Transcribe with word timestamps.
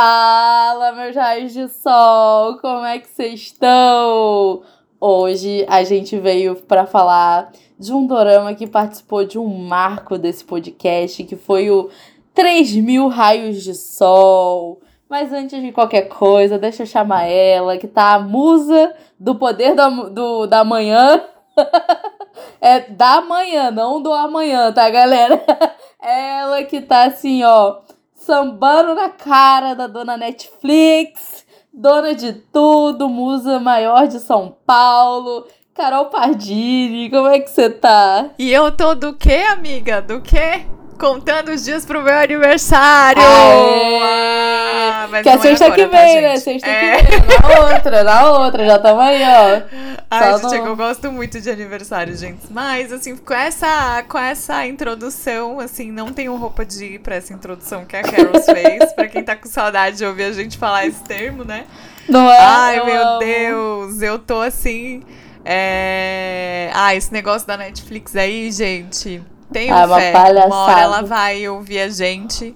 Fala, 0.00 0.92
meus 0.92 1.16
raios 1.16 1.52
de 1.52 1.68
sol, 1.68 2.58
como 2.58 2.84
é 2.84 3.00
que 3.00 3.08
vocês 3.08 3.40
estão? 3.40 4.62
Hoje 5.00 5.66
a 5.68 5.82
gente 5.82 6.16
veio 6.16 6.54
para 6.54 6.86
falar 6.86 7.50
de 7.76 7.92
um 7.92 8.06
dorama 8.06 8.54
que 8.54 8.64
participou 8.64 9.24
de 9.24 9.40
um 9.40 9.48
marco 9.48 10.16
desse 10.16 10.44
podcast, 10.44 11.24
que 11.24 11.34
foi 11.34 11.68
o 11.72 11.90
3 12.32 12.76
mil 12.76 13.08
raios 13.08 13.64
de 13.64 13.74
sol. 13.74 14.80
Mas 15.10 15.32
antes 15.32 15.60
de 15.60 15.72
qualquer 15.72 16.02
coisa, 16.02 16.60
deixa 16.60 16.84
eu 16.84 16.86
chamar 16.86 17.24
ela, 17.24 17.76
que 17.76 17.88
tá 17.88 18.14
a 18.14 18.20
musa 18.20 18.94
do 19.18 19.34
poder 19.34 19.74
do, 19.74 20.10
do 20.10 20.46
da 20.46 20.62
manhã. 20.62 21.24
é 22.62 22.82
da 22.82 23.20
manhã, 23.20 23.72
não 23.72 24.00
do 24.00 24.12
amanhã, 24.12 24.70
tá, 24.70 24.88
galera? 24.90 25.42
Ela 26.00 26.62
que 26.62 26.80
tá 26.80 27.06
assim, 27.06 27.42
ó 27.42 27.80
sambando 28.28 28.94
na 28.94 29.08
cara 29.08 29.72
da 29.72 29.86
dona 29.86 30.14
Netflix, 30.14 31.46
dona 31.72 32.14
de 32.14 32.34
tudo, 32.34 33.08
musa 33.08 33.58
maior 33.58 34.06
de 34.06 34.20
São 34.20 34.54
Paulo. 34.66 35.46
Carol 35.74 36.06
Pardini, 36.10 37.08
como 37.08 37.28
é 37.28 37.40
que 37.40 37.48
você 37.48 37.70
tá? 37.70 38.28
E 38.38 38.52
eu 38.52 38.70
tô 38.70 38.94
do 38.94 39.14
quê, 39.14 39.46
amiga? 39.48 40.02
Do 40.02 40.20
quê? 40.20 40.66
Contando 40.98 41.50
os 41.50 41.64
dias 41.64 41.86
pro 41.86 42.02
meu 42.02 42.18
aniversário. 42.18 43.22
Ah, 43.22 45.08
que 45.22 45.28
é 45.28 45.38
sexta 45.38 45.70
que 45.70 45.86
tá, 45.86 45.96
vem, 45.96 46.14
tá, 46.16 46.20
né? 46.20 46.36
Sexta 46.36 46.68
é. 46.68 47.04
que 47.04 47.10
vem. 47.10 47.20
Na 47.40 47.74
outra, 47.74 48.04
na 48.04 48.30
outra, 48.30 48.66
já 48.66 48.78
tamo 48.78 49.00
aí, 49.00 49.22
ó. 49.22 49.62
Ai, 50.10 50.38
Só 50.38 50.48
gente, 50.48 50.60
no... 50.60 50.66
eu 50.66 50.76
gosto 50.76 51.12
muito 51.12 51.40
de 51.40 51.48
aniversário, 51.50 52.16
gente. 52.16 52.40
Mas, 52.50 52.92
assim, 52.92 53.16
com 53.16 53.34
essa, 53.34 54.02
com 54.08 54.18
essa 54.18 54.66
introdução, 54.66 55.60
assim, 55.60 55.92
não 55.92 56.12
tenho 56.12 56.34
roupa 56.36 56.64
de 56.64 56.84
ir 56.84 56.98
pra 56.98 57.14
essa 57.14 57.32
introdução 57.32 57.84
que 57.84 57.96
a 57.96 58.02
Carol 58.02 58.40
fez. 58.42 58.92
pra 58.92 59.06
quem 59.06 59.22
tá 59.22 59.36
com 59.36 59.48
saudade 59.48 59.98
de 59.98 60.04
ouvir 60.04 60.24
a 60.24 60.32
gente 60.32 60.58
falar 60.58 60.86
esse 60.86 61.02
termo, 61.04 61.44
né? 61.44 61.64
Não 62.08 62.28
é? 62.30 62.38
Ai, 62.38 62.78
eu 62.80 62.86
meu 62.86 63.06
amo. 63.06 63.18
Deus, 63.20 64.02
eu 64.02 64.18
tô 64.18 64.40
assim. 64.40 65.02
É... 65.44 66.70
Ah, 66.74 66.94
esse 66.94 67.12
negócio 67.12 67.46
da 67.46 67.56
Netflix 67.56 68.16
aí, 68.16 68.50
gente. 68.50 69.22
Tenho 69.52 69.74
ah, 69.74 69.88
fé. 69.98 70.12
Uma, 70.12 70.46
uma 70.46 70.56
hora 70.56 70.80
ela 70.80 71.02
vai 71.02 71.48
ouvir 71.48 71.80
a 71.80 71.88
gente. 71.88 72.54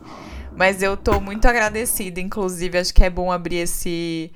Mas 0.55 0.83
eu 0.83 0.97
tô 0.97 1.21
muito 1.21 1.47
agradecida. 1.47 2.21
Inclusive, 2.21 2.79
acho 2.79 2.93
que 2.93 3.03
é 3.03 3.11
bom 3.11 3.33
abrir 3.33 3.57
esse, 3.57 4.31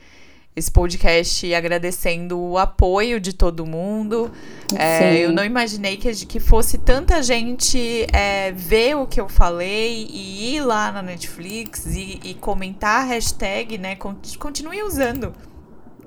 esse 0.55 0.71
podcast 0.71 1.55
agradecendo 1.55 2.39
o 2.39 2.57
apoio 2.59 3.21
de 3.21 3.33
todo 3.33 3.67
mundo. 3.67 4.31
É, 4.75 5.19
eu 5.19 5.33
não 5.33 5.45
imaginei 5.45 5.97
que, 5.97 6.11
que 6.27 6.41
fosse 6.41 6.79
tanta 6.79 7.23
gente 7.23 8.07
é, 8.13 8.53
ver 8.53 8.97
o 8.97 9.07
que 9.07 9.20
eu 9.20 9.29
falei 9.29 10.07
e 10.11 10.57
ir 10.57 10.61
lá 10.63 10.91
na 10.91 11.03
Netflix 11.03 11.87
e, 11.87 12.19
e 12.25 12.35
comentar 12.35 13.03
a 13.03 13.05
hashtag, 13.05 13.77
né? 13.77 13.97
Continue 14.39 14.83
usando 14.83 15.35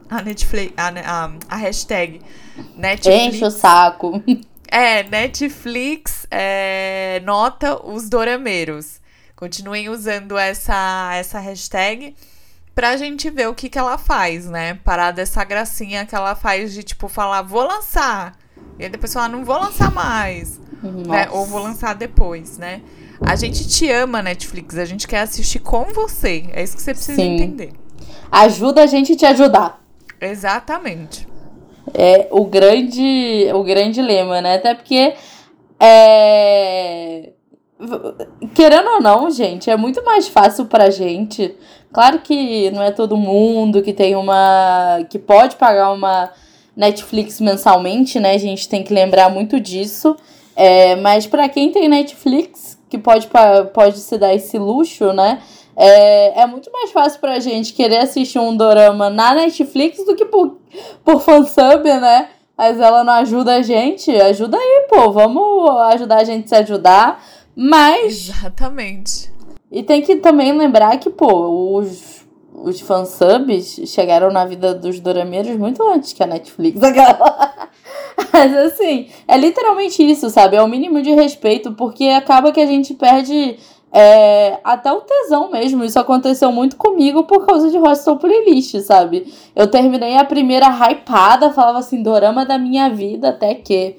a 0.10 0.24
Netflix, 0.24 0.74
a, 0.76 0.88
a, 0.88 1.32
a 1.48 1.56
hashtag 1.56 2.20
Netflix. 2.76 3.36
Enche 3.36 3.46
o 3.46 3.52
saco. 3.52 4.24
É, 4.72 5.04
Netflix 5.04 6.28
é, 6.30 7.22
nota 7.26 7.84
os 7.84 8.08
dorameiros. 8.08 9.00
Continuem 9.36 9.90
usando 9.90 10.38
essa, 10.38 11.12
essa 11.14 11.40
hashtag 11.40 12.16
pra 12.76 12.96
gente 12.96 13.30
ver 13.30 13.48
o 13.48 13.56
que, 13.56 13.68
que 13.68 13.80
ela 13.80 13.98
faz, 13.98 14.46
né? 14.46 14.76
Parar 14.84 15.12
dessa 15.12 15.44
gracinha 15.44 16.06
que 16.06 16.14
ela 16.14 16.36
faz 16.36 16.74
de, 16.74 16.84
tipo, 16.84 17.08
falar, 17.08 17.42
vou 17.42 17.64
lançar. 17.66 18.36
E 18.78 18.84
aí 18.84 18.90
depois 18.90 19.12
falar, 19.12 19.30
não 19.30 19.44
vou 19.44 19.58
lançar 19.58 19.92
mais. 19.92 20.60
Né? 20.84 21.28
Ou 21.32 21.46
vou 21.46 21.62
lançar 21.62 21.96
depois, 21.96 22.58
né? 22.58 22.82
A 23.22 23.36
gente 23.36 23.68
te 23.68 23.90
ama, 23.90 24.22
Netflix. 24.22 24.78
A 24.78 24.86
gente 24.86 25.08
quer 25.08 25.22
assistir 25.22 25.60
com 25.60 25.86
você. 25.86 26.46
É 26.54 26.64
isso 26.64 26.76
que 26.76 26.82
você 26.82 26.94
precisa 26.94 27.16
Sim. 27.16 27.36
entender. 27.36 27.74
Ajuda 28.32 28.84
a 28.84 28.88
gente 28.88 29.14
a 29.14 29.18
te 29.18 29.26
ajudar. 29.26 29.82
Exatamente 30.22 31.28
é 31.94 32.28
o 32.32 32.46
grande, 32.46 33.48
o 33.54 33.64
grande 33.64 34.02
lema, 34.02 34.42
né? 34.42 34.56
Até 34.56 34.74
porque 34.74 35.14
é... 35.80 37.30
querendo 38.54 38.90
ou 38.90 39.02
não, 39.02 39.32
gente, 39.32 39.70
é 39.70 39.78
muito 39.78 40.04
mais 40.04 40.28
fácil 40.28 40.66
pra 40.66 40.90
gente. 40.90 41.56
Claro 41.92 42.20
que 42.20 42.70
não 42.72 42.84
é 42.84 42.92
todo 42.92 43.18
mundo 43.18 43.82
que 43.82 43.94
tem 43.94 44.16
uma 44.16 45.00
que 45.10 45.18
pode 45.18 45.56
pagar 45.56 45.92
uma 45.92 46.32
Netflix 46.76 47.42
mensalmente, 47.42 48.20
né? 48.20 48.34
A 48.34 48.38
gente 48.38 48.70
tem 48.70 48.84
que 48.84 48.94
lembrar 48.94 49.30
muito 49.30 49.60
disso. 49.60 50.16
É, 50.56 50.96
mas 50.98 51.26
para 51.26 51.48
quem 51.48 51.72
tem 51.72 51.88
Netflix, 51.88 52.78
que 52.90 52.98
pode, 52.98 53.30
pode 53.74 53.98
se 54.00 54.18
dar 54.18 54.34
esse 54.34 54.58
luxo, 54.58 55.14
né? 55.14 55.42
É, 55.82 56.42
é 56.42 56.46
muito 56.46 56.70
mais 56.74 56.92
fácil 56.92 57.22
pra 57.22 57.40
gente 57.40 57.72
querer 57.72 58.00
assistir 58.00 58.38
um 58.38 58.54
dorama 58.54 59.10
na 59.10 59.34
Netflix 59.34 60.06
do 60.06 60.14
que 60.14 60.26
por, 60.26 60.58
por 61.06 61.22
fansub, 61.22 61.86
né? 61.86 62.28
Mas 62.58 62.78
ela 62.82 63.02
não 63.02 63.14
ajuda 63.14 63.56
a 63.56 63.62
gente. 63.62 64.12
Ajuda 64.12 64.58
aí, 64.58 64.88
pô. 64.90 65.10
Vamos 65.10 65.70
ajudar 65.94 66.18
a 66.18 66.24
gente 66.26 66.44
a 66.48 66.48
se 66.50 66.56
ajudar. 66.56 67.24
Mas. 67.56 68.28
Exatamente. 68.28 69.32
E 69.72 69.82
tem 69.82 70.02
que 70.02 70.18
também 70.18 70.52
lembrar 70.52 70.98
que, 70.98 71.10
pô, 71.10 71.78
os, 71.78 72.26
os 72.54 72.82
fansubs 72.82 73.80
chegaram 73.86 74.30
na 74.34 74.44
vida 74.44 74.76
dos 74.76 75.00
dorameiros 75.00 75.56
muito 75.56 75.82
antes 75.84 76.12
que 76.12 76.22
a 76.22 76.28
Netflix. 76.28 76.78
Mas 78.34 78.54
assim, 78.58 79.08
é 79.26 79.38
literalmente 79.38 80.04
isso, 80.04 80.30
sabe? 80.30 80.58
É 80.58 80.62
o 80.62 80.68
mínimo 80.68 81.02
de 81.02 81.12
respeito, 81.12 81.72
porque 81.72 82.04
acaba 82.10 82.52
que 82.52 82.60
a 82.60 82.66
gente 82.66 82.94
perde 82.94 83.58
é, 83.92 84.60
até 84.64 84.92
o 84.92 85.02
tesão 85.02 85.52
mesmo. 85.52 85.84
Isso 85.84 86.00
aconteceu 86.00 86.52
muito 86.52 86.76
comigo 86.76 87.24
por 87.24 87.46
causa 87.46 87.70
de 87.70 87.78
Hostel 87.78 88.18
Playlist, 88.18 88.80
sabe? 88.82 89.34
Eu 89.56 89.68
terminei 89.68 90.18
a 90.18 90.26
primeira 90.26 90.68
hypada, 90.68 91.52
falava 91.52 91.80
assim, 91.80 92.04
dorama 92.04 92.46
da 92.46 92.58
minha 92.58 92.90
vida, 92.90 93.30
até 93.30 93.56
que 93.56 93.98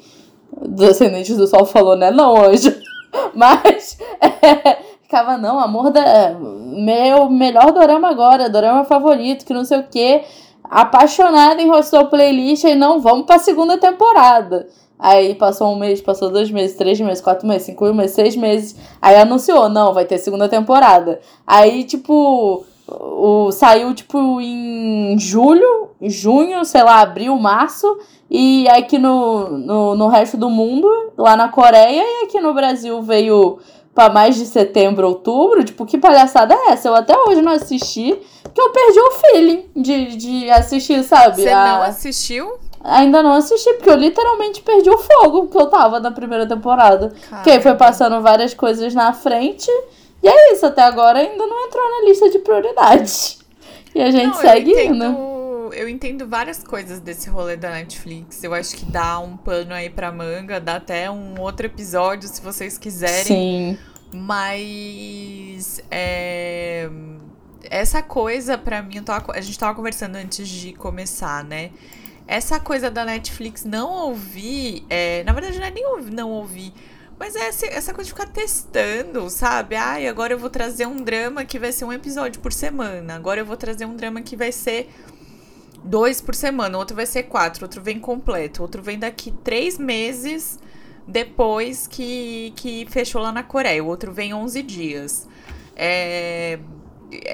Descendentes 0.62 1.36
do 1.36 1.46
Sol 1.46 1.64
falou, 1.64 1.96
né? 1.96 2.10
Não, 2.10 2.34
hoje. 2.34 2.76
Mas 3.34 3.98
é, 4.20 4.78
ficava, 5.02 5.38
não, 5.38 5.58
amor 5.58 5.90
da. 5.90 6.34
Meu 6.38 7.30
melhor 7.30 7.72
dorama 7.72 8.08
agora, 8.08 8.48
dorama 8.48 8.84
favorito, 8.84 9.44
que 9.44 9.54
não 9.54 9.64
sei 9.64 9.78
o 9.78 9.88
quê. 9.88 10.22
Apaixonada 10.64 11.60
em 11.60 11.68
Hostel 11.68 12.06
Playlist 12.06 12.64
e 12.64 12.74
não, 12.74 13.00
vamos 13.00 13.26
pra 13.26 13.38
segunda 13.38 13.76
temporada. 13.78 14.68
Aí 15.00 15.34
passou 15.34 15.72
um 15.72 15.78
mês, 15.78 16.00
passou 16.02 16.30
dois 16.30 16.50
meses, 16.50 16.76
três 16.76 17.00
meses, 17.00 17.22
quatro 17.22 17.48
meses, 17.48 17.62
cinco 17.62 17.90
meses, 17.94 18.14
seis 18.14 18.36
meses. 18.36 18.76
Aí 19.00 19.16
anunciou, 19.16 19.68
não, 19.68 19.94
vai 19.94 20.04
ter 20.04 20.18
segunda 20.18 20.46
temporada. 20.46 21.20
Aí, 21.46 21.84
tipo, 21.84 22.64
o, 22.86 23.50
saiu, 23.50 23.94
tipo, 23.94 24.40
em 24.42 25.18
julho, 25.18 25.88
junho, 26.02 26.64
sei 26.66 26.82
lá, 26.82 27.00
abril, 27.00 27.34
março. 27.36 27.98
E 28.30 28.68
aqui 28.68 28.98
no, 28.98 29.48
no, 29.48 29.94
no 29.94 30.08
resto 30.08 30.36
do 30.36 30.50
mundo, 30.50 30.88
lá 31.16 31.34
na 31.34 31.48
Coreia, 31.48 32.02
e 32.02 32.24
aqui 32.24 32.38
no 32.38 32.52
Brasil 32.52 33.00
veio 33.02 33.58
para 33.94 34.12
mais 34.12 34.36
de 34.36 34.44
setembro, 34.44 35.08
outubro. 35.08 35.64
Tipo, 35.64 35.86
que 35.86 35.96
palhaçada 35.96 36.54
é 36.54 36.72
essa? 36.72 36.88
Eu 36.88 36.94
até 36.94 37.16
hoje 37.18 37.40
não 37.40 37.52
assisti, 37.52 38.18
porque 38.42 38.60
eu 38.60 38.70
perdi 38.70 39.00
o 39.00 39.10
feeling 39.12 39.64
de, 39.74 40.16
de 40.16 40.50
assistir, 40.50 41.02
sabe? 41.04 41.40
Você 41.40 41.48
a... 41.48 41.64
não 41.64 41.82
assistiu? 41.84 42.52
Ainda 42.82 43.22
não 43.22 43.32
assisti, 43.34 43.74
porque 43.74 43.90
eu 43.90 43.96
literalmente 43.96 44.62
perdi 44.62 44.88
o 44.88 44.96
fogo 44.96 45.48
que 45.48 45.56
eu 45.56 45.66
tava 45.66 46.00
na 46.00 46.10
primeira 46.10 46.46
temporada. 46.46 47.12
Porque 47.28 47.50
aí 47.50 47.60
foi 47.60 47.74
passando 47.74 48.20
várias 48.22 48.54
coisas 48.54 48.94
na 48.94 49.12
frente. 49.12 49.70
E 50.22 50.28
é 50.28 50.52
isso, 50.52 50.64
até 50.66 50.82
agora 50.82 51.18
ainda 51.18 51.46
não 51.46 51.66
entrou 51.66 51.84
na 51.90 52.08
lista 52.08 52.30
de 52.30 52.38
prioridades. 52.38 53.38
E 53.94 54.00
a 54.00 54.10
gente 54.10 54.28
não, 54.28 54.40
segue 54.40 54.72
eu 54.72 54.78
entendo, 54.78 55.04
indo. 55.04 55.74
Eu 55.74 55.88
entendo 55.88 56.26
várias 56.26 56.62
coisas 56.62 57.00
desse 57.00 57.28
rolê 57.28 57.56
da 57.56 57.70
Netflix. 57.70 58.42
Eu 58.42 58.54
acho 58.54 58.76
que 58.76 58.86
dá 58.86 59.18
um 59.18 59.36
pano 59.36 59.74
aí 59.74 59.90
pra 59.90 60.10
manga, 60.10 60.58
dá 60.58 60.76
até 60.76 61.10
um 61.10 61.38
outro 61.40 61.66
episódio 61.66 62.28
se 62.28 62.40
vocês 62.40 62.78
quiserem. 62.78 63.24
Sim. 63.24 63.78
Mas. 64.12 65.82
É 65.90 66.88
essa 67.70 68.02
coisa, 68.02 68.56
pra 68.56 68.82
mim, 68.82 69.02
tava, 69.02 69.32
a 69.32 69.40
gente 69.40 69.58
tava 69.58 69.74
conversando 69.74 70.16
antes 70.16 70.48
de 70.48 70.72
começar, 70.72 71.44
né? 71.44 71.70
Essa 72.30 72.60
coisa 72.60 72.88
da 72.88 73.04
Netflix 73.04 73.64
não 73.64 73.90
ouvir, 73.90 74.86
é, 74.88 75.24
na 75.24 75.32
verdade 75.32 75.58
não 75.58 75.66
é 75.66 75.70
nem 75.72 75.84
ouvir, 75.84 76.12
não 76.12 76.30
ouvir, 76.30 76.72
mas 77.18 77.34
é 77.34 77.48
essa, 77.48 77.92
coisa 77.92 78.04
de 78.04 78.12
ficar 78.12 78.28
testando, 78.28 79.28
sabe? 79.28 79.74
Ai, 79.74 80.06
agora 80.06 80.32
eu 80.32 80.38
vou 80.38 80.48
trazer 80.48 80.86
um 80.86 81.02
drama 81.02 81.44
que 81.44 81.58
vai 81.58 81.72
ser 81.72 81.84
um 81.84 81.92
episódio 81.92 82.40
por 82.40 82.52
semana. 82.52 83.16
Agora 83.16 83.40
eu 83.40 83.44
vou 83.44 83.56
trazer 83.56 83.84
um 83.84 83.96
drama 83.96 84.22
que 84.22 84.36
vai 84.36 84.52
ser 84.52 84.88
dois 85.84 86.20
por 86.20 86.34
semana. 86.34 86.78
Outro 86.78 86.96
vai 86.96 87.04
ser 87.04 87.24
quatro. 87.24 87.64
Outro 87.64 87.82
vem 87.82 87.98
completo. 87.98 88.62
Outro 88.62 88.80
vem 88.80 88.98
daqui 88.98 89.32
três 89.44 89.76
meses 89.76 90.58
depois 91.06 91.86
que, 91.86 92.54
que 92.56 92.86
fechou 92.88 93.20
lá 93.20 93.32
na 93.32 93.42
Coreia. 93.42 93.84
O 93.84 93.88
outro 93.88 94.12
vem 94.12 94.32
11 94.32 94.62
dias. 94.62 95.28
É, 95.76 96.58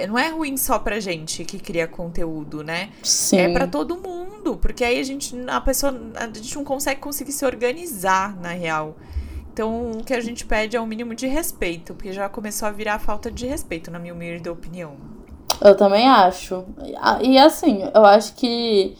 não 0.08 0.18
é 0.18 0.28
ruim 0.28 0.56
só 0.56 0.78
pra 0.78 1.00
gente 1.00 1.44
que 1.44 1.58
cria 1.58 1.86
conteúdo, 1.86 2.62
né? 2.62 2.90
Sim. 3.02 3.38
É 3.38 3.52
para 3.52 3.66
todo 3.66 3.96
mundo, 3.96 4.56
porque 4.56 4.84
aí 4.84 4.98
a 4.98 5.04
gente 5.04 5.34
a 5.48 5.60
pessoa 5.60 5.94
a 6.14 6.26
gente 6.26 6.54
não 6.54 6.64
consegue 6.64 7.00
conseguir 7.00 7.32
se 7.32 7.44
organizar 7.44 8.36
na 8.40 8.50
real. 8.50 8.96
Então, 9.52 9.92
o 9.92 10.04
que 10.04 10.12
a 10.12 10.20
gente 10.20 10.44
pede 10.44 10.76
é 10.76 10.80
o 10.80 10.82
um 10.82 10.86
mínimo 10.86 11.14
de 11.14 11.26
respeito, 11.26 11.94
porque 11.94 12.12
já 12.12 12.28
começou 12.28 12.68
a 12.68 12.70
virar 12.70 12.98
falta 12.98 13.30
de 13.30 13.46
respeito, 13.46 13.90
na 13.90 13.98
minha 13.98 14.12
humilde 14.12 14.46
opinião. 14.50 14.96
Eu 15.62 15.74
também 15.74 16.06
acho. 16.06 16.62
E 17.22 17.38
assim, 17.38 17.82
eu 17.94 18.04
acho 18.04 18.34
que 18.34 18.94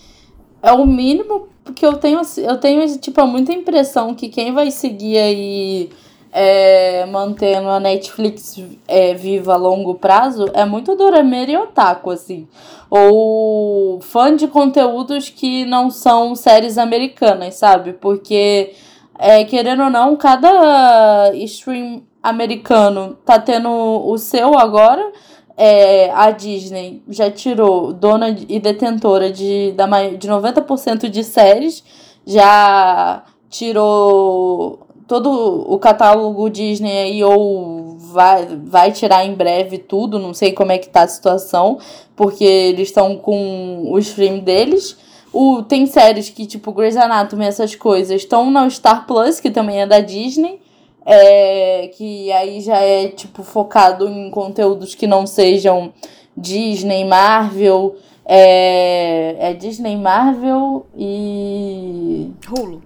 é 0.62 0.72
o 0.72 0.87
mínimo 0.87 1.49
que 1.75 1.84
eu 1.84 1.99
tenho. 1.99 2.20
Eu 2.38 2.58
tenho, 2.58 2.99
tipo, 2.99 3.26
muita 3.26 3.52
impressão 3.52 4.14
que 4.14 4.31
quem 4.31 4.55
vai 4.55 4.70
seguir 4.70 5.19
aí 5.19 5.90
é, 6.38 7.06
mantendo 7.06 7.70
a 7.70 7.80
Netflix 7.80 8.62
é, 8.86 9.14
viva 9.14 9.54
a 9.54 9.56
longo 9.56 9.94
prazo 9.94 10.44
é 10.52 10.66
muito 10.66 10.94
Dorameira 10.94 11.52
e 11.52 11.56
Otaku, 11.56 12.10
assim. 12.10 12.46
Ou 12.90 14.02
fã 14.02 14.36
de 14.36 14.46
conteúdos 14.46 15.30
que 15.30 15.64
não 15.64 15.90
são 15.90 16.34
séries 16.34 16.76
americanas, 16.76 17.54
sabe? 17.54 17.94
Porque, 17.94 18.74
é, 19.18 19.44
querendo 19.44 19.84
ou 19.84 19.88
não, 19.88 20.14
cada 20.14 21.32
stream 21.36 22.02
americano 22.22 23.16
tá 23.24 23.38
tendo 23.38 23.70
o 23.70 24.18
seu 24.18 24.58
agora. 24.58 25.10
É, 25.56 26.10
a 26.10 26.30
Disney 26.32 27.02
já 27.08 27.30
tirou 27.30 27.94
dona 27.94 28.36
e 28.46 28.60
detentora 28.60 29.32
de, 29.32 29.72
da, 29.72 29.86
de 30.10 30.28
90% 30.28 31.08
de 31.08 31.24
séries, 31.24 31.82
já 32.26 33.24
tirou 33.48 34.85
todo 35.06 35.31
o 35.73 35.79
catálogo 35.79 36.50
Disney 36.50 36.99
aí 36.99 37.25
ou 37.25 37.97
vai, 37.99 38.47
vai 38.64 38.93
tirar 38.93 39.25
em 39.25 39.35
breve 39.35 39.79
tudo, 39.79 40.19
não 40.19 40.35
sei 40.35 40.53
como 40.53 40.73
é 40.73 40.79
que 40.79 40.88
tá 40.88 41.03
a 41.03 41.08
situação, 41.08 41.79
porque 42.14 42.44
eles 42.44 42.88
estão 42.88 43.17
com 43.17 43.91
o 43.91 43.99
stream 43.99 44.38
deles. 44.38 44.97
O, 45.32 45.62
tem 45.62 45.87
séries 45.87 46.31
que, 46.31 46.47
tipo, 46.47 46.73
Grey's 46.73 46.97
Anatomy, 46.97 47.44
essas 47.44 47.75
coisas, 47.75 48.23
estão 48.23 48.50
na 48.50 48.69
Star 48.70 49.06
Plus, 49.06 49.38
que 49.38 49.50
também 49.50 49.82
é 49.82 49.87
da 49.87 50.00
Disney, 50.00 50.61
é, 51.05 51.88
que 51.88 52.32
aí 52.32 52.61
já 52.61 52.79
é, 52.79 53.08
tipo, 53.08 53.43
focado 53.43 54.08
em 54.08 54.31
conteúdos 54.31 54.94
que 54.94 55.06
não 55.06 55.26
sejam 55.26 55.93
Disney, 56.37 57.05
Marvel, 57.05 57.97
é, 58.25 59.37
é 59.38 59.55
Disney, 59.55 59.97
Marvel 59.97 60.87
e... 60.97 62.32
Hulu. 62.50 62.82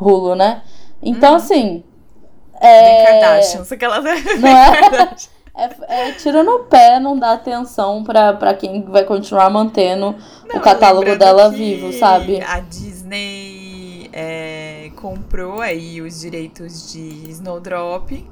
Hulu, 0.00 0.34
né? 0.34 0.62
Então, 1.02 1.32
hum. 1.32 1.36
assim. 1.36 1.84
É... 2.60 3.04
Kardashians, 3.04 3.72
aquela. 3.72 4.00
Não 4.02 4.48
é? 4.48 5.10
É, 5.56 6.08
é 6.08 6.12
tiro 6.12 6.44
no 6.44 6.60
pé, 6.60 7.00
não 7.00 7.18
dá 7.18 7.32
atenção 7.32 8.04
pra, 8.04 8.32
pra 8.32 8.54
quem 8.54 8.82
vai 8.82 9.04
continuar 9.04 9.50
mantendo 9.50 10.14
não, 10.48 10.56
o 10.56 10.60
catálogo 10.60 11.16
dela 11.16 11.50
vivo, 11.50 11.92
sabe? 11.92 12.40
A 12.40 12.60
Disney 12.60 14.08
é, 14.12 14.90
comprou 14.96 15.60
aí 15.60 16.00
os 16.00 16.20
direitos 16.20 16.92
de 16.92 17.30
Snowdrop. 17.30 18.26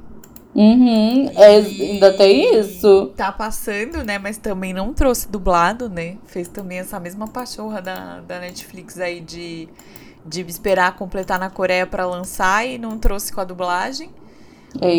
Uhum, 0.55 1.29
é, 1.35 1.55
ainda 1.57 2.11
tem 2.13 2.57
isso. 2.57 3.13
Tá 3.15 3.31
passando, 3.31 4.03
né? 4.03 4.17
Mas 4.17 4.37
também 4.37 4.73
não 4.73 4.93
trouxe 4.93 5.29
dublado, 5.29 5.87
né? 5.87 6.17
Fez 6.25 6.47
também 6.47 6.79
essa 6.79 6.99
mesma 6.99 7.27
pachorra 7.27 7.81
da, 7.81 8.21
da 8.21 8.39
Netflix 8.39 8.99
aí 8.99 9.21
de 9.21 9.69
de 10.25 10.41
esperar 10.41 10.95
completar 10.95 11.39
na 11.39 11.49
Coreia 11.49 11.87
para 11.87 12.05
lançar 12.05 12.65
e 12.65 12.77
não 12.77 12.97
trouxe 12.97 13.31
com 13.31 13.41
a 13.41 13.43
dublagem. 13.43 14.11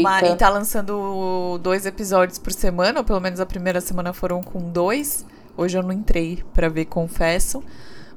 Mas, 0.02 0.28
e 0.28 0.34
tá 0.34 0.49
lançando 0.49 1.58
dois 1.62 1.87
episódios 1.87 2.38
por 2.38 2.52
semana, 2.52 3.00
ou 3.00 3.05
pelo 3.05 3.20
menos 3.20 3.38
a 3.38 3.46
primeira 3.46 3.81
semana 3.81 4.12
foram 4.12 4.43
com 4.43 4.58
dois. 4.70 5.25
Hoje 5.56 5.78
eu 5.78 5.82
não 5.82 5.93
entrei 5.93 6.43
para 6.52 6.69
ver, 6.69 6.87
confesso. 6.87 7.62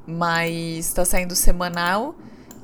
Mas 0.05 0.91
tá 0.93 1.05
saindo 1.05 1.35
semanal. 1.35 2.15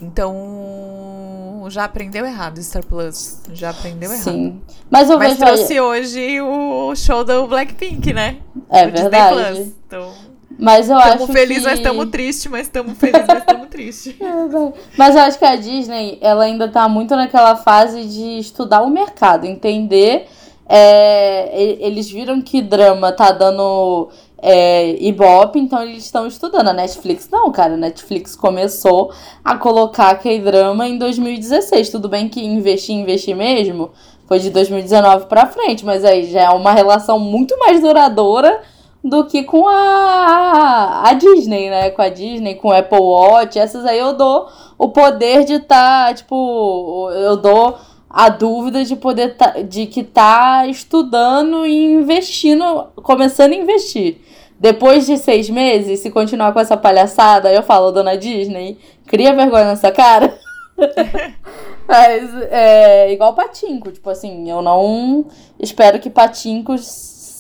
Então 0.02 1.66
já 1.70 1.84
aprendeu 1.84 2.26
errado 2.26 2.62
Star 2.64 2.84
Plus. 2.84 3.42
Já 3.52 3.70
aprendeu 3.70 4.12
errado. 4.12 4.24
Sim. 4.24 4.62
Mas, 4.90 5.10
eu 5.10 5.20
Mas 5.20 5.38
trouxe 5.38 5.80
hoje 5.80 6.42
o 6.42 6.96
show 6.96 7.24
do 7.24 7.48
Blackpink, 7.48 8.14
né? 8.14 8.40
É 8.70 8.88
o 8.88 8.92
verdade. 8.92 9.74
Então 9.86 10.14
mas 10.60 10.90
eu 10.90 10.98
tamo 10.98 11.24
acho 11.24 11.28
feliz, 11.34 11.60
que... 11.60 11.64
mas 11.64 11.80
estamos 11.80 12.10
tristes, 12.10 12.52
mas 12.52 12.62
estamos 12.68 12.98
felizes, 12.98 13.26
mas 13.28 13.40
estamos 13.40 13.59
tristes. 13.80 14.16
É, 14.20 14.74
mas 14.98 15.16
eu 15.16 15.22
acho 15.22 15.40
que 15.40 15.46
a 15.46 15.56
Disney, 15.56 16.18
ela 16.22 16.44
ainda 16.44 16.68
tá 16.68 16.88
muito 16.90 17.16
naquela 17.16 17.56
fase 17.56 18.04
de 18.04 18.40
estudar 18.40 18.82
o 18.82 18.90
mercado, 18.90 19.46
entender. 19.46 20.28
É, 20.68 21.50
eles 21.80 22.12
viram 22.12 22.42
que 22.42 22.62
drama 22.62 23.12
tá 23.12 23.32
dando 23.32 24.10
é, 24.38 24.96
Ibope, 25.04 25.58
então 25.58 25.82
eles 25.82 26.04
estão 26.04 26.28
estudando. 26.28 26.68
A 26.68 26.74
Netflix 26.74 27.28
não, 27.32 27.52
cara. 27.52 27.74
A 27.74 27.78
Netflix 27.78 28.36
começou 28.36 29.12
a 29.44 29.58
colocar 29.58 30.14
K-drama 30.20 30.88
em 30.88 30.98
2016. 30.98 31.90
Tudo 31.90 32.08
bem 32.08 32.30
que 32.30 32.46
investir, 32.46 32.96
investir 32.96 33.36
mesmo, 33.36 33.90
foi 34.28 34.40
de 34.40 34.52
2019 34.52 35.26
pra 35.26 35.48
frente, 35.48 35.84
mas 35.84 36.06
aí 36.06 36.30
já 36.30 36.42
é 36.42 36.50
uma 36.50 36.72
relação 36.72 37.18
muito 37.20 37.58
mais 37.58 37.82
duradoura 37.82 38.62
do 39.04 39.26
que 39.26 39.44
com 39.44 39.68
a, 39.68 41.10
a 41.10 41.14
Disney, 41.14 41.70
né? 41.70 41.90
Com 41.92 42.02
a 42.02 42.10
Disney, 42.10 42.56
com 42.56 42.70
o 42.70 42.74
Apple 42.74 43.00
Watch. 43.00 43.58
Essas 43.58 43.86
aí 43.86 43.98
eu 43.98 44.14
dou 44.14 44.48
o 44.78 44.90
poder 44.90 45.46
de 45.46 45.54
estar, 45.54 46.08
tá, 46.08 46.14
tipo, 46.14 47.10
eu 47.12 47.38
dou 47.38 47.78
a 48.10 48.28
dúvida 48.30 48.84
de 48.84 48.96
poder 48.96 49.36
tá, 49.36 49.62
de 49.62 49.86
que 49.86 50.04
tá 50.04 50.66
estudando 50.68 51.66
e 51.66 51.94
investindo, 51.94 52.88
começando 52.96 53.54
a 53.54 53.56
investir. 53.56 54.18
Depois 54.60 55.06
de 55.06 55.18
seis 55.18 55.50
meses, 55.50 56.02
se 56.02 56.12
continuar 56.12 56.52
com 56.52 56.60
essa 56.60 56.76
palhaçada, 56.76 57.54
eu 57.54 57.64
falo, 57.64 57.92
dona 57.92 58.18
Disney, 58.18 58.78
cria 59.08 59.34
vergonha 59.34 59.66
nessa 59.66 59.92
cara. 59.92 60.38
Mas 61.88 62.30
é 62.52 63.12
igual 63.12 63.34
Patinco, 63.34 63.92
tipo 63.92 64.10
assim, 64.10 64.50
eu 64.50 64.62
não 64.62 65.26
espero 65.60 66.00
que 66.00 66.10
Patinco 66.10 66.76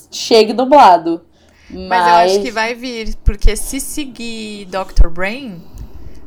chegue 0.09 0.53
dublado. 0.53 1.21
Mas... 1.69 1.87
Mas 1.87 2.07
eu 2.07 2.13
acho 2.13 2.41
que 2.41 2.51
vai 2.51 2.73
vir, 2.73 3.15
porque 3.23 3.55
se 3.55 3.79
seguir 3.79 4.65
Dr. 4.65 5.09
Brain, 5.09 5.61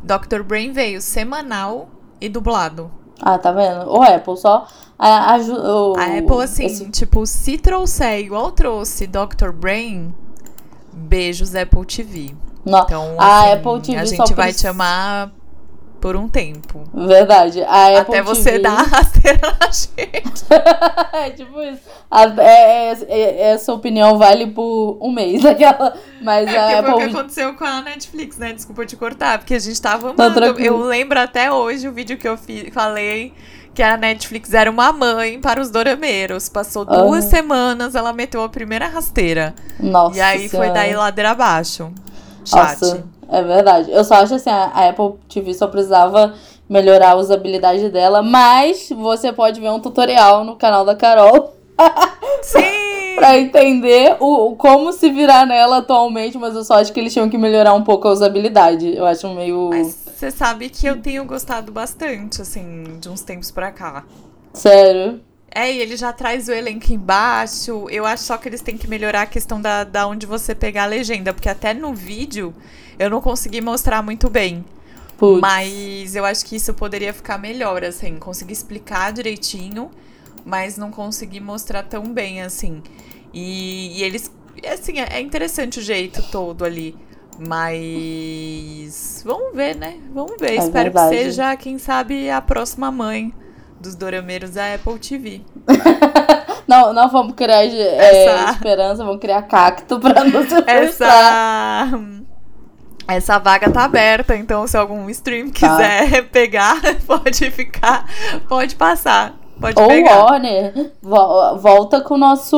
Dr. 0.03 0.43
Brain 0.43 0.73
veio 0.73 1.01
semanal 1.01 1.89
e 2.21 2.29
dublado. 2.29 2.91
Ah, 3.21 3.39
tá 3.39 3.53
vendo? 3.53 3.89
O 3.89 4.03
Apple 4.03 4.37
só 4.37 4.67
ajuda. 4.99 6.01
A 6.01 6.19
Apple, 6.19 6.43
assim, 6.43 6.67
esse... 6.67 6.91
tipo, 6.91 7.27
se 7.27 7.59
trouxer 7.59 8.21
igual 8.21 8.53
trouxe 8.53 9.07
Dr. 9.07 9.51
Brain, 9.53 10.15
beijos 10.93 11.55
Apple 11.55 11.85
TV. 11.85 12.35
Não. 12.65 12.81
Então, 12.81 13.17
assim, 13.19 13.51
a 13.51 13.53
Apple 13.55 13.81
TV 13.81 13.99
a 13.99 14.05
gente 14.05 14.35
vai 14.35 14.53
te 14.53 14.67
amar 14.67 15.33
por 16.03 16.17
um 16.17 16.29
tempo. 16.29 16.83
Verdade. 16.93 17.63
A 17.63 18.01
Apple 18.01 18.17
Até 18.19 18.23
você 18.23 18.59
dar 18.59 18.81
a 18.81 18.83
rasteira 18.99 19.57
na 19.61 19.71
gente. 19.71 20.45
é 21.15 21.31
tipo 21.31 21.63
isso. 21.63 21.81
A, 22.11 22.25
é, 22.25 22.91
é, 22.91 22.97
é, 23.09 23.51
essa 23.53 23.73
opinião 23.73 24.19
vale 24.19 24.49
por 24.49 24.99
um 25.01 25.13
mês. 25.13 25.43
Aquela, 25.47 25.95
mas 26.21 26.53
é, 26.53 26.59
a 26.59 26.81
Apple... 26.81 26.91
foi 26.91 27.05
o 27.05 27.09
que 27.09 27.17
aconteceu 27.17 27.55
com 27.55 27.65
a 27.65 27.81
Netflix, 27.83 28.37
né? 28.37 28.53
Desculpa 28.53 28.85
te 28.85 28.97
cortar, 28.97 29.39
porque 29.39 29.55
a 29.55 29.59
gente 29.61 29.81
tava 29.81 30.11
amando. 30.11 30.61
Eu 30.61 30.77
lembro 30.79 31.21
até 31.21 31.53
hoje 31.53 31.87
o 31.87 31.93
vídeo 31.93 32.19
que 32.19 32.27
eu 32.27 32.37
falei 32.73 33.33
que 33.73 33.83
a 33.83 33.97
Netflix 33.97 34.53
era 34.53 34.69
uma 34.69 34.93
mãe 34.93 35.41
para 35.41 35.61
os 35.61 35.71
dorameiros. 35.71 36.49
Passou 36.49 36.85
duas 36.85 37.25
uhum. 37.25 37.31
semanas, 37.31 37.95
ela 37.95 38.13
meteu 38.13 38.43
a 38.43 38.49
primeira 38.49 38.89
rasteira. 38.89 39.55
Nossa 39.79 40.17
E 40.17 40.21
aí 40.21 40.49
senhora. 40.49 40.69
foi 40.69 40.75
daí 40.75 40.97
ladeira 40.97 41.31
abaixo. 41.31 41.93
Chat. 42.45 42.83
Nossa. 42.83 43.05
É 43.29 43.43
verdade. 43.43 43.91
Eu 43.91 44.05
só 44.05 44.17
acho 44.17 44.35
assim, 44.35 44.51
a 44.51 44.89
Apple 44.89 45.15
TV 45.29 45.55
só 45.55 45.67
precisava 45.67 46.35
melhorar 46.69 47.11
a 47.11 47.17
usabilidade 47.17 47.89
dela, 47.89 48.23
mas 48.23 48.91
você 48.91 49.33
pode 49.33 49.61
ver 49.61 49.71
um 49.71 49.81
tutorial 49.81 50.45
no 50.45 50.57
canal 50.57 50.85
da 50.85 50.95
Carol. 50.95 51.55
Sim! 52.43 52.83
pra 53.23 53.39
entender 53.39 54.17
o, 54.21 54.57
como 54.57 54.93
se 54.93 55.11
virar 55.11 55.47
nela 55.47 55.79
atualmente, 55.79 56.37
mas 56.39 56.55
eu 56.55 56.65
só 56.65 56.75
acho 56.75 56.93
que 56.93 56.99
eles 56.99 57.13
tinham 57.13 57.29
que 57.29 57.39
melhorar 57.39 57.73
um 57.75 57.85
pouco 57.85 58.09
a 58.09 58.13
usabilidade. 58.13 58.97
Eu 58.97 59.07
acho 59.07 59.29
meio. 59.29 59.71
Mas 59.71 59.97
você 60.17 60.31
sabe 60.31 60.69
que 60.69 60.87
eu 60.87 61.01
tenho 61.01 61.25
gostado 61.25 61.71
bastante, 61.71 62.43
assim, 62.43 62.99
de 63.01 63.09
uns 63.09 63.23
tempos 63.23 63.51
pra 63.51 63.71
cá. 63.71 64.05
Sério? 64.53 65.21
É, 65.55 65.71
e 65.71 65.79
ele 65.81 65.99
já 65.99 66.13
traz 66.13 66.49
o 66.49 66.53
elenco 66.53 66.93
embaixo. 66.93 67.87
Eu 67.91 68.07
acho 68.07 68.25
só 68.25 68.39
que 68.39 68.49
eles 68.49 68.63
têm 68.63 68.79
que 68.79 68.89
melhorar 68.89 69.23
a 69.23 69.27
questão 69.27 69.61
da, 69.61 69.85
da 69.85 70.07
onde 70.07 70.25
você 70.25 70.55
pegar 70.55 70.85
a 70.85 70.87
legenda, 70.87 71.35
porque 71.35 71.49
até 71.49 71.75
no 71.75 71.95
vídeo 71.95 72.55
eu 72.99 73.11
não 73.11 73.21
consegui 73.21 73.61
mostrar 73.61 74.03
muito 74.03 74.31
bem. 74.31 74.65
Putz. 75.19 75.41
Mas 75.41 76.17
eu 76.17 76.25
acho 76.25 76.45
que 76.47 76.57
isso 76.57 76.73
poderia 76.73 77.13
ficar 77.13 77.39
melhor, 77.39 77.85
assim, 77.85 78.17
conseguir 78.17 78.55
explicar 78.55 79.13
direitinho, 79.13 79.91
mas 80.45 80.79
não 80.79 80.91
consegui 80.91 81.39
mostrar 81.39 81.83
tão 81.83 82.05
bem, 82.05 82.41
assim. 82.41 82.83
E, 83.33 83.99
e 83.99 84.03
eles. 84.03 84.33
Assim, 84.73 85.01
é 85.01 85.21
interessante 85.21 85.79
o 85.79 85.83
jeito 85.83 86.23
todo 86.31 86.65
ali. 86.65 86.97
Mas. 87.39 89.23
Vamos 89.25 89.55
ver, 89.55 89.77
né? 89.77 90.01
Vamos 90.15 90.37
ver. 90.41 90.53
É 90.53 90.57
Espero 90.57 90.85
verdade. 90.85 91.15
que 91.15 91.23
seja, 91.23 91.57
quem 91.57 91.79
sabe, 91.79 92.31
a 92.31 92.41
próxima 92.41 92.91
mãe 92.91 93.35
dos 93.83 93.95
dorameiros 93.95 94.53
da 94.53 94.75
Apple 94.75 94.99
TV. 94.99 95.41
não, 96.67 96.93
não 96.93 97.11
vamos 97.11 97.35
criar 97.35 97.65
é, 97.65 98.25
Essa... 98.25 98.53
esperança, 98.53 99.05
vamos 99.05 99.21
criar 99.21 99.43
cacto 99.43 99.99
pra 99.99 100.23
nos 100.25 100.51
Essa 100.67 101.99
essa 103.09 103.37
vaga 103.39 103.69
tá 103.69 103.85
aberta, 103.85 104.37
então 104.37 104.67
se 104.67 104.77
algum 104.77 105.11
stream 105.11 105.51
tá. 105.51 105.53
quiser 105.53 106.11
tá. 106.11 106.29
pegar, 106.31 106.77
pode 107.07 107.51
ficar, 107.51 108.07
pode 108.49 108.77
passar. 108.77 109.35
Pode 109.63 109.81
Ou 109.81 109.87
pegar. 109.89 110.25
Warner, 110.25 110.91
vo- 111.01 111.57
volta 111.59 112.01
com 112.01 112.15
o 112.15 112.19
nosso. 112.19 112.57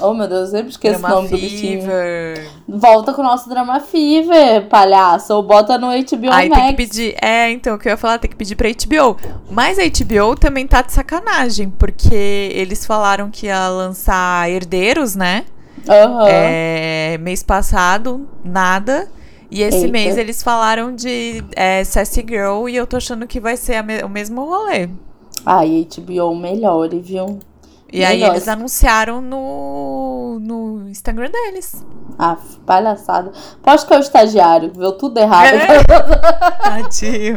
Oh 0.00 0.14
meu 0.14 0.28
Deus, 0.28 0.40
eu 0.40 0.46
sempre 0.58 0.68
esqueço 0.70 1.00
Drama 1.00 1.14
o 1.14 1.16
nome 1.22 1.28
do 1.30 1.38
bichinho. 1.38 1.80
Fever. 1.80 2.48
Volta 2.68 3.12
com 3.14 3.22
o 3.22 3.24
nosso 3.24 3.48
Drama 3.48 3.80
Fever, 3.80 4.66
palhaço. 4.68 5.34
Ou 5.34 5.42
bota 5.42 5.78
no 5.78 5.86
HBO 5.88 6.30
Aí 6.30 6.48
Max. 6.48 6.60
tem 6.62 6.70
que 6.70 6.76
pedir. 6.76 7.16
É, 7.22 7.50
então, 7.50 7.74
o 7.74 7.78
que 7.78 7.88
eu 7.88 7.92
ia 7.92 7.96
falar, 7.96 8.18
tem 8.18 8.28
que 8.30 8.36
pedir 8.36 8.54
pra 8.54 8.68
HBO. 8.68 9.16
Mas 9.50 9.78
a 9.78 9.82
HBO 9.82 10.36
também 10.36 10.66
tá 10.66 10.82
de 10.82 10.92
sacanagem, 10.92 11.70
porque 11.70 12.50
eles 12.52 12.84
falaram 12.84 13.30
que 13.30 13.46
ia 13.46 13.68
lançar 13.68 14.48
Herdeiros, 14.50 15.16
né? 15.16 15.44
Aham. 15.88 16.26
É, 16.28 17.16
mês 17.18 17.42
passado, 17.42 18.28
nada. 18.44 19.08
E 19.50 19.62
esse 19.62 19.78
Eita. 19.78 19.92
mês 19.92 20.18
eles 20.18 20.42
falaram 20.42 20.94
de 20.94 21.42
é, 21.56 21.82
Sassy 21.82 22.20
Girl 22.28 22.68
e 22.68 22.76
eu 22.76 22.86
tô 22.86 22.98
achando 22.98 23.26
que 23.26 23.40
vai 23.40 23.56
ser 23.56 23.82
me- 23.82 24.02
o 24.02 24.08
mesmo 24.08 24.44
rolê. 24.44 24.90
Ai, 25.44 25.86
HBO 25.96 26.34
melhore, 26.34 27.00
viu? 27.00 27.38
E 27.90 28.04
aí 28.04 28.18
Melhor. 28.18 28.34
eles 28.34 28.46
anunciaram 28.48 29.22
no, 29.22 30.38
no 30.40 30.88
Instagram 30.90 31.30
deles. 31.30 31.84
Ah, 32.18 32.36
palhaçada. 32.66 33.32
Posso 33.62 33.86
que 33.86 33.94
é 33.94 33.96
o 33.96 34.00
estagiário, 34.00 34.70
viu 34.74 34.92
tudo 34.92 35.16
errado. 35.18 35.54
É. 35.54 35.84
Tadinho. 36.82 37.36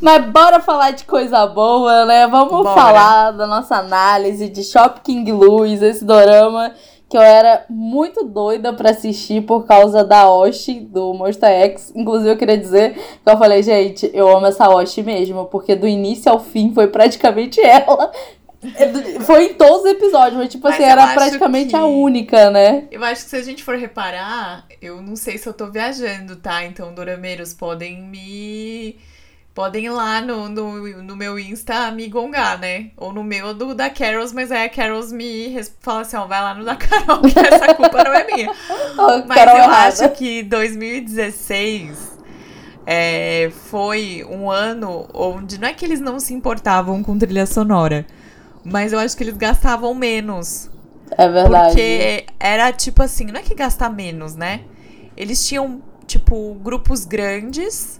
Mas 0.00 0.26
bora 0.30 0.60
falar 0.60 0.90
de 0.90 1.04
coisa 1.04 1.46
boa, 1.46 2.04
né? 2.04 2.26
Vamos 2.26 2.64
Bora. 2.64 2.74
falar 2.74 3.30
da 3.30 3.46
nossa 3.46 3.76
análise 3.76 4.48
de 4.50 4.62
Shop 4.62 5.00
King 5.00 5.32
Luz, 5.32 5.80
esse 5.80 6.04
dorama 6.04 6.72
que 7.08 7.16
eu 7.16 7.22
era 7.22 7.64
muito 7.70 8.22
doida 8.24 8.72
pra 8.72 8.90
assistir 8.90 9.42
por 9.42 9.66
causa 9.66 10.04
da 10.04 10.30
Oshi 10.30 10.80
do 10.80 11.14
Monster 11.14 11.48
X. 11.48 11.92
Inclusive, 11.96 12.30
eu 12.30 12.36
queria 12.36 12.58
dizer 12.58 12.94
que 12.94 13.30
eu 13.30 13.38
falei, 13.38 13.62
gente, 13.62 14.10
eu 14.12 14.28
amo 14.28 14.46
essa 14.46 14.68
Oshi 14.68 15.02
mesmo, 15.02 15.46
porque 15.46 15.74
do 15.74 15.88
início 15.88 16.30
ao 16.30 16.38
fim 16.38 16.72
foi 16.74 16.88
praticamente 16.88 17.60
ela. 17.64 18.12
Foi 19.20 19.44
em 19.50 19.54
todos 19.54 19.82
os 19.84 19.86
episódios, 19.86 20.34
mas 20.36 20.48
tipo 20.48 20.64
Mas 20.64 20.74
assim, 20.74 20.84
era 20.84 21.06
praticamente 21.14 21.70
que- 21.70 21.76
a 21.76 21.86
única, 21.86 22.50
né? 22.50 22.88
Eu 22.90 23.04
acho 23.04 23.22
que 23.24 23.30
se 23.30 23.36
a 23.36 23.42
gente 23.42 23.62
for 23.62 23.76
reparar, 23.76 24.66
eu 24.82 25.00
não 25.00 25.14
sei 25.14 25.38
se 25.38 25.48
eu 25.48 25.52
tô 25.54 25.70
viajando, 25.70 26.34
tá? 26.36 26.64
Então, 26.64 26.92
Dorameiros, 26.92 27.54
podem 27.54 28.02
me. 28.02 28.96
Podem 29.58 29.86
ir 29.86 29.90
lá 29.90 30.20
no, 30.20 30.48
no, 30.48 31.02
no 31.02 31.16
meu 31.16 31.36
Insta 31.36 31.90
me 31.90 32.06
gongar, 32.06 32.60
né? 32.60 32.92
Ou 32.96 33.12
no 33.12 33.24
meu 33.24 33.52
do 33.52 33.74
da 33.74 33.90
Carols, 33.90 34.32
mas 34.32 34.52
aí 34.52 34.66
a 34.66 34.68
Carols 34.68 35.10
me 35.10 35.60
fala 35.80 36.02
assim: 36.02 36.16
ó, 36.16 36.26
vai 36.26 36.40
lá 36.40 36.54
no 36.54 36.64
da 36.64 36.76
Carol, 36.78 37.20
que 37.22 37.36
essa 37.36 37.74
culpa 37.74 38.04
não 38.04 38.14
é 38.14 38.24
minha. 38.24 38.52
Oh, 38.96 39.26
Mas 39.26 39.36
Carol 39.36 39.56
eu 39.56 39.64
errada. 39.64 39.88
acho 39.88 40.08
que 40.10 40.44
2016 40.44 42.18
é, 42.86 43.50
foi 43.68 44.24
um 44.30 44.48
ano 44.48 45.08
onde 45.12 45.58
não 45.58 45.66
é 45.66 45.72
que 45.74 45.84
eles 45.84 45.98
não 45.98 46.20
se 46.20 46.32
importavam 46.32 47.02
com 47.02 47.18
trilha 47.18 47.44
sonora, 47.44 48.06
mas 48.62 48.92
eu 48.92 49.00
acho 49.00 49.16
que 49.16 49.24
eles 49.24 49.36
gastavam 49.36 49.92
menos. 49.92 50.70
É 51.10 51.28
verdade. 51.28 51.70
Porque 51.70 52.26
era 52.38 52.70
tipo 52.70 53.02
assim, 53.02 53.24
não 53.24 53.40
é 53.40 53.42
que 53.42 53.56
gastar 53.56 53.90
menos, 53.90 54.36
né? 54.36 54.60
Eles 55.16 55.44
tinham, 55.44 55.82
tipo, 56.06 56.54
grupos 56.62 57.04
grandes 57.04 57.97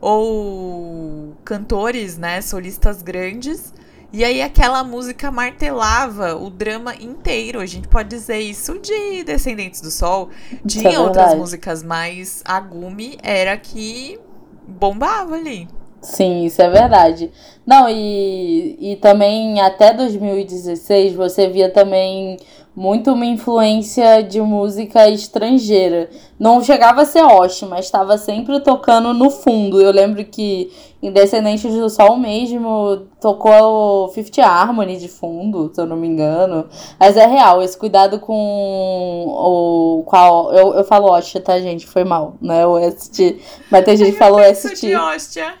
ou 0.00 1.34
cantores, 1.44 2.16
né? 2.16 2.40
Solistas 2.40 3.02
grandes. 3.02 3.72
E 4.12 4.24
aí 4.24 4.42
aquela 4.42 4.82
música 4.82 5.30
martelava 5.30 6.34
o 6.34 6.50
drama 6.50 6.94
inteiro. 6.96 7.60
A 7.60 7.66
gente 7.66 7.86
pode 7.86 8.08
dizer 8.08 8.38
isso 8.38 8.78
de 8.78 9.22
Descendentes 9.22 9.80
do 9.80 9.90
Sol. 9.90 10.30
Tinha 10.66 10.94
é 10.94 10.98
outras 10.98 11.34
músicas, 11.36 11.82
mas 11.82 12.42
a 12.44 12.58
Gumi 12.58 13.18
era 13.22 13.56
que 13.56 14.18
bombava 14.66 15.36
ali. 15.36 15.68
Sim, 16.02 16.44
isso 16.44 16.60
é 16.62 16.68
verdade. 16.68 17.30
Não, 17.66 17.88
e, 17.88 18.76
e 18.80 18.96
também 18.96 19.60
até 19.60 19.92
2016 19.92 21.14
você 21.14 21.48
via 21.48 21.70
também 21.70 22.38
muito 22.74 23.12
uma 23.12 23.26
influência 23.26 24.22
de 24.22 24.40
música 24.40 25.08
estrangeira. 25.08 26.08
Não 26.38 26.62
chegava 26.62 27.02
a 27.02 27.06
ser 27.06 27.22
ótima, 27.22 27.70
mas 27.70 27.86
estava 27.86 28.16
sempre 28.16 28.60
tocando 28.60 29.12
no 29.12 29.30
fundo. 29.30 29.80
Eu 29.80 29.90
lembro 29.90 30.24
que 30.24 30.72
em 31.02 31.10
Descendentes 31.10 31.74
do 31.74 31.90
Sol 31.90 32.16
mesmo 32.16 33.06
tocou 33.20 34.06
o 34.06 34.08
Fifth 34.08 34.38
Harmony 34.38 34.96
de 34.96 35.08
fundo, 35.08 35.70
se 35.74 35.80
eu 35.80 35.86
não 35.86 35.96
me 35.96 36.06
engano. 36.06 36.68
Mas 36.98 37.16
é 37.16 37.26
real, 37.26 37.62
esse 37.62 37.76
cuidado 37.76 38.20
com 38.20 39.26
o. 39.26 40.04
A, 40.12 40.26
eu, 40.56 40.74
eu 40.74 40.84
falo 40.84 41.10
Ostia, 41.10 41.40
tá, 41.40 41.58
gente? 41.60 41.86
Foi 41.86 42.04
mal, 42.04 42.34
né? 42.40 42.66
O 42.66 42.78
ST. 42.90 43.40
Mas 43.70 43.84
tem 43.84 43.96
gente 43.96 44.12
que 44.12 44.18
falou 44.18 44.40
ST. 44.54 44.86
de 44.86 44.94
hóstia. 44.94 45.54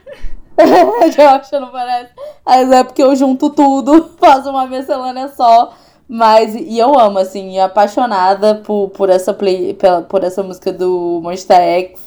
Josh, 1.08 1.50
não 1.60 1.68
parece. 1.68 2.10
Mas 2.44 2.70
é 2.70 2.84
porque 2.84 3.02
eu 3.02 3.14
junto 3.16 3.50
tudo, 3.50 4.10
faço 4.20 4.50
uma 4.50 4.66
miscelânea 4.66 5.28
só. 5.28 5.72
Mas, 6.12 6.56
e 6.56 6.76
eu 6.76 6.98
amo, 6.98 7.20
assim, 7.20 7.60
apaixonada 7.60 8.56
por, 8.56 8.88
por, 8.88 9.08
essa, 9.08 9.32
play, 9.32 9.74
pela, 9.74 10.02
por 10.02 10.24
essa 10.24 10.42
música 10.42 10.72
do 10.72 11.20
Monster 11.22 11.56
X. 11.56 12.00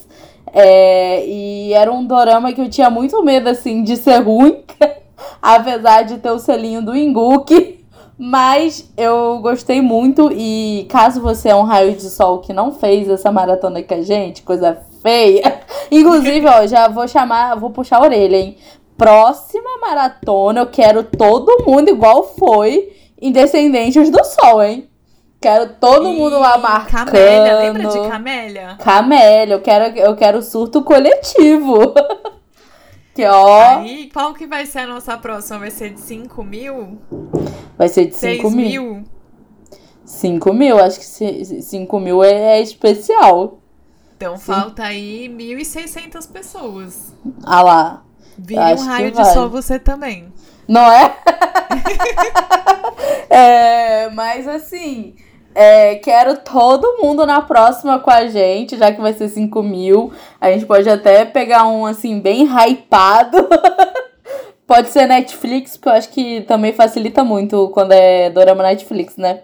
É, 0.51 1.25
e 1.25 1.71
era 1.71 1.89
um 1.89 2.05
dorama 2.05 2.51
que 2.51 2.59
eu 2.59 2.69
tinha 2.69 2.89
muito 2.89 3.23
medo, 3.23 3.47
assim, 3.47 3.81
de 3.81 3.95
ser 3.95 4.17
ruim. 4.17 4.61
apesar 5.41 6.01
de 6.01 6.17
ter 6.17 6.31
o 6.31 6.39
selinho 6.39 6.81
do 6.81 6.93
Inguk. 6.93 7.81
Mas 8.17 8.91
eu 8.97 9.39
gostei 9.39 9.81
muito. 9.81 10.29
E 10.33 10.85
caso 10.89 11.21
você 11.21 11.47
é 11.47 11.55
um 11.55 11.63
raio 11.63 11.93
de 11.93 12.09
sol 12.09 12.39
que 12.39 12.51
não 12.51 12.73
fez 12.73 13.07
essa 13.07 13.31
maratona 13.31 13.81
com 13.81 13.93
a 13.93 14.01
gente, 14.01 14.43
coisa 14.43 14.79
feia. 15.01 15.61
Inclusive, 15.89 16.45
ó, 16.45 16.67
já 16.67 16.89
vou 16.89 17.07
chamar, 17.07 17.55
vou 17.55 17.69
puxar 17.69 17.99
a 17.99 18.01
orelha, 18.01 18.35
hein? 18.35 18.57
Próxima 18.97 19.77
maratona, 19.81 20.59
eu 20.59 20.67
quero 20.67 21.03
todo 21.03 21.63
mundo 21.65 21.89
igual 21.89 22.35
foi 22.37 22.91
em 23.23 23.31
Descendentes 23.31 24.09
do 24.09 24.23
Sol, 24.23 24.61
hein? 24.61 24.89
Quero 25.39 25.73
todo 25.79 26.09
mundo 26.09 26.37
lá 26.39 26.57
marcando. 26.57 27.11
Camélia, 27.11 27.57
lembra 27.57 27.87
de 27.87 28.09
Camélia? 28.09 28.77
Camélia, 28.81 29.53
eu 29.55 29.61
quero, 29.61 29.97
eu 29.97 30.15
quero 30.15 30.41
surto 30.41 30.83
coletivo. 30.83 31.93
que 33.15 33.25
ó, 33.25 33.79
Aí, 33.79 34.09
qual 34.13 34.33
que 34.33 34.45
vai 34.45 34.65
ser 34.65 34.79
a 34.79 34.87
nossa 34.87 35.17
próxima? 35.17 35.59
Vai 35.59 35.71
ser 35.71 35.91
de 35.91 36.01
5 36.01 36.43
mil? 36.43 36.99
vai 37.77 37.87
ser 37.87 38.05
de 38.07 38.15
6 38.15 38.37
5 38.37 38.51
mil. 38.51 38.83
mil? 38.83 39.03
5 40.05 40.53
mil, 40.53 40.79
acho 40.79 40.99
que 40.99 41.05
5 41.61 41.99
mil 41.99 42.23
é, 42.23 42.57
é 42.57 42.61
especial. 42.61 43.59
Então 44.17 44.37
falta 44.37 44.83
aí 44.83 45.29
1.600 45.29 46.29
pessoas. 46.31 47.13
Ah 47.43 47.61
lá. 47.61 48.03
Vire 48.37 48.59
Acho 48.59 48.83
um 48.83 48.87
raio 48.87 49.11
de 49.11 49.17
vai. 49.17 49.33
sol 49.33 49.49
você 49.49 49.77
também. 49.79 50.32
Não 50.67 50.91
é? 50.91 51.15
é 53.29 54.09
mas 54.09 54.47
assim, 54.47 55.15
é, 55.55 55.95
quero 55.95 56.37
todo 56.37 56.97
mundo 57.01 57.25
na 57.25 57.41
próxima 57.41 57.99
com 57.99 58.09
a 58.09 58.27
gente, 58.27 58.77
já 58.77 58.91
que 58.91 59.01
vai 59.01 59.13
ser 59.13 59.29
5 59.29 59.61
mil. 59.61 60.11
A 60.41 60.51
gente 60.51 60.65
pode 60.65 60.89
até 60.89 61.25
pegar 61.25 61.67
um 61.67 61.85
assim, 61.85 62.19
bem 62.19 62.47
hypado. 62.47 63.37
pode 64.65 64.89
ser 64.89 65.07
Netflix, 65.07 65.77
porque 65.77 65.89
eu 65.89 65.93
acho 65.93 66.09
que 66.09 66.41
também 66.41 66.73
facilita 66.73 67.23
muito 67.23 67.69
quando 67.69 67.91
é 67.91 68.29
Dorama 68.29 68.63
Netflix, 68.63 69.17
né? 69.17 69.41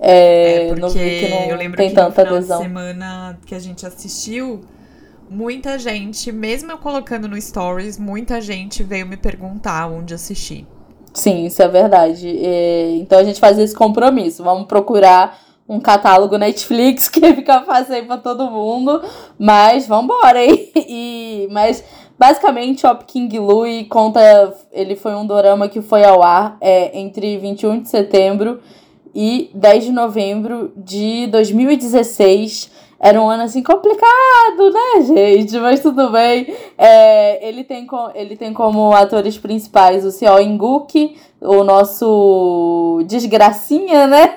É, 0.00 0.68
É, 0.68 0.74
não 0.74 0.88
porque 0.88 0.98
vi 0.98 1.20
que 1.20 1.28
não 1.28 1.44
eu 1.44 1.56
lembro 1.56 1.76
tem 1.76 1.90
que 1.90 1.94
tanta 1.94 2.08
no 2.08 2.14
final 2.14 2.36
adesão. 2.36 2.58
de 2.58 2.64
semana 2.64 3.38
que 3.46 3.54
a 3.54 3.58
gente 3.60 3.86
assistiu, 3.86 4.64
muita 5.32 5.78
gente, 5.78 6.30
mesmo 6.30 6.70
eu 6.70 6.78
colocando 6.78 7.26
no 7.26 7.40
Stories, 7.40 7.98
muita 7.98 8.40
gente 8.40 8.82
veio 8.82 9.06
me 9.06 9.16
perguntar 9.16 9.86
onde 9.90 10.12
assistir. 10.12 10.66
Sim, 11.14 11.46
isso 11.46 11.62
é 11.62 11.68
verdade. 11.68 12.28
Então 13.00 13.18
a 13.18 13.24
gente 13.24 13.40
faz 13.40 13.58
esse 13.58 13.74
compromisso. 13.74 14.42
Vamos 14.44 14.66
procurar 14.66 15.38
um 15.68 15.80
catálogo 15.80 16.36
Netflix 16.36 17.08
que 17.10 17.20
fica 17.34 17.62
fácil 17.62 18.04
pra 18.06 18.18
todo 18.18 18.50
mundo. 18.50 19.02
Mas 19.38 19.86
vambora, 19.86 20.44
hein? 20.44 20.70
E, 20.94 21.48
mas 21.50 21.82
basicamente, 22.18 22.82
Shop 22.82 23.04
King 23.06 23.38
Louie 23.38 23.84
conta. 23.84 24.54
Ele 24.70 24.96
foi 24.96 25.14
um 25.14 25.26
dorama 25.26 25.68
que 25.68 25.80
foi 25.80 26.04
ao 26.04 26.22
ar 26.22 26.56
é, 26.60 26.98
entre 26.98 27.38
21 27.38 27.80
de 27.80 27.88
setembro 27.88 28.60
e 29.14 29.50
10 29.54 29.84
de 29.84 29.92
novembro 29.92 30.72
de 30.76 31.26
2016. 31.28 32.70
Era 33.04 33.20
um 33.20 33.28
ano 33.28 33.42
assim 33.42 33.64
complicado, 33.64 34.70
né, 34.72 35.02
gente? 35.02 35.58
Mas 35.58 35.80
tudo 35.80 36.08
bem. 36.10 36.54
É, 36.78 37.48
ele, 37.48 37.64
tem 37.64 37.84
co- 37.84 38.12
ele 38.14 38.36
tem 38.36 38.52
como 38.52 38.92
atores 38.92 39.36
principais 39.36 40.04
o 40.04 40.12
Seo 40.12 40.38
In-guk, 40.40 41.16
o 41.40 41.64
nosso 41.64 43.02
desgracinha, 43.06 44.06
né? 44.06 44.34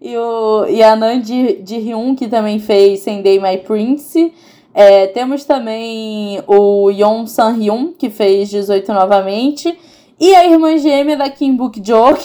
E, 0.00 0.16
o, 0.16 0.64
e 0.68 0.82
a 0.82 0.96
Nan 0.96 1.20
de, 1.20 1.56
de 1.62 1.76
Hyun, 1.76 2.14
que 2.16 2.28
também 2.28 2.58
fez 2.58 3.00
Sendai 3.00 3.38
My 3.38 3.58
Prince. 3.58 4.32
É, 4.72 5.08
temos 5.08 5.44
também 5.44 6.42
o 6.46 6.88
Yeon 6.90 7.26
San-hyun, 7.26 7.92
que 7.92 8.08
fez 8.08 8.48
18 8.48 8.90
novamente. 8.92 9.76
E 10.18 10.34
a 10.34 10.46
irmã 10.46 10.78
gêmea 10.78 11.16
da 11.16 11.28
Kim 11.28 11.56
que 11.68 11.80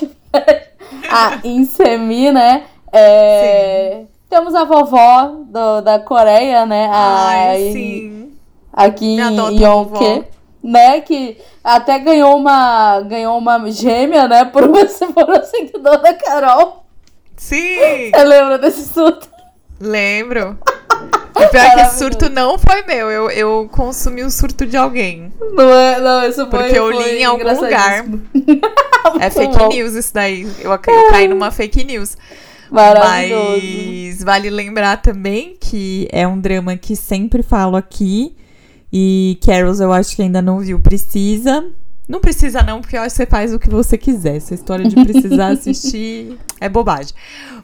fez 0.08 0.12
a 1.10 1.40
Insemi, 1.44 2.32
né? 2.32 2.63
É, 2.92 4.04
temos 4.34 4.56
a 4.56 4.63
vovó 4.63 5.28
do, 5.46 5.82
da 5.82 6.00
Coreia, 6.00 6.66
né? 6.66 6.88
A, 6.92 7.28
Ai, 7.28 7.70
sim. 7.72 8.32
A 8.74 8.90
Kim 8.90 9.18
Me 9.18 9.22
adota, 9.22 9.54
Yonke. 9.54 10.24
né? 10.63 11.02
Que 11.02 11.38
até 11.63 12.00
ganhou 12.00 12.36
uma, 12.36 13.02
ganhou 13.02 13.38
uma 13.38 13.70
gêmea, 13.70 14.28
né? 14.28 14.44
Por 14.52 14.68
você 14.70 15.06
for 15.06 15.30
um 15.30 15.44
seguidor 15.44 16.02
da 16.02 16.16
Carol. 16.16 16.84
Sim! 17.38 18.10
Você 18.12 18.24
lembra 18.24 18.58
desse 18.58 18.92
surto? 18.92 19.30
Lembro. 19.80 20.58
O 21.36 21.48
pior 21.50 21.66
é 21.66 21.70
que 21.75 21.82
esse 21.82 22.00
surto 22.00 22.28
não 22.30 22.58
foi 22.58 22.82
meu. 22.84 23.12
Eu, 23.12 23.30
eu 23.30 23.70
consumi 23.72 24.24
o 24.24 24.32
surto 24.32 24.66
de 24.66 24.78
alguém. 24.78 25.32
Não 25.52 25.70
é, 25.70 26.00
não, 26.00 26.28
isso 26.28 26.48
foi 26.50 26.60
Porque 26.60 26.80
eu 26.80 26.90
li 26.90 27.20
em 27.20 27.25
algum 27.25 27.54
lugar. 27.54 28.06
É 29.20 29.30
fake 29.30 29.58
bom. 29.58 29.68
news 29.68 29.94
isso 29.94 30.13
daí. 30.13 30.48
Eu, 30.60 30.72
eu 30.72 31.10
caí 31.10 31.28
numa 31.28 31.52
fake 31.52 31.84
news. 31.84 32.16
Maravilhoso. 32.74 33.62
Mas 33.62 34.24
vale 34.24 34.50
lembrar 34.50 34.98
também 34.98 35.56
que 35.60 36.08
é 36.12 36.27
um 36.27 36.39
drama 36.39 36.75
que 36.75 36.96
sempre 36.96 37.44
falo 37.44 37.75
aqui. 37.75 38.36
E 38.92 39.38
Carols 39.46 39.80
eu 39.80 39.94
acho 39.94 40.15
que 40.15 40.22
ainda 40.24 40.42
não 40.42 40.60
viu, 40.60 40.80
precisa. 40.80 41.65
Não 42.08 42.20
precisa 42.20 42.62
não, 42.62 42.82
porque 42.82 42.98
eu 42.98 43.01
acho 43.01 43.15
que 43.15 43.18
você 43.18 43.25
faz 43.25 43.53
o 43.53 43.60
que 43.60 43.70
você 43.70 43.98
quiser. 43.98 44.38
Essa 44.38 44.53
história 44.56 44.88
de 44.88 44.96
precisar 44.96 45.50
assistir 45.53 46.38
é 46.60 46.68
bobagem. 46.68 47.13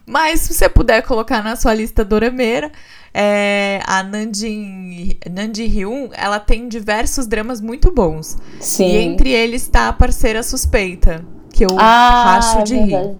Mas 0.05 0.41
se 0.41 0.53
você 0.53 0.69
puder 0.69 1.01
colocar 1.01 1.43
na 1.43 1.55
sua 1.55 1.73
lista 1.73 2.05
dorameira, 2.05 2.71
é, 3.13 3.81
a 3.85 4.03
Nandin, 4.03 5.17
Nandi 5.29 5.65
Hyun, 5.65 6.09
ela 6.13 6.39
tem 6.39 6.67
diversos 6.67 7.27
dramas 7.27 7.59
muito 7.59 7.91
bons. 7.91 8.37
Sim. 8.59 8.85
E 8.85 8.97
entre 8.97 9.31
eles 9.31 9.63
está 9.63 9.89
a 9.89 9.93
Parceira 9.93 10.41
Suspeita, 10.41 11.25
que 11.51 11.65
eu 11.65 11.77
ah, 11.77 12.23
racho 12.25 12.59
é 12.59 12.63
de 12.63 12.75
rir. 12.75 13.17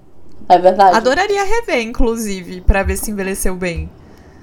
É 0.50 0.58
verdade. 0.58 0.98
Adoraria 0.98 1.44
rever, 1.44 1.82
inclusive, 1.82 2.62
pra 2.62 2.82
ver 2.84 2.98
se 2.98 3.12
envelheceu 3.12 3.56
bem. 3.56 3.90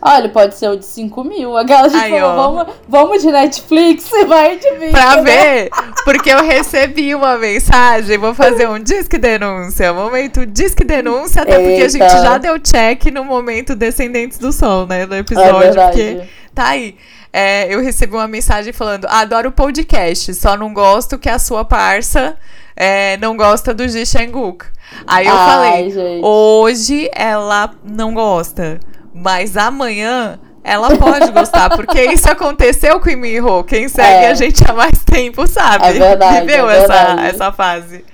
Olha, 0.01 0.29
pode 0.29 0.55
ser 0.55 0.69
o 0.69 0.77
de 0.77 0.85
5 0.85 1.25
mil. 1.25 1.57
Aquela 1.57 1.89
gente 1.89 2.05
Aí, 2.05 2.21
falou, 2.21 2.55
vamos, 2.55 2.75
vamos 2.89 3.23
de 3.23 3.33
Netflix 3.33 4.09
e 4.13 4.25
vai 4.27 4.57
de 4.57 4.71
mim. 4.73 4.91
Pra 4.91 5.17
ver, 5.23 5.69
porque 6.05 6.31
eu 6.31 6.45
recebi 6.45 7.15
uma 7.15 7.37
mensagem, 7.37 8.17
vou 8.19 8.35
fazer 8.35 8.69
um 8.69 8.79
disque 8.79 9.19
denúncia, 9.19 9.93
momento 9.93 10.47
disque 10.47 10.85
denúncia, 10.85 11.43
até 11.43 11.59
porque 11.59 11.83
a 11.83 11.89
gente 11.89 12.03
Eita. 12.03 12.23
já 12.23 12.39
deu 12.39 12.59
check 12.61 13.07
no 13.07 13.25
momento 13.25 13.75
Descendentes 13.75 14.39
do 14.39 14.53
Sol, 14.53 14.87
né, 14.87 15.09
É 15.11 15.19
episódio, 15.19 15.59
verdade. 15.59 15.91
porque 15.97 16.23
tá 16.55 16.69
aí. 16.69 16.95
É, 17.39 17.67
eu 17.69 17.83
recebi 17.83 18.15
uma 18.15 18.27
mensagem 18.27 18.73
falando, 18.73 19.07
adoro 19.11 19.51
o 19.51 19.53
podcast, 19.53 20.33
só 20.33 20.57
não 20.57 20.73
gosto 20.73 21.19
que 21.19 21.29
a 21.29 21.39
sua 21.39 21.67
parça 21.67 22.35
é, 22.75 23.19
não 23.19 23.37
gosta 23.37 23.75
do 23.75 23.87
Ji 23.87 24.07
Shang-wook. 24.07 24.65
Aí 25.07 25.27
eu 25.27 25.35
Ai, 25.37 25.47
falei, 25.51 25.91
gente. 25.91 26.25
hoje 26.25 27.11
ela 27.15 27.75
não 27.85 28.15
gosta, 28.15 28.81
mas 29.13 29.55
amanhã 29.55 30.39
ela 30.65 30.97
pode 30.97 31.31
gostar, 31.31 31.69
porque 31.77 32.01
isso 32.11 32.27
aconteceu 32.31 32.99
com 33.01 33.11
o 33.11 33.17
Miho. 33.19 33.63
Quem 33.65 33.87
segue 33.87 34.25
É. 34.25 34.31
a 34.31 34.35
gente 34.35 34.65
há 34.67 34.73
mais 34.73 35.05
tempo 35.05 35.47
sabe. 35.47 35.85
É 35.89 35.93
verdade, 35.93 36.41
Viveu 36.47 36.71
é 36.71 36.79
essa, 36.79 36.87
verdade. 36.87 37.27
essa 37.29 37.53
fase. 37.53 38.05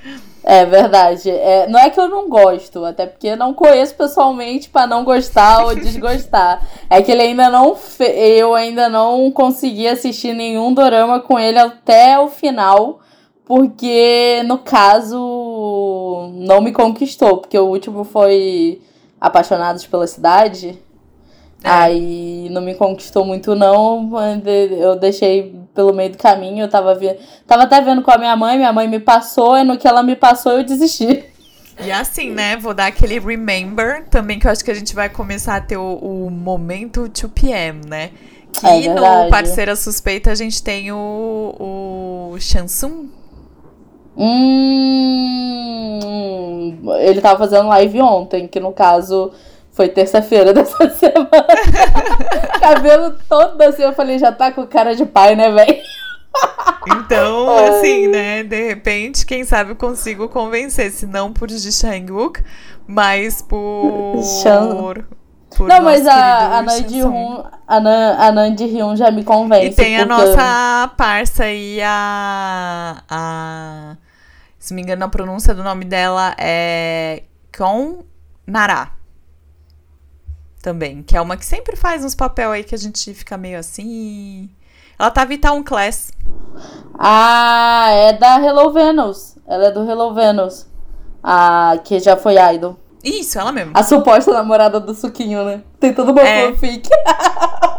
É 0.45 0.65
verdade. 0.65 1.31
É, 1.31 1.67
não 1.69 1.79
é 1.79 1.89
que 1.89 2.01
eu 2.01 2.09
não 2.09 2.29
gosto, 2.29 2.85
até 2.85 3.07
porque 3.07 3.29
eu 3.29 3.37
não 3.37 3.55
conheço 3.55 3.95
pessoalmente 3.95 4.69
pra 4.69 4.87
não 4.87 5.05
gostar 5.05 5.65
ou 5.65 5.75
desgostar. 5.75 6.67
É 6.91 7.01
que 7.01 7.13
ele 7.13 7.23
ainda 7.23 7.49
não 7.49 7.77
fe... 7.77 8.05
eu 8.05 8.55
ainda 8.55 8.89
não 8.89 9.31
consegui 9.31 9.87
assistir 9.87 10.35
nenhum 10.35 10.75
dorama 10.75 11.21
com 11.21 11.39
ele 11.39 11.59
até 11.59 12.19
o 12.19 12.29
final, 12.29 13.01
porque 13.45 14.43
no 14.45 14.59
caso 14.59 16.31
não 16.35 16.61
me 16.61 16.73
conquistou, 16.73 17.39
porque 17.39 17.59
o 17.59 17.67
último 17.67 18.05
foi 18.05 18.81
Apaixonados 19.21 19.87
pela 19.87 20.07
Cidade. 20.09 20.83
É. 21.64 21.71
Aí 21.71 22.49
não 22.50 22.61
me 22.61 22.75
conquistou 22.75 23.25
muito, 23.25 23.54
não. 23.54 24.11
Eu 24.47 24.97
deixei 24.97 25.54
pelo 25.75 25.92
meio 25.92 26.11
do 26.11 26.19
caminho. 26.19 26.64
Eu 26.64 26.69
tava, 26.69 26.95
vi... 26.95 27.16
tava 27.47 27.62
até 27.64 27.81
vendo 27.81 28.02
com 28.02 28.11
a 28.11 28.19
minha 28.19 28.37
mãe, 28.37 28.57
minha 28.57 28.73
mãe 28.73 28.88
me 28.88 29.00
passou, 29.00 29.57
e 29.57 29.64
no 29.64 29.78
que 29.78 29.87
ela 29.87 30.02
me 30.02 30.16
passou, 30.16 30.52
eu 30.52 30.64
desisti. 30.64 31.25
E 31.81 31.90
assim, 31.90 32.31
né? 32.31 32.57
Vou 32.57 32.75
dar 32.75 32.87
aquele 32.87 33.19
remember 33.19 34.04
também, 34.09 34.38
que 34.38 34.47
eu 34.47 34.50
acho 34.50 34.64
que 34.64 34.71
a 34.71 34.75
gente 34.75 34.95
vai 34.95 35.08
começar 35.08 35.56
a 35.56 35.60
ter 35.60 35.76
o, 35.76 35.95
o 35.95 36.30
momento 36.30 37.08
2PM, 37.08 37.89
né? 37.89 38.10
Que 38.52 38.67
É 38.67 38.95
no 38.95 39.30
Parceira 39.30 39.75
Suspeita 39.75 40.30
a 40.30 40.34
gente 40.34 40.63
tem 40.63 40.93
o, 40.93 41.56
o 42.34 42.37
Shansung. 42.39 43.08
Hum, 44.15 45.49
ele 47.00 47.23
tava 47.23 47.39
fazendo 47.39 47.69
live 47.69 48.02
ontem, 48.02 48.47
que 48.47 48.60
no 48.60 48.73
caso 48.73 49.32
foi 49.73 49.89
terça-feira 49.89 50.52
dessa 50.54 50.89
semana. 50.91 51.28
Cabelo 52.61 53.17
todo 53.28 53.61
assim, 53.63 53.82
eu 53.82 53.93
falei, 53.93 54.19
já 54.19 54.30
tá 54.32 54.52
com 54.52 54.67
cara 54.67 54.95
de 54.95 55.04
pai, 55.04 55.35
né, 55.35 55.50
velho? 55.50 55.76
Então, 56.87 57.50
Ai. 57.56 57.69
assim, 57.69 58.08
né? 58.08 58.43
De 58.43 58.69
repente, 58.69 59.26
quem 59.26 59.45
sabe 59.45 59.73
eu 59.73 59.76
consigo 59.76 60.28
convencer, 60.28 60.91
se 60.91 61.06
não 61.06 61.32
por 61.32 61.50
Ji 61.50 61.73
Shang-wook, 61.73 62.43
mas 62.87 63.43
por. 63.43 64.23
Shan- 64.43 65.04
por 65.56 65.69
Não, 65.69 65.82
mas 65.82 66.06
a, 66.06 66.58
a 66.58 66.63
Nandi 66.63 66.95
Shansung. 66.95 67.11
Hyun, 67.13 67.45
a, 67.69 67.80
Nan, 67.80 68.17
a 68.19 68.32
Nandi 68.32 68.65
Hyun 68.65 68.97
já 68.97 69.11
me 69.11 69.23
convence. 69.23 69.67
E 69.67 69.75
tem 69.75 70.00
a 70.00 70.06
porque- 70.06 70.25
nossa 70.25 70.91
parça 70.97 71.45
aí, 71.45 71.78
a, 71.85 73.02
a. 73.11 73.97
Se 74.58 74.73
me 74.73 74.80
engano, 74.80 75.04
a 75.04 75.08
pronúncia 75.08 75.54
do 75.54 75.63
nome 75.63 75.85
dela 75.85 76.35
é 76.39 77.25
Kon 77.54 78.02
Nara. 78.47 78.89
Também. 80.63 81.03
Que 81.03 81.17
é 81.17 81.21
uma 81.21 81.37
que 81.37 81.45
sempre 81.45 81.75
faz 81.77 82.05
uns 82.05 82.15
papel 82.15 82.53
aí 82.53 82.63
que 82.63 82.75
a 82.75 82.79
gente 82.79 83.13
fica 83.13 83.37
meio 83.37 83.59
assim. 83.59 84.49
Ela 84.97 85.11
tá 85.11 85.25
Vital 85.25 85.63
Class. 85.65 86.13
Ah, 86.97 87.89
é 87.91 88.13
da 88.13 88.41
Hello 88.41 88.73
Venus. 88.73 89.37
Ela 89.47 89.67
é 89.67 89.71
do 89.73 89.83
Hello 89.83 90.15
Venus. 90.15 90.67
A 91.21 91.79
que 91.85 91.99
já 91.99 92.17
foi 92.17 92.37
idol. 92.55 92.79
Isso, 93.02 93.38
ela 93.38 93.50
mesmo. 93.52 93.73
A 93.75 93.82
suposta 93.82 94.32
namorada 94.32 94.78
do 94.78 94.95
Suquinho, 94.95 95.45
né? 95.45 95.62
Tem 95.80 95.93
todo 95.93 96.12
uma 96.12 96.23
É. 96.23 96.49
fanfic. 96.52 96.88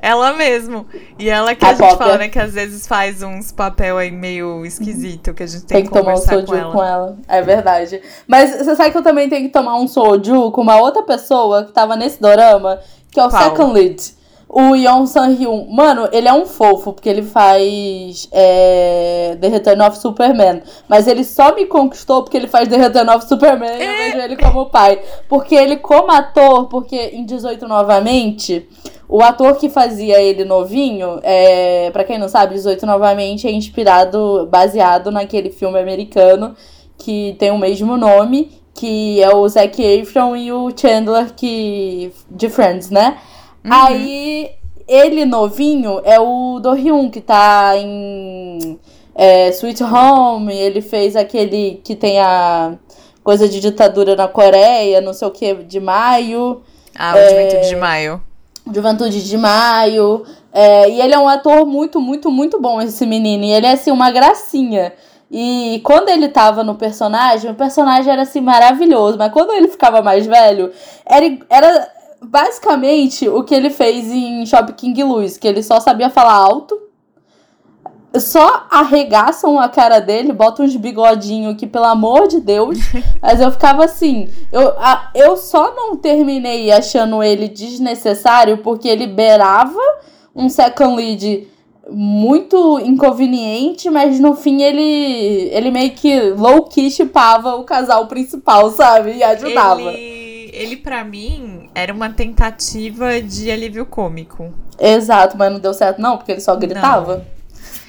Ela 0.00 0.32
mesmo. 0.34 0.86
E 1.18 1.28
ela 1.28 1.54
que 1.56 1.64
A 1.64 1.70
a, 1.70 1.72
gente 1.72 1.80
cópia. 1.80 1.96
fala, 1.96 2.18
né? 2.18 2.28
Que 2.28 2.38
às 2.38 2.52
vezes 2.54 2.86
faz 2.86 3.20
uns 3.22 3.50
papel 3.50 3.98
aí 3.98 4.12
meio 4.12 4.64
esquisito 4.64 5.34
que 5.34 5.42
a 5.42 5.46
gente 5.46 5.64
tem, 5.64 5.78
Tem 5.78 5.86
que 5.86 5.92
tomar 5.92 6.12
um 6.12 6.16
soju 6.16 6.46
com 6.46 6.54
ela. 6.54 6.72
com 6.72 6.84
ela. 6.84 7.16
É 7.26 7.42
verdade. 7.42 8.00
Mas 8.26 8.50
você 8.58 8.76
sabe 8.76 8.92
que 8.92 8.98
eu 8.98 9.02
também 9.02 9.28
tenho 9.28 9.42
que 9.46 9.52
tomar 9.52 9.74
um 9.76 9.88
soju 9.88 10.52
com 10.52 10.60
uma 10.60 10.76
outra 10.80 11.02
pessoa 11.02 11.64
que 11.64 11.72
tava 11.72 11.96
nesse 11.96 12.20
dorama, 12.20 12.78
que 13.10 13.18
é 13.18 13.24
o 13.24 13.28
Qual? 13.28 13.42
Second 13.42 13.72
Lead. 13.72 14.14
O 14.48 14.74
Yeon 14.74 15.06
San 15.06 15.28
Hyun. 15.34 15.66
Mano, 15.70 16.08
ele 16.10 16.26
é 16.26 16.32
um 16.32 16.46
fofo, 16.46 16.94
porque 16.94 17.08
ele 17.08 17.22
faz 17.22 18.26
é, 18.32 19.36
The 19.40 19.48
Return 19.48 19.82
of 19.82 19.98
Superman. 19.98 20.62
Mas 20.88 21.06
ele 21.06 21.22
só 21.22 21.54
me 21.54 21.66
conquistou 21.66 22.22
porque 22.22 22.36
ele 22.36 22.46
faz 22.48 22.66
The 22.66 22.76
Return 22.78 23.10
of 23.10 23.26
Superman 23.28 23.70
e 23.78 23.84
eu 23.84 23.90
É. 23.90 23.96
vejo 24.10 24.18
ele 24.24 24.36
como 24.36 24.66
pai. 24.70 25.00
Porque 25.28 25.54
ele, 25.54 25.76
como 25.76 26.10
ator, 26.10 26.66
porque 26.68 27.10
em 27.12 27.26
18 27.26 27.68
novamente, 27.68 28.66
o 29.06 29.22
ator 29.22 29.54
que 29.56 29.68
fazia 29.68 30.18
ele 30.20 30.44
novinho, 30.46 31.20
é, 31.22 31.90
para 31.92 32.04
quem 32.04 32.18
não 32.18 32.28
sabe, 32.28 32.54
18 32.54 32.86
novamente 32.86 33.46
é 33.46 33.50
inspirado, 33.52 34.48
baseado 34.50 35.10
naquele 35.10 35.50
filme 35.50 35.78
americano 35.78 36.54
que 36.96 37.36
tem 37.38 37.50
o 37.50 37.58
mesmo 37.58 37.96
nome, 37.98 38.50
que 38.74 39.22
é 39.22 39.28
o 39.34 39.46
Zac 39.48 39.80
Efron 39.82 40.34
e 40.34 40.50
o 40.52 40.70
Chandler 40.74 41.32
que 41.34 42.12
de 42.30 42.48
Friends, 42.48 42.90
né? 42.90 43.18
Aí 43.64 44.50
ele 44.86 45.24
novinho 45.24 46.00
é 46.04 46.18
o 46.18 46.58
Do 46.60 46.72
Hyun 46.72 47.10
que 47.10 47.20
tá 47.20 47.76
em 47.76 48.78
é, 49.14 49.48
Sweet 49.50 49.82
Home, 49.82 50.54
ele 50.54 50.80
fez 50.80 51.16
aquele 51.16 51.80
que 51.84 51.94
tem 51.94 52.20
a 52.20 52.74
coisa 53.22 53.48
de 53.48 53.60
ditadura 53.60 54.16
na 54.16 54.26
Coreia, 54.28 55.00
não 55.00 55.12
sei 55.12 55.28
o 55.28 55.30
que, 55.30 55.54
de 55.54 55.80
maio. 55.80 56.62
Ah, 56.96 57.18
É. 57.18 57.26
o 57.26 57.30
Juventude 57.30 57.68
de 57.68 57.76
Maio. 57.76 58.22
Juventude 58.72 59.24
de 59.28 59.36
Maio. 59.36 60.24
É, 60.52 60.88
e 60.88 61.00
ele 61.00 61.14
é 61.14 61.18
um 61.18 61.28
ator 61.28 61.66
muito, 61.66 62.00
muito, 62.00 62.30
muito 62.30 62.60
bom, 62.60 62.80
esse 62.80 63.04
menino. 63.04 63.44
E 63.44 63.52
ele 63.52 63.66
é, 63.66 63.72
assim, 63.72 63.90
uma 63.90 64.10
gracinha. 64.10 64.92
E 65.30 65.80
quando 65.84 66.08
ele 66.08 66.28
tava 66.28 66.64
no 66.64 66.74
personagem, 66.74 67.50
o 67.50 67.54
personagem 67.54 68.10
era, 68.10 68.22
assim, 68.22 68.40
maravilhoso. 68.40 69.18
Mas 69.18 69.32
quando 69.32 69.52
ele 69.52 69.68
ficava 69.68 70.00
mais 70.00 70.26
velho, 70.26 70.72
era, 71.04 71.38
era 71.50 71.88
basicamente 72.22 73.28
o 73.28 73.42
que 73.42 73.54
ele 73.54 73.70
fez 73.70 74.10
em 74.12 74.44
Shop 74.46 74.72
King 74.74 75.02
Louis. 75.04 75.36
Que 75.36 75.46
ele 75.48 75.62
só 75.62 75.80
sabia 75.80 76.10
falar 76.10 76.34
alto. 76.34 76.78
Só 78.18 78.66
arregaçam 78.70 79.60
a 79.60 79.68
cara 79.68 80.00
dele, 80.00 80.32
botam 80.32 80.64
uns 80.64 80.74
bigodinhos 80.74 81.56
que, 81.56 81.66
pelo 81.66 81.84
amor 81.84 82.26
de 82.26 82.40
Deus. 82.40 82.78
Mas 83.20 83.38
eu 83.40 83.50
ficava 83.50 83.84
assim. 83.84 84.28
Eu, 84.50 84.70
a- 84.78 85.10
eu 85.14 85.36
só 85.36 85.74
não 85.74 85.94
terminei 85.96 86.72
achando 86.72 87.22
ele 87.22 87.48
desnecessário 87.48 88.58
porque 88.58 88.88
ele 88.88 89.06
beirava 89.06 89.78
um 90.34 90.48
second 90.48 90.96
lead 90.96 91.48
muito 91.90 92.78
inconveniente, 92.80 93.88
mas 93.88 94.20
no 94.20 94.34
fim 94.34 94.60
ele, 94.62 95.48
ele 95.52 95.70
meio 95.70 95.90
que 95.92 96.20
low-key 96.32 96.90
chipava 96.90 97.56
o 97.56 97.64
casal 97.64 98.06
principal, 98.06 98.70
sabe? 98.70 99.14
E 99.16 99.22
ajudava. 99.22 99.80
Ele, 99.80 100.17
ele 100.58 100.76
para 100.76 101.04
mim, 101.04 101.68
era 101.74 101.92
uma 101.92 102.10
tentativa 102.10 103.20
de 103.22 103.50
alívio 103.50 103.86
cômico. 103.86 104.52
Exato, 104.78 105.36
mas 105.36 105.52
não 105.52 105.60
deu 105.60 105.72
certo 105.74 106.00
não, 106.00 106.16
porque 106.16 106.32
ele 106.32 106.40
só 106.40 106.54
gritava. 106.56 107.24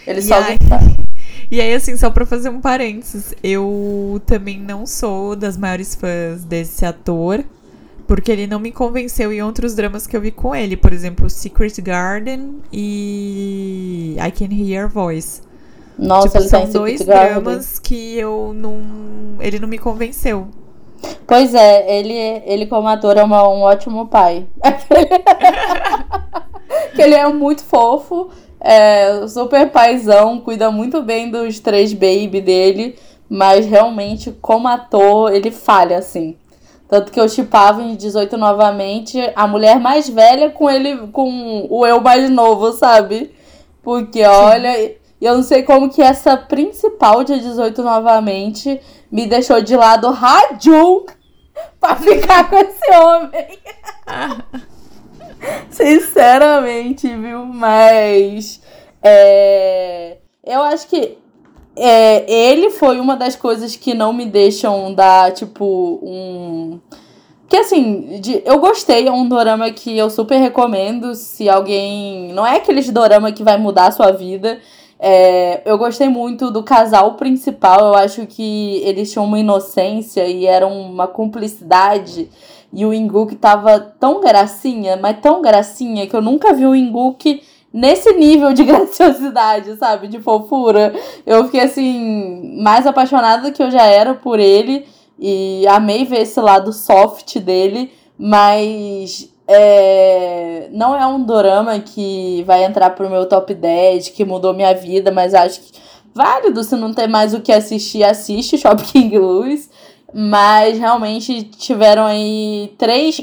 Ele 0.07 0.19
E 0.19 0.23
só 0.23 0.35
aí- 0.35 0.57
gritava. 0.57 0.89
E 1.51 1.59
aí, 1.59 1.73
assim, 1.73 1.97
só 1.97 2.11
pra 2.11 2.27
fazer 2.27 2.49
um 2.49 2.61
parênteses, 2.61 3.33
eu 3.43 4.21
também 4.27 4.59
não 4.59 4.85
sou 4.85 5.35
das 5.35 5.57
maiores 5.57 5.95
fãs 5.95 6.43
desse 6.43 6.85
ator, 6.85 7.43
porque 8.05 8.31
ele 8.31 8.45
não 8.45 8.59
me 8.59 8.71
convenceu 8.71 9.33
em 9.33 9.41
outros 9.41 9.73
dramas 9.73 10.05
que 10.05 10.15
eu 10.15 10.21
vi 10.21 10.29
com 10.29 10.55
ele. 10.55 10.77
Por 10.77 10.93
exemplo, 10.93 11.27
Secret 11.27 11.81
Garden 11.81 12.57
e 12.71 14.15
I 14.19 14.31
Can 14.31 14.53
Hear 14.53 14.87
Voice. 14.87 15.41
Nossa, 15.97 16.27
tipo, 16.27 16.37
ele 16.37 16.49
tá 16.49 16.57
são 16.59 16.67
em 16.67 16.71
dois 16.71 17.01
Garden. 17.01 17.41
dramas 17.41 17.79
que 17.79 18.15
eu 18.15 18.53
não. 18.55 18.81
Ele 19.39 19.57
não 19.57 19.67
me 19.67 19.79
convenceu. 19.79 20.47
Pois 21.25 21.53
é, 21.53 21.99
ele, 21.99 22.13
ele 22.45 22.65
como 22.65 22.87
ator 22.87 23.17
é 23.17 23.23
uma- 23.23 23.47
um 23.47 23.61
ótimo 23.61 24.07
pai. 24.07 24.45
que 26.95 27.01
ele 27.01 27.15
é 27.15 27.27
muito 27.27 27.63
fofo, 27.63 28.29
é 28.59 29.27
super 29.27 29.69
paizão, 29.69 30.39
cuida 30.39 30.71
muito 30.71 31.01
bem 31.01 31.29
dos 31.29 31.59
três 31.59 31.93
baby 31.93 32.41
dele, 32.41 32.97
mas 33.29 33.65
realmente 33.65 34.31
como 34.41 34.67
ator 34.67 35.33
ele 35.33 35.51
falha 35.51 35.97
assim. 35.97 36.35
Tanto 36.87 37.11
que 37.11 37.19
eu 37.19 37.29
chipava 37.29 37.83
em 37.83 37.95
18 37.95 38.35
novamente 38.35 39.19
a 39.35 39.45
mulher 39.45 39.79
mais 39.79 40.09
velha 40.09 40.49
com 40.49 40.67
ele, 40.69 40.97
com 41.13 41.67
o 41.69 41.85
eu 41.85 42.01
mais 42.01 42.29
novo, 42.31 42.71
sabe? 42.71 43.31
Porque 43.83 44.23
olha, 44.23 44.91
e 45.21 45.25
eu 45.25 45.35
não 45.35 45.43
sei 45.43 45.63
como 45.63 45.89
que 45.89 46.01
essa 46.01 46.37
principal 46.37 47.23
de 47.23 47.39
18 47.39 47.81
novamente 47.83 48.79
me 49.11 49.25
deixou 49.27 49.61
de 49.61 49.75
lado 49.75 50.09
Rajun 50.11 51.05
pra 51.79 51.95
ficar 51.95 52.49
com 52.49 52.57
esse 52.57 52.91
homem. 52.91 53.59
Sinceramente, 55.69 57.07
viu? 57.07 57.45
Mas 57.45 58.61
é, 59.01 60.17
eu 60.45 60.61
acho 60.63 60.87
que 60.87 61.17
é, 61.75 62.29
ele 62.31 62.69
foi 62.71 62.99
uma 62.99 63.15
das 63.15 63.35
coisas 63.35 63.75
que 63.75 63.93
não 63.93 64.11
me 64.11 64.25
deixam 64.25 64.93
dar, 64.93 65.31
tipo, 65.31 65.99
um. 66.03 66.79
Que 67.47 67.57
assim, 67.57 68.19
de- 68.19 68.43
eu 68.45 68.59
gostei, 68.59 69.07
é 69.07 69.11
um 69.11 69.27
dorama 69.27 69.71
que 69.71 69.97
eu 69.97 70.09
super 70.09 70.37
recomendo. 70.37 71.15
Se 71.15 71.47
alguém. 71.49 72.33
Não 72.33 72.45
é 72.45 72.57
aqueles 72.57 72.89
dorama 72.91 73.31
que 73.31 73.43
vai 73.43 73.57
mudar 73.57 73.87
a 73.87 73.91
sua 73.91 74.11
vida. 74.11 74.59
É, 74.99 75.61
eu 75.63 75.77
gostei 75.77 76.09
muito 76.09 76.51
do 76.51 76.61
casal 76.61 77.13
principal. 77.13 77.79
Eu 77.79 77.95
acho 77.95 78.25
que 78.27 78.81
eles 78.83 79.11
tinham 79.11 79.25
uma 79.25 79.39
inocência 79.39 80.27
e 80.27 80.45
era 80.45 80.67
uma 80.67 81.07
cumplicidade. 81.07 82.29
E 82.73 82.85
o 82.85 82.93
Inguk 82.93 83.35
tava 83.35 83.79
tão 83.79 84.19
gracinha, 84.21 84.97
mas 84.97 85.19
tão 85.19 85.41
gracinha, 85.41 86.05
que 86.05 86.15
eu 86.15 86.21
nunca 86.21 86.53
vi 86.53 86.65
o 86.65 86.75
Inguk 86.75 87.41
nesse 87.73 88.11
nível 88.13 88.53
de 88.53 88.63
graciosidade, 88.65 89.75
sabe? 89.77 90.07
De 90.07 90.19
fofura. 90.19 90.93
Eu 91.25 91.45
fiquei 91.45 91.61
assim, 91.61 92.59
mais 92.61 92.85
apaixonada 92.85 93.49
do 93.49 93.53
que 93.53 93.63
eu 93.63 93.71
já 93.71 93.85
era 93.85 94.13
por 94.13 94.39
ele. 94.39 94.85
E 95.17 95.65
amei 95.67 96.05
ver 96.05 96.21
esse 96.21 96.39
lado 96.39 96.73
soft 96.73 97.39
dele. 97.39 97.91
Mas 98.17 99.28
é, 99.51 100.67
não 100.71 100.95
é 100.95 101.05
um 101.07 101.23
dorama 101.23 101.79
que 101.79 102.43
vai 102.45 102.63
entrar 102.63 102.91
pro 102.91 103.09
meu 103.09 103.25
top 103.25 103.55
10, 103.55 104.09
que 104.09 104.23
mudou 104.23 104.53
minha 104.53 104.75
vida, 104.75 105.11
mas 105.11 105.33
acho 105.33 105.59
que 105.61 105.79
válido. 106.13 106.63
Se 106.63 106.75
não 106.75 106.93
tem 106.93 107.07
mais 107.07 107.33
o 107.33 107.41
que 107.41 107.51
assistir, 107.51 108.03
assiste 108.03 108.59
Shop 108.59 108.81
King 108.83 109.17
Lewis. 109.17 109.69
Mas 110.11 110.79
realmente 110.79 111.43
tiveram 111.43 112.03
aí 112.03 112.73
três, 112.79 113.21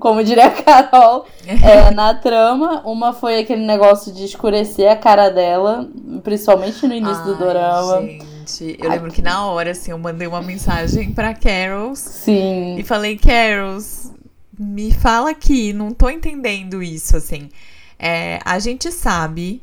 como 0.00 0.24
diria 0.24 0.46
a 0.46 0.50
Carol, 0.50 1.24
é, 1.46 1.88
na 1.94 2.14
trama. 2.14 2.82
Uma 2.84 3.12
foi 3.12 3.38
aquele 3.38 3.64
negócio 3.64 4.12
de 4.12 4.24
escurecer 4.24 4.90
a 4.90 4.96
cara 4.96 5.28
dela, 5.28 5.88
principalmente 6.24 6.84
no 6.84 6.94
início 6.94 7.22
do 7.22 7.34
Ai, 7.34 7.38
dorama. 7.38 8.00
Gente, 8.02 8.76
eu 8.82 8.90
lembro 8.90 9.12
que 9.12 9.22
na 9.22 9.46
hora, 9.46 9.70
assim, 9.70 9.92
eu 9.92 9.98
mandei 9.98 10.26
uma 10.26 10.42
mensagem 10.42 11.12
pra 11.12 11.32
Carols 11.32 12.00
Sim. 12.00 12.74
e 12.76 12.82
falei, 12.82 13.16
Carols, 13.16 14.10
me 14.58 14.92
fala 14.92 15.30
aqui, 15.30 15.72
não 15.72 15.92
tô 15.92 16.08
entendendo 16.08 16.82
isso, 16.82 17.16
assim. 17.16 17.50
É, 17.98 18.38
a 18.44 18.58
gente 18.58 18.90
sabe 18.92 19.62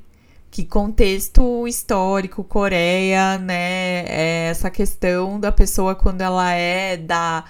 que 0.50 0.64
contexto 0.64 1.68
histórico, 1.68 2.44
Coreia, 2.44 3.38
né, 3.40 4.06
é 4.08 4.48
essa 4.50 4.70
questão 4.70 5.40
da 5.40 5.52
pessoa 5.52 5.96
quando 5.96 6.22
ela 6.22 6.52
é 6.54 6.96
da 6.98 7.44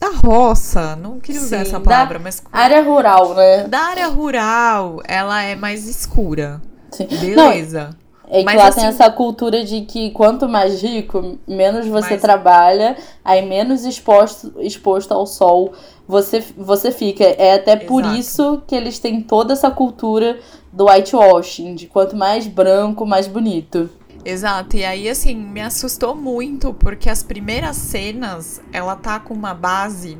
da 0.00 0.08
roça, 0.24 0.96
não 0.96 1.20
queria 1.20 1.42
usar 1.42 1.58
Sim, 1.58 1.62
essa 1.62 1.78
palavra, 1.80 2.18
mas 2.18 2.42
Área 2.50 2.82
rural, 2.82 3.34
né? 3.34 3.64
da 3.68 3.80
área 3.80 4.08
rural, 4.08 5.02
ela 5.06 5.42
é 5.42 5.54
mais 5.54 5.86
escura. 5.86 6.62
Sim. 6.90 7.06
Beleza. 7.06 7.90
É 8.32 8.44
que 8.44 8.56
lá 8.56 8.68
assim- 8.68 8.80
tem 8.80 8.88
essa 8.88 9.10
cultura 9.10 9.64
de 9.64 9.80
que 9.82 10.10
quanto 10.12 10.48
mais 10.48 10.80
rico, 10.82 11.38
menos 11.48 11.86
você 11.86 12.10
Mais- 12.10 12.20
trabalha, 12.22 12.96
aí 13.24 13.44
menos 13.44 13.84
exposto, 13.84 14.52
exposto 14.60 15.12
ao 15.12 15.26
sol 15.26 15.72
você, 16.06 16.42
você 16.56 16.92
fica. 16.92 17.24
É 17.24 17.54
até 17.54 17.74
por 17.76 18.02
Exato. 18.02 18.16
isso 18.18 18.62
que 18.66 18.74
eles 18.74 18.98
têm 19.00 19.20
toda 19.20 19.52
essa 19.52 19.70
cultura 19.70 20.38
do 20.72 20.86
whitewashing, 20.86 21.74
de 21.74 21.86
quanto 21.88 22.14
mais 22.16 22.46
branco, 22.46 23.04
mais 23.04 23.26
bonito. 23.26 23.90
Exato, 24.24 24.76
e 24.76 24.84
aí 24.84 25.08
assim, 25.08 25.34
me 25.34 25.60
assustou 25.60 26.14
muito, 26.14 26.72
porque 26.74 27.08
as 27.10 27.22
primeiras 27.22 27.76
cenas, 27.76 28.60
ela 28.72 28.94
tá 28.94 29.18
com 29.18 29.32
uma 29.34 29.54
base 29.54 30.18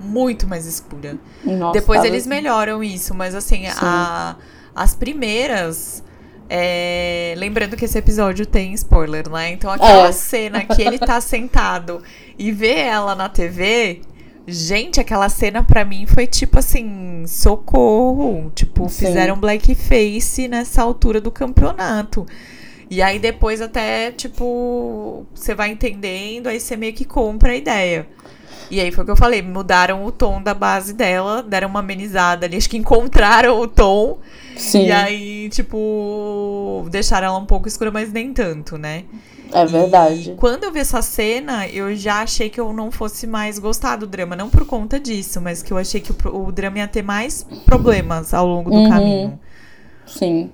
muito 0.00 0.46
mais 0.48 0.64
escura. 0.64 1.18
Nossa, 1.44 1.72
Depois 1.78 2.02
eles 2.04 2.22
assim. 2.22 2.28
melhoram 2.30 2.82
isso, 2.82 3.14
mas 3.14 3.34
assim, 3.34 3.64
Sim. 3.68 3.78
a- 3.82 4.36
as 4.74 4.94
primeiras. 4.94 6.02
É, 6.54 7.32
lembrando 7.38 7.76
que 7.78 7.86
esse 7.86 7.96
episódio 7.96 8.44
tem 8.44 8.74
spoiler, 8.74 9.26
né? 9.30 9.50
Então 9.52 9.70
aquela 9.70 10.08
É. 10.08 10.12
cena 10.12 10.62
que 10.64 10.82
ele 10.82 10.98
tá 10.98 11.18
sentado 11.22 12.02
e 12.38 12.52
vê 12.52 12.74
ela 12.78 13.14
na 13.14 13.26
TV. 13.30 14.02
Gente, 14.46 15.00
aquela 15.00 15.30
cena 15.30 15.62
pra 15.62 15.82
mim 15.82 16.04
foi 16.06 16.26
tipo 16.26 16.58
assim, 16.58 17.24
socorro. 17.26 18.52
Tipo, 18.54 18.86
Sim. 18.88 19.06
fizeram 19.06 19.38
blackface 19.38 20.46
nessa 20.46 20.82
altura 20.82 21.20
do 21.22 21.30
campeonato. 21.30 22.26
E 22.92 23.00
aí 23.00 23.18
depois 23.18 23.60
até, 23.62 24.10
tipo, 24.12 25.26
você 25.34 25.54
vai 25.54 25.70
entendendo, 25.70 26.48
aí 26.48 26.60
você 26.60 26.76
meio 26.76 26.92
que 26.92 27.04
compra 27.06 27.52
a 27.52 27.56
ideia. 27.56 28.06
E 28.70 28.80
aí 28.80 28.92
foi 28.92 29.02
o 29.02 29.06
que 29.06 29.10
eu 29.12 29.16
falei, 29.16 29.42
mudaram 29.42 30.04
o 30.04 30.12
tom 30.12 30.42
da 30.42 30.54
base 30.54 30.92
dela, 30.94 31.42
deram 31.42 31.68
uma 31.68 31.80
amenizada 31.80 32.46
ali, 32.46 32.56
acho 32.56 32.68
que 32.70 32.76
encontraram 32.76 33.60
o 33.60 33.68
tom. 33.68 34.18
Sim, 34.56 34.86
E 34.86 34.92
aí, 34.92 35.48
tipo, 35.50 36.86
deixaram 36.90 37.28
ela 37.28 37.38
um 37.38 37.46
pouco 37.46 37.68
escura, 37.68 37.90
mas 37.90 38.12
nem 38.12 38.32
tanto, 38.32 38.76
né? 38.78 39.04
é 39.52 39.64
verdade. 39.66 40.30
E 40.30 40.34
quando 40.34 40.64
eu 40.64 40.72
vi 40.72 40.80
essa 40.80 41.02
cena, 41.02 41.68
eu 41.68 41.94
já 41.96 42.22
achei 42.22 42.50
que 42.50 42.60
eu 42.60 42.72
não 42.72 42.90
fosse 42.90 43.26
mais 43.26 43.58
gostar 43.58 43.96
do 43.96 44.06
drama. 44.06 44.36
Não 44.36 44.50
por 44.50 44.66
conta 44.66 44.98
disso, 45.00 45.40
mas 45.40 45.62
que 45.62 45.72
eu 45.72 45.78
achei 45.78 46.00
que 46.00 46.12
o, 46.12 46.46
o 46.46 46.52
drama 46.52 46.78
ia 46.78 46.88
ter 46.88 47.02
mais 47.02 47.44
problemas 47.64 48.34
ao 48.34 48.46
longo 48.46 48.70
do 48.70 48.80
Uhum. 48.80 48.88
caminho. 48.88 49.40
Sim. 50.06 50.50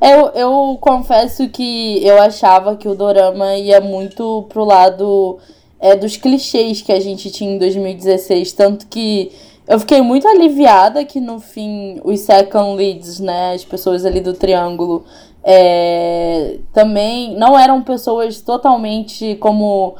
Eu, 0.00 0.28
eu 0.28 0.78
confesso 0.80 1.48
que 1.48 2.04
eu 2.04 2.20
achava 2.20 2.76
que 2.76 2.88
o 2.88 2.94
dorama 2.94 3.56
ia 3.56 3.80
muito 3.80 4.46
pro 4.48 4.64
lado 4.64 5.38
é, 5.80 5.94
dos 5.96 6.16
clichês 6.16 6.82
que 6.82 6.92
a 6.92 7.00
gente 7.00 7.30
tinha 7.30 7.54
em 7.54 7.58
2016. 7.58 8.52
Tanto 8.52 8.86
que 8.86 9.32
eu 9.66 9.78
fiquei 9.80 10.02
muito 10.02 10.28
aliviada 10.28 11.04
que 11.04 11.20
no 11.20 11.40
fim 11.40 12.00
os 12.04 12.20
second 12.20 12.76
leads, 12.76 13.20
né, 13.20 13.54
as 13.54 13.64
pessoas 13.64 14.04
ali 14.04 14.20
do 14.20 14.34
triângulo, 14.34 15.04
é, 15.42 16.58
também 16.72 17.36
não 17.36 17.58
eram 17.58 17.82
pessoas 17.82 18.40
totalmente 18.40 19.36
como 19.36 19.94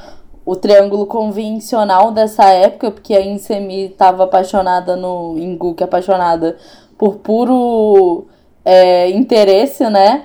o 0.45 0.55
triângulo 0.55 1.07
convencional 1.07 2.11
dessa 2.11 2.45
época, 2.45 2.91
porque 2.91 3.15
a 3.15 3.25
Insemi 3.25 3.87
estava 3.87 4.25
apaixonada 4.25 4.95
no 4.97 5.39
Inguk, 5.39 5.83
apaixonada 5.83 6.57
por 6.99 7.17
puro 7.17 8.27
é, 8.65 9.11
interesse, 9.11 9.89
né? 9.91 10.25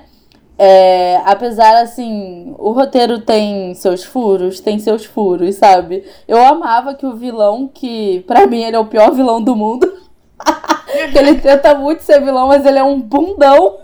É, 0.62 1.20
apesar, 1.24 1.74
assim, 1.76 2.54
o 2.58 2.72
roteiro 2.72 3.20
tem 3.20 3.74
seus 3.74 4.04
furos, 4.04 4.60
tem 4.60 4.78
seus 4.78 5.06
furos, 5.06 5.56
sabe? 5.56 6.04
Eu 6.28 6.36
amava 6.36 6.94
que 6.94 7.06
o 7.06 7.16
vilão, 7.16 7.66
que 7.66 8.22
pra 8.26 8.46
mim 8.46 8.62
ele 8.62 8.76
é 8.76 8.78
o 8.78 8.84
pior 8.84 9.10
vilão 9.10 9.42
do 9.42 9.56
mundo, 9.56 9.90
que 11.12 11.18
ele 11.18 11.36
tenta 11.36 11.74
muito 11.74 12.02
ser 12.02 12.20
vilão, 12.22 12.48
mas 12.48 12.66
ele 12.66 12.78
é 12.78 12.84
um 12.84 13.00
bundão, 13.00 13.78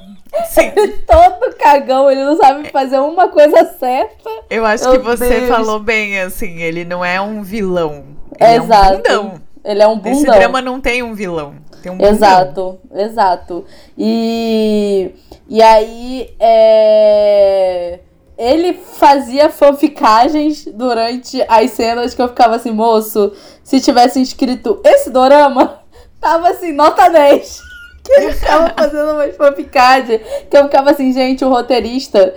Sim. 0.50 0.70
todo 1.08 1.56
cagão, 1.56 2.10
ele 2.10 2.22
não 2.22 2.36
sabe 2.36 2.68
fazer 2.68 2.98
uma 2.98 3.28
coisa 3.28 3.64
certa. 3.78 4.28
Eu 4.50 4.66
acho 4.66 4.84
Meu 4.84 5.00
que 5.00 5.06
você 5.06 5.40
Deus. 5.40 5.48
falou 5.48 5.80
bem, 5.80 6.20
assim, 6.20 6.60
ele 6.60 6.84
não 6.84 7.02
é 7.02 7.18
um 7.18 7.42
vilão. 7.42 8.04
Ele 8.38 8.64
Exato. 8.64 8.92
é 9.08 9.18
um 9.18 9.22
bundão. 9.22 9.40
Ele 9.64 9.82
é 9.82 9.86
um 9.88 9.96
bundão. 9.96 10.12
Esse 10.12 10.26
drama 10.26 10.60
não 10.60 10.78
tem 10.78 11.02
um 11.02 11.14
vilão. 11.14 11.54
Tem 11.86 11.92
um. 11.92 12.04
Exato, 12.04 12.78
exato. 12.92 13.64
E, 13.96 15.12
e 15.48 15.62
aí, 15.62 16.34
é, 16.40 18.00
ele 18.36 18.74
fazia 18.74 19.48
fanficagens 19.48 20.64
durante 20.66 21.44
as 21.48 21.70
cenas 21.70 22.12
que 22.12 22.20
eu 22.20 22.28
ficava 22.28 22.56
assim, 22.56 22.72
moço, 22.72 23.32
se 23.62 23.80
tivesse 23.80 24.20
escrito 24.20 24.80
esse 24.84 25.10
dorama, 25.10 25.80
tava 26.20 26.48
assim, 26.48 26.72
nota 26.72 27.08
10. 27.08 27.66
Que 28.06 28.12
ele 28.12 28.32
ficava 28.34 28.70
fazendo 28.78 29.12
umas 29.14 29.36
fanficagens, 29.36 30.20
que 30.48 30.56
eu 30.56 30.64
ficava 30.64 30.92
assim, 30.92 31.12
gente, 31.12 31.44
o 31.44 31.48
roteirista 31.48 32.34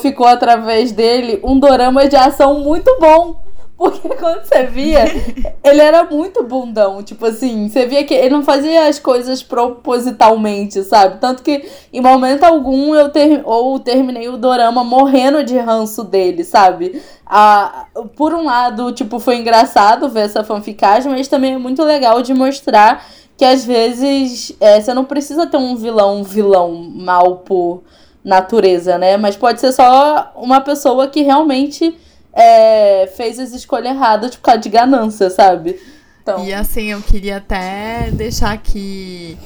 ficou 0.00 0.26
através 0.26 0.92
dele 0.92 1.40
um 1.42 1.58
dorama 1.58 2.06
de 2.06 2.14
ação 2.14 2.60
muito 2.60 2.96
bom. 3.00 3.42
Porque 3.80 4.10
quando 4.10 4.44
você 4.44 4.64
via, 4.64 5.06
ele 5.64 5.80
era 5.80 6.04
muito 6.04 6.44
bundão. 6.44 7.02
Tipo 7.02 7.24
assim, 7.24 7.66
você 7.66 7.86
via 7.86 8.04
que 8.04 8.12
ele 8.12 8.28
não 8.28 8.42
fazia 8.42 8.86
as 8.86 8.98
coisas 8.98 9.42
propositalmente, 9.42 10.82
sabe? 10.82 11.18
Tanto 11.18 11.42
que 11.42 11.66
em 11.90 12.02
momento 12.02 12.44
algum 12.44 12.94
eu 12.94 13.08
ter, 13.08 13.40
ou 13.42 13.80
terminei 13.80 14.28
o 14.28 14.36
dorama 14.36 14.84
morrendo 14.84 15.42
de 15.42 15.56
ranço 15.56 16.04
dele, 16.04 16.44
sabe? 16.44 17.00
Ah, 17.24 17.86
por 18.16 18.34
um 18.34 18.44
lado, 18.44 18.92
tipo, 18.92 19.18
foi 19.18 19.36
engraçado 19.36 20.10
ver 20.10 20.26
essa 20.26 20.44
fanficagem, 20.44 21.10
mas 21.10 21.26
também 21.26 21.54
é 21.54 21.58
muito 21.58 21.82
legal 21.82 22.20
de 22.20 22.34
mostrar 22.34 23.06
que 23.34 23.46
às 23.46 23.64
vezes 23.64 24.54
é, 24.60 24.78
você 24.78 24.92
não 24.92 25.06
precisa 25.06 25.46
ter 25.46 25.56
um 25.56 25.74
vilão, 25.74 26.18
um 26.18 26.22
vilão 26.22 26.74
mal 26.74 27.36
por 27.36 27.82
natureza, 28.22 28.98
né? 28.98 29.16
Mas 29.16 29.36
pode 29.36 29.58
ser 29.58 29.72
só 29.72 30.32
uma 30.36 30.60
pessoa 30.60 31.08
que 31.08 31.22
realmente 31.22 31.98
é, 32.32 33.06
fez 33.16 33.38
as 33.38 33.52
escolhas 33.52 33.94
erradas 33.94 34.36
por 34.36 34.42
causa 34.42 34.60
de 34.60 34.68
ganância, 34.68 35.30
sabe? 35.30 35.80
Então... 36.22 36.44
E 36.44 36.52
assim, 36.52 36.86
eu 36.86 37.00
queria 37.00 37.38
até 37.38 38.10
deixar 38.12 38.52
aqui 38.52 39.36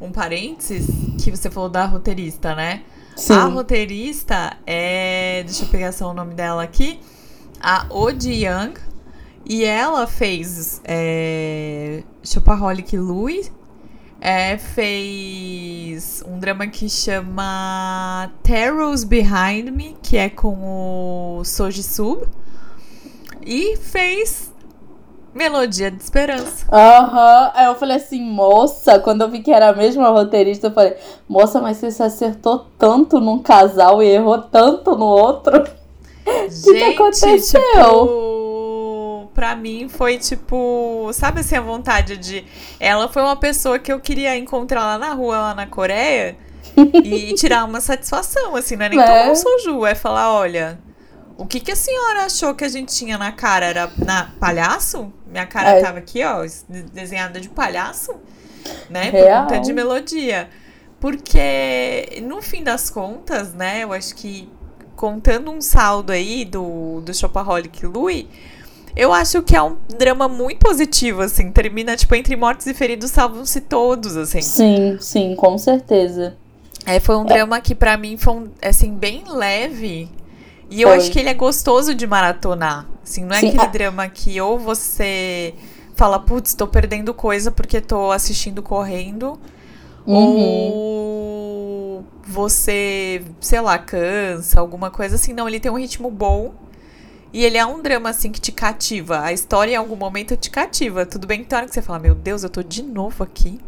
um 0.00 0.10
parênteses 0.10 0.86
que 1.22 1.30
você 1.30 1.50
falou 1.50 1.68
da 1.68 1.84
roteirista, 1.84 2.54
né? 2.54 2.82
Sim. 3.16 3.34
A 3.34 3.44
roteirista 3.44 4.56
é. 4.66 5.42
Deixa 5.44 5.64
eu 5.64 5.68
pegar 5.68 5.92
só 5.92 6.10
o 6.10 6.14
nome 6.14 6.34
dela 6.34 6.62
aqui. 6.62 7.00
A 7.60 7.86
Odi 7.90 8.46
Young. 8.46 8.74
E 9.44 9.64
ela 9.64 10.06
fez 10.06 10.80
é, 10.84 12.02
Chopaholic 12.22 12.96
Louis. 12.96 13.52
É, 14.20 14.58
fez 14.58 16.22
um 16.28 16.38
drama 16.38 16.66
que 16.66 16.90
chama 16.90 18.30
Terrors 18.42 19.02
Behind 19.02 19.70
Me, 19.70 19.96
que 20.02 20.18
é 20.18 20.28
com 20.28 21.38
o 21.38 21.44
Soji 21.44 21.82
Sub. 21.82 22.26
E 23.42 23.76
fez 23.78 24.52
Melodia 25.34 25.90
de 25.90 26.02
Esperança. 26.02 26.66
Aham. 26.70 27.44
Uhum. 27.44 27.50
Aí 27.54 27.66
eu 27.66 27.74
falei 27.76 27.96
assim, 27.96 28.20
moça, 28.20 28.98
quando 28.98 29.22
eu 29.22 29.30
vi 29.30 29.40
que 29.40 29.50
era 29.50 29.70
a 29.70 29.72
mesma 29.72 30.10
roteirista, 30.10 30.66
eu 30.66 30.72
falei, 30.72 30.96
moça, 31.26 31.60
mas 31.60 31.78
você 31.78 31.90
se 31.90 32.02
acertou 32.02 32.66
tanto 32.76 33.20
num 33.20 33.38
casal 33.38 34.02
e 34.02 34.08
errou 34.08 34.38
tanto 34.42 34.96
no 34.96 35.06
outro. 35.06 35.64
O 36.30 36.62
que, 36.62 36.74
que 36.74 36.84
aconteceu? 36.84 37.40
Tipo 37.40 38.39
pra 39.40 39.56
mim 39.56 39.88
foi 39.88 40.18
tipo, 40.18 41.10
sabe 41.14 41.40
assim, 41.40 41.56
a 41.56 41.62
vontade 41.62 42.18
de. 42.18 42.44
Ela 42.78 43.08
foi 43.08 43.22
uma 43.22 43.36
pessoa 43.36 43.78
que 43.78 43.90
eu 43.90 43.98
queria 43.98 44.36
encontrar 44.36 44.82
lá 44.82 44.98
na 44.98 45.14
rua, 45.14 45.38
lá 45.38 45.54
na 45.54 45.66
Coreia, 45.66 46.36
e 46.76 47.32
tirar 47.40 47.64
uma 47.64 47.80
satisfação, 47.80 48.54
assim, 48.54 48.76
não 48.76 48.84
é 48.84 48.88
nem 48.90 49.00
é. 49.00 49.06
tomar 49.06 49.30
um 49.30 49.34
soju, 49.34 49.86
é 49.86 49.94
falar: 49.94 50.30
olha, 50.34 50.78
o 51.38 51.46
que, 51.46 51.58
que 51.58 51.72
a 51.72 51.76
senhora 51.76 52.26
achou 52.26 52.54
que 52.54 52.64
a 52.64 52.68
gente 52.68 52.94
tinha 52.94 53.16
na 53.16 53.32
cara? 53.32 53.64
Era 53.64 53.90
na 53.96 54.30
palhaço? 54.38 55.10
Minha 55.26 55.46
cara 55.46 55.70
é. 55.70 55.80
tava 55.80 56.00
aqui, 56.00 56.22
ó, 56.22 56.44
desenhada 56.92 57.40
de 57.40 57.48
palhaço, 57.48 58.14
né? 58.90 59.04
Real. 59.04 59.46
Por 59.46 59.54
conta 59.54 59.60
de 59.64 59.72
melodia. 59.72 60.50
Porque, 61.00 62.20
no 62.22 62.42
fim 62.42 62.62
das 62.62 62.90
contas, 62.90 63.54
né, 63.54 63.84
eu 63.84 63.92
acho 63.94 64.14
que 64.14 64.50
contando 64.94 65.50
um 65.50 65.62
saldo 65.62 66.12
aí 66.12 66.44
do, 66.44 67.00
do 67.00 67.14
Shopaholic 67.14 67.86
Louis 67.86 68.26
eu 68.96 69.12
acho 69.12 69.42
que 69.42 69.56
é 69.56 69.62
um 69.62 69.76
drama 69.98 70.28
muito 70.28 70.58
positivo, 70.58 71.22
assim. 71.22 71.50
Termina, 71.50 71.96
tipo, 71.96 72.14
entre 72.14 72.36
mortos 72.36 72.66
e 72.66 72.74
feridos 72.74 73.10
salvam-se 73.10 73.60
todos, 73.60 74.16
assim. 74.16 74.42
Sim, 74.42 74.98
sim, 75.00 75.34
com 75.36 75.56
certeza. 75.58 76.36
É, 76.86 76.98
foi 76.98 77.16
um 77.16 77.24
é. 77.24 77.28
drama 77.28 77.60
que 77.60 77.74
para 77.74 77.96
mim 77.96 78.16
foi, 78.16 78.34
um, 78.34 78.48
assim, 78.62 78.94
bem 78.94 79.24
leve. 79.28 80.08
E 80.70 80.82
eu 80.82 80.88
acho 80.88 81.10
que 81.10 81.18
ele 81.18 81.28
é 81.28 81.34
gostoso 81.34 81.94
de 81.94 82.06
maratonar. 82.06 82.86
Assim, 83.02 83.24
não 83.24 83.34
é 83.34 83.40
sim, 83.40 83.48
aquele 83.48 83.62
a... 83.62 83.66
drama 83.66 84.08
que 84.08 84.40
ou 84.40 84.58
você 84.58 85.52
fala, 85.94 86.18
putz, 86.18 86.54
tô 86.54 86.66
perdendo 86.66 87.12
coisa 87.12 87.50
porque 87.50 87.80
tô 87.80 88.12
assistindo 88.12 88.62
correndo. 88.62 89.38
Uhum. 90.06 90.72
Ou 90.72 92.04
você, 92.24 93.22
sei 93.40 93.60
lá, 93.60 93.76
cansa, 93.78 94.60
alguma 94.60 94.90
coisa 94.90 95.16
assim. 95.16 95.32
Não, 95.32 95.48
ele 95.48 95.60
tem 95.60 95.70
um 95.70 95.78
ritmo 95.78 96.10
bom. 96.10 96.54
E 97.32 97.44
ele 97.44 97.56
é 97.56 97.64
um 97.64 97.80
drama, 97.80 98.10
assim, 98.10 98.32
que 98.32 98.40
te 98.40 98.50
cativa. 98.50 99.20
A 99.20 99.32
história, 99.32 99.72
em 99.72 99.76
algum 99.76 99.96
momento, 99.96 100.36
te 100.36 100.50
cativa. 100.50 101.06
Tudo 101.06 101.26
bem 101.26 101.40
que 101.40 101.46
tem 101.46 101.56
hora 101.56 101.66
que 101.66 101.74
você 101.74 101.82
fala, 101.82 101.98
meu 101.98 102.14
Deus, 102.14 102.42
eu 102.42 102.50
tô 102.50 102.62
de 102.62 102.82
novo 102.82 103.22
aqui. 103.22 103.60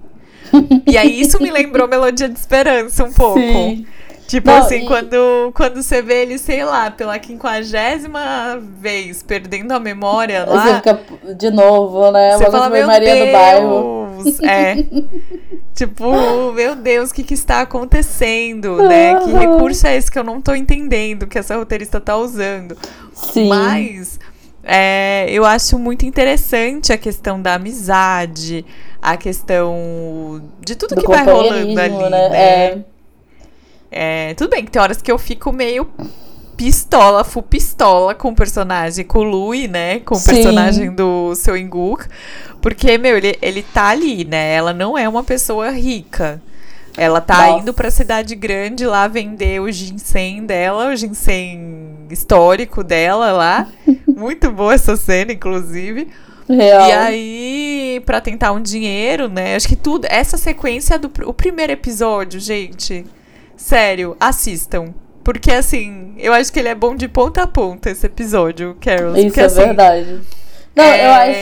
e 0.87 0.99
aí, 0.99 1.21
isso 1.21 1.41
me 1.41 1.51
lembrou 1.51 1.87
Melodia 1.87 2.29
de 2.29 2.39
Esperança 2.39 3.05
um 3.05 3.13
pouco. 3.13 3.39
Sim. 3.39 3.87
Tipo 4.27 4.51
Não, 4.51 4.59
assim, 4.59 4.85
e... 4.85 4.87
quando, 4.87 5.53
quando 5.55 5.83
você 5.83 6.01
vê 6.01 6.23
ele, 6.23 6.39
sei 6.39 6.65
lá, 6.65 6.91
pela 6.91 7.19
quinquagésima 7.19 8.59
vez 8.81 9.23
perdendo 9.23 9.73
a 9.73 9.79
memória 9.79 10.45
lá. 10.47 10.63
Você 10.63 10.75
fica 10.77 11.35
de 11.35 11.51
novo, 11.51 12.11
né? 12.11 12.39
Você 12.39 12.51
fala, 12.51 12.71
meu 12.71 12.87
Maria 12.87 13.15
Deus, 13.15 13.27
do 13.27 13.33
bairro. 13.33 14.02
É. 14.43 14.77
tipo, 15.75 16.53
meu 16.53 16.75
Deus, 16.77 17.11
o 17.11 17.15
que, 17.15 17.23
que 17.23 17.35
está 17.35 17.61
acontecendo, 17.61 18.77
né? 18.77 19.19
Que 19.21 19.33
recurso 19.33 19.87
é 19.87 19.97
esse 19.97 20.11
que 20.11 20.19
eu 20.19 20.25
não 20.25 20.41
tô 20.41 20.55
entendendo 20.55 21.27
que 21.27 21.39
essa 21.39 21.57
roteirista 21.57 22.01
tá 22.01 22.17
usando? 22.17 22.77
Sim. 23.13 23.49
Mas 23.49 24.19
é, 24.65 25.27
eu 25.31 25.45
acho 25.45 25.79
muito 25.79 26.07
interessante 26.07 26.93
a 26.93 26.99
questão 26.99 27.41
da 27.41 27.55
amizade, 27.55 28.65
a 29.01 29.17
questão 29.17 30.43
de 30.61 30.77
tudo 30.77 30.95
Do 30.95 31.01
que 31.01 31.09
vai 31.09 31.25
rolando 31.25 31.55
ali, 31.55 31.75
né? 31.75 32.11
né? 32.11 32.27
É. 32.35 32.79
É, 33.95 34.35
tudo 34.35 34.49
bem 34.49 34.65
que 34.65 34.71
tem 34.71 34.81
horas 34.81 35.03
que 35.03 35.13
eu 35.13 35.19
fico 35.19 35.53
meio 35.53 35.87
pistola, 36.57 37.25
full 37.25 37.43
pistola 37.43 38.15
com 38.15 38.29
o 38.31 38.35
personagem, 38.35 39.05
com 39.05 39.19
o 39.19 39.25
Louis, 39.25 39.69
né? 39.69 40.01
Com 40.01 40.15
o 40.15 40.19
Sim. 40.19 40.35
personagem 40.35 40.95
do 40.95 41.35
seu 41.35 41.57
Inguk. 41.57 42.07
Porque, 42.61 42.97
meu, 42.99 43.17
ele, 43.17 43.37
ele 43.43 43.63
tá 43.63 43.89
ali, 43.89 44.25
né? 44.25 44.55
Ela 44.55 44.73
não 44.73 44.97
é 44.97 45.09
uma 45.09 45.25
pessoa 45.25 45.71
rica. 45.71 46.41
Ela 46.97 47.21
tá 47.21 47.47
Nossa. 47.47 47.61
indo 47.61 47.75
pra 47.75 47.91
cidade 47.91 48.35
grande 48.35 48.85
lá 48.85 49.09
vender 49.09 49.61
o 49.61 49.71
ginseng 49.73 50.45
dela, 50.45 50.93
o 50.93 50.97
ginseng 50.97 52.07
histórico 52.11 52.85
dela 52.85 53.33
lá. 53.33 53.69
Muito 54.07 54.51
boa 54.51 54.75
essa 54.75 54.97
cena, 54.97 55.33
inclusive. 55.33 56.09
Real. 56.49 56.89
E 56.89 56.93
aí, 56.93 58.03
pra 58.05 58.21
tentar 58.21 58.53
um 58.53 58.61
dinheiro, 58.61 59.29
né? 59.29 59.57
Acho 59.57 59.69
que 59.69 59.77
tudo. 59.77 60.07
Essa 60.11 60.37
sequência 60.37 60.99
do 60.99 61.11
o 61.25 61.33
primeiro 61.33 61.73
episódio, 61.73 62.39
gente. 62.39 63.07
Sério, 63.57 64.17
assistam. 64.21 64.93
Porque, 65.25 65.53
assim, 65.53 66.15
eu 66.19 66.33
acho 66.33 66.53
que 66.53 66.59
ele 66.59 66.69
é 66.69 66.75
bom 66.75 66.97
de 66.97 67.07
ponta 67.07 67.43
a 67.43 67.47
ponta, 67.47 67.91
esse 67.91 68.07
episódio, 68.07 68.77
Carol. 68.81 69.17
Isso 69.17 69.27
porque, 69.27 69.41
é 69.41 69.45
assim, 69.45 69.61
verdade. 69.61 70.21
Não, 70.75 70.85
é, 70.85 71.07
eu 71.07 71.11
acho. 71.13 71.39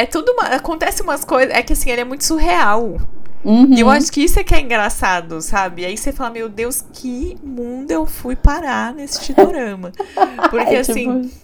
É 0.00 0.06
tudo. 0.06 0.32
Uma, 0.32 0.42
acontece 0.48 1.02
umas 1.02 1.24
coisas. 1.24 1.54
É 1.54 1.62
que, 1.62 1.72
assim, 1.72 1.90
ele 1.90 2.02
é 2.02 2.04
muito 2.04 2.24
surreal. 2.24 3.00
Uhum. 3.44 3.72
E 3.72 3.80
eu 3.80 3.88
acho 3.88 4.12
que 4.12 4.20
isso 4.20 4.38
é 4.38 4.44
que 4.44 4.54
é 4.54 4.60
engraçado, 4.60 5.40
sabe? 5.40 5.84
Aí 5.84 5.96
você 5.96 6.12
fala, 6.12 6.30
meu 6.30 6.48
Deus, 6.48 6.84
que 6.92 7.38
mundo 7.42 7.90
eu 7.90 8.04
fui 8.04 8.36
parar 8.36 8.92
nesse 8.92 9.20
titorama. 9.22 9.92
Porque, 10.50 10.74
é, 10.74 10.80
assim, 10.80 11.22
tipo... 11.22 11.34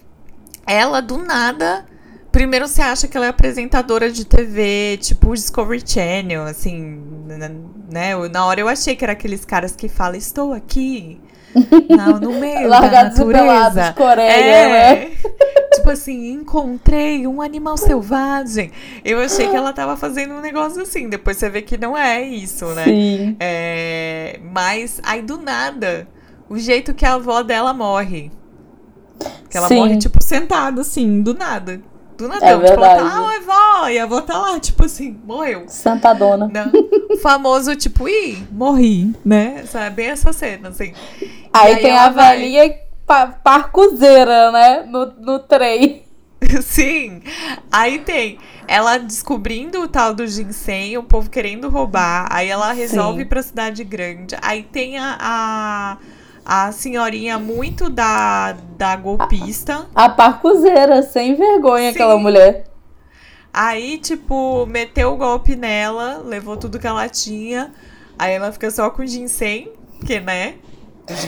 ela 0.67 1.01
do 1.01 1.17
nada. 1.17 1.85
Primeiro 2.31 2.67
você 2.67 2.81
acha 2.81 3.07
que 3.07 3.15
ela 3.15 3.27
é 3.27 3.29
apresentadora 3.29 4.11
de 4.11 4.25
TV, 4.25 4.99
tipo 5.01 5.33
Discovery 5.33 5.81
Channel, 5.85 6.43
assim, 6.43 7.01
né? 7.89 8.13
Na 8.29 8.45
hora 8.45 8.59
eu 8.59 8.67
achei 8.67 8.93
que 8.93 9.05
era 9.05 9.13
aqueles 9.13 9.45
caras 9.45 9.73
que 9.73 9.87
falam, 9.87 10.17
estou 10.17 10.51
aqui 10.51 11.21
não, 11.89 12.19
no 12.19 12.39
meio 12.39 12.67
Largados 12.67 13.17
da 13.17 13.25
natureza. 13.25 13.93
Coreia, 13.93 14.29
é. 14.29 14.69
né? 14.69 15.11
tipo 15.75 15.89
assim, 15.89 16.31
encontrei 16.31 17.27
um 17.27 17.41
animal 17.41 17.77
selvagem. 17.77 18.71
Eu 19.03 19.19
achei 19.19 19.47
que 19.47 19.55
ela 19.55 19.71
tava 19.71 19.95
fazendo 19.95 20.33
um 20.33 20.41
negócio 20.41 20.81
assim. 20.81 21.07
Depois 21.07 21.37
você 21.37 21.49
vê 21.49 21.61
que 21.61 21.77
não 21.77 21.95
é 21.95 22.21
isso, 22.21 22.65
né? 22.67 22.85
Sim. 22.85 23.35
É, 23.39 24.39
mas 24.51 24.99
aí 25.03 25.21
do 25.21 25.37
nada, 25.37 26.07
o 26.49 26.57
jeito 26.57 26.93
que 26.93 27.05
a 27.05 27.13
avó 27.13 27.43
dela 27.43 27.73
morre. 27.73 28.31
Que 29.49 29.57
ela 29.57 29.67
Sim. 29.67 29.75
morre, 29.75 29.97
tipo, 29.97 30.21
sentada, 30.21 30.81
assim, 30.81 31.21
do 31.21 31.33
nada. 31.33 31.81
Do 32.17 32.27
nada, 32.27 32.45
é 32.45 32.53
tipo, 32.53 32.65
ela 32.65 32.95
tá, 32.95 33.21
oi, 33.21 33.39
vó, 33.41 33.89
e 33.89 33.99
a 33.99 34.03
avó 34.03 34.21
tá 34.21 34.37
lá, 34.37 34.59
tipo 34.59 34.85
assim, 34.85 35.19
morreu. 35.25 35.65
Sentadona. 35.67 36.49
Não. 36.51 37.17
Famoso, 37.21 37.75
tipo, 37.75 38.07
ih, 38.07 38.47
morri, 38.51 39.13
né? 39.23 39.65
Sabe, 39.67 39.97
bem 39.97 40.07
essa 40.07 40.31
cena, 40.31 40.69
assim. 40.69 40.93
Aí, 41.53 41.73
aí 41.73 41.81
tem 41.81 41.97
a 41.97 42.09
vai... 42.09 42.37
velhinha 42.37 42.75
parcuzeira, 43.43 44.51
né? 44.51 44.83
No, 44.87 45.05
no 45.19 45.39
trem. 45.39 46.03
Sim. 46.61 47.21
Aí 47.71 47.99
tem 47.99 48.37
ela 48.67 48.97
descobrindo 48.97 49.81
o 49.81 49.87
tal 49.87 50.13
do 50.13 50.25
ginseng, 50.25 50.97
o 50.97 51.03
povo 51.03 51.29
querendo 51.29 51.69
roubar. 51.69 52.27
Aí 52.31 52.49
ela 52.49 52.71
resolve 52.71 53.19
Sim. 53.19 53.21
ir 53.21 53.25
pra 53.25 53.43
cidade 53.43 53.83
grande. 53.83 54.35
Aí 54.41 54.63
tem 54.63 54.97
a, 54.97 55.17
a 55.19 55.97
a 56.45 56.71
senhorinha 56.71 57.39
muito 57.39 57.89
da, 57.89 58.55
da 58.77 58.95
golpista. 58.95 59.87
A, 59.95 60.05
a 60.05 60.09
parcuzeira, 60.09 61.01
sem 61.01 61.33
vergonha, 61.33 61.89
Sim. 61.89 61.95
aquela 61.95 62.17
mulher. 62.19 62.65
Aí, 63.51 63.97
tipo, 63.97 64.65
meteu 64.67 65.13
o 65.13 65.17
golpe 65.17 65.55
nela, 65.55 66.21
levou 66.23 66.55
tudo 66.55 66.77
que 66.77 66.85
ela 66.85 67.09
tinha. 67.09 67.71
Aí 68.19 68.33
ela 68.33 68.51
fica 68.51 68.69
só 68.69 68.89
com 68.89 69.05
ginseng, 69.05 69.71
porque, 69.97 70.19
né? 70.19 70.55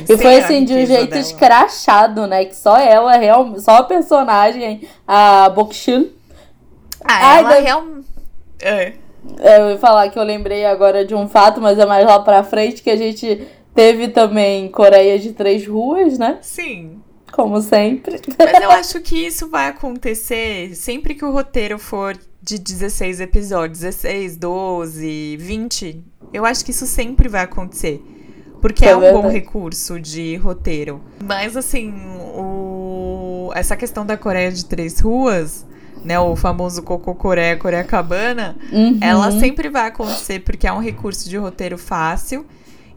E 0.07 0.17
foi 0.17 0.37
assim, 0.37 0.65
de 0.65 0.73
um 0.73 0.85
jeito 0.85 1.09
dela. 1.09 1.21
escrachado, 1.21 2.27
né? 2.27 2.45
Que 2.45 2.55
só 2.55 2.77
ela, 2.77 3.15
real, 3.17 3.59
só 3.59 3.77
a 3.77 3.83
personagem, 3.83 4.87
a 5.07 5.49
Bokshil. 5.49 6.11
Ah, 7.03 7.19
Ai, 7.21 7.39
ela 7.39 7.49
deve... 7.49 7.61
real... 7.61 7.85
É. 8.59 8.93
Eu 9.39 9.71
ia 9.71 9.77
falar 9.77 10.09
que 10.09 10.17
eu 10.17 10.23
lembrei 10.23 10.65
agora 10.65 11.05
de 11.05 11.13
um 11.13 11.27
fato, 11.27 11.59
mas 11.59 11.77
é 11.77 11.85
mais 11.85 12.05
lá 12.05 12.19
pra 12.19 12.43
frente, 12.43 12.81
que 12.81 12.89
a 12.89 12.95
gente 12.95 13.47
teve 13.77 14.07
também 14.07 14.69
Coreia 14.69 15.19
de 15.19 15.33
Três 15.33 15.67
Ruas, 15.67 16.17
né? 16.17 16.39
Sim. 16.41 16.99
Como 17.31 17.61
sempre. 17.61 18.19
Mas 18.39 18.63
eu 18.63 18.71
acho 18.71 18.99
que 19.01 19.27
isso 19.27 19.47
vai 19.49 19.67
acontecer 19.67 20.73
sempre 20.75 21.13
que 21.13 21.23
o 21.23 21.31
roteiro 21.31 21.77
for 21.77 22.17
de 22.41 22.57
16 22.57 23.21
episódios, 23.21 23.81
16, 23.81 24.35
12, 24.37 25.37
20. 25.37 26.03
Eu 26.33 26.43
acho 26.43 26.65
que 26.65 26.71
isso 26.71 26.87
sempre 26.87 27.29
vai 27.29 27.43
acontecer. 27.43 28.01
Porque 28.59 28.83
é, 28.83 28.89
é 28.89 28.95
um 28.95 28.99
verdade. 28.99 29.21
bom 29.21 29.31
recurso 29.31 29.99
de 29.99 30.35
roteiro. 30.37 30.99
Mas 31.23 31.55
assim, 31.55 31.93
o... 32.35 33.51
essa 33.53 33.75
questão 33.75 34.03
da 34.03 34.17
Coreia 34.17 34.51
de 34.51 34.65
Três 34.65 34.99
Ruas 34.99 35.67
né, 36.03 36.17
o 36.19 36.35
famoso 36.35 36.81
Cocô 36.83 37.13
Coreia, 37.13 37.57
Coreia 37.57 37.83
Cabana, 37.83 38.55
uhum. 38.71 38.97
ela 39.01 39.29
sempre 39.31 39.67
vai 39.67 39.87
acontecer 39.87 40.39
porque 40.39 40.65
é 40.65 40.71
um 40.71 40.79
recurso 40.79 41.27
de 41.29 41.37
roteiro 41.37 41.77
fácil. 41.77 42.45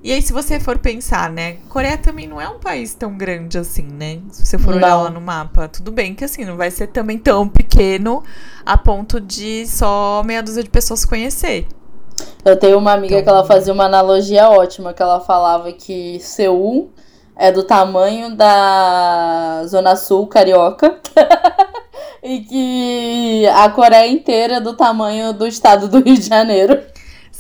E 0.03 0.13
aí, 0.13 0.23
se 0.23 0.33
você 0.33 0.59
for 0.59 0.79
pensar, 0.79 1.31
né, 1.31 1.59
Coreia 1.69 1.99
também 1.99 2.27
não 2.27 2.41
é 2.41 2.49
um 2.49 2.59
país 2.59 2.95
tão 2.95 3.19
grande 3.19 3.59
assim, 3.59 3.83
né? 3.83 4.21
Se 4.31 4.47
você 4.47 4.59
for 4.59 4.71
não. 4.71 4.77
olhar 4.79 4.97
lá 4.97 5.11
no 5.11 5.21
mapa, 5.21 5.69
tudo 5.69 5.93
bem 5.93 6.15
que 6.15 6.25
assim, 6.25 6.45
não 6.45 6.57
vai 6.57 6.71
ser 6.71 6.87
também 6.87 7.19
tão 7.19 7.47
pequeno 7.47 8.23
a 8.65 8.79
ponto 8.79 9.21
de 9.21 9.67
só 9.67 10.23
meia 10.25 10.43
dúzia 10.43 10.63
de 10.63 10.71
pessoas 10.71 11.05
conhecer. 11.05 11.67
Eu 12.45 12.57
tenho 12.57 12.79
uma 12.79 12.93
amiga 12.93 13.15
então... 13.15 13.25
que 13.25 13.29
ela 13.29 13.45
fazia 13.45 13.73
uma 13.73 13.85
analogia 13.85 14.49
ótima, 14.49 14.95
que 14.95 15.03
ela 15.03 15.21
falava 15.21 15.71
que 15.73 16.19
Seul 16.21 16.91
é 17.37 17.53
do 17.53 17.63
tamanho 17.63 18.35
da 18.35 19.63
Zona 19.67 19.97
Sul 19.97 20.27
carioca. 20.27 20.99
e 22.23 22.41
que 22.41 23.47
a 23.49 23.69
Coreia 23.71 24.11
inteira 24.11 24.57
é 24.57 24.61
do 24.61 24.75
tamanho 24.75 25.33
do 25.33 25.47
estado 25.47 25.89
do 25.89 26.01
Rio 26.01 26.15
de 26.15 26.27
Janeiro. 26.27 26.81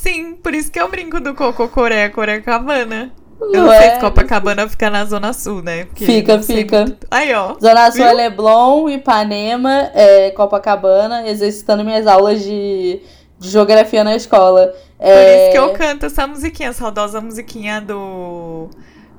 Sim, 0.00 0.34
por 0.34 0.54
isso 0.54 0.72
que 0.72 0.80
eu 0.80 0.88
brinco 0.88 1.20
do 1.20 1.34
Coco 1.34 1.68
Coreia, 1.68 2.08
Coreia 2.08 2.40
Cabana. 2.40 3.12
Eu 3.38 3.64
não, 3.64 3.68
sei 3.68 3.90
se 3.90 4.00
Copacabana 4.00 4.66
fica 4.66 4.88
na 4.88 5.04
Zona 5.04 5.34
Sul, 5.34 5.62
né? 5.62 5.84
Porque 5.84 6.06
fica, 6.06 6.40
fica. 6.42 6.86
Muito... 6.86 7.06
Aí, 7.10 7.34
ó. 7.34 7.54
Zona 7.60 7.92
Sul 7.92 8.06
é 8.06 8.12
Leblon, 8.14 8.88
Ipanema, 8.88 9.90
é 9.92 10.30
Copacabana, 10.30 11.28
exercitando 11.28 11.84
minhas 11.84 12.06
aulas 12.06 12.42
de, 12.42 13.02
de 13.38 13.48
geografia 13.50 14.02
na 14.02 14.16
escola. 14.16 14.68
Por 14.96 15.06
é... 15.06 15.42
isso 15.42 15.52
que 15.52 15.58
eu 15.58 15.72
canto 15.74 16.06
essa 16.06 16.26
musiquinha, 16.26 16.70
a 16.70 16.72
saudosa 16.72 17.20
musiquinha 17.20 17.82
do. 17.82 18.70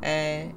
É. 0.01 0.47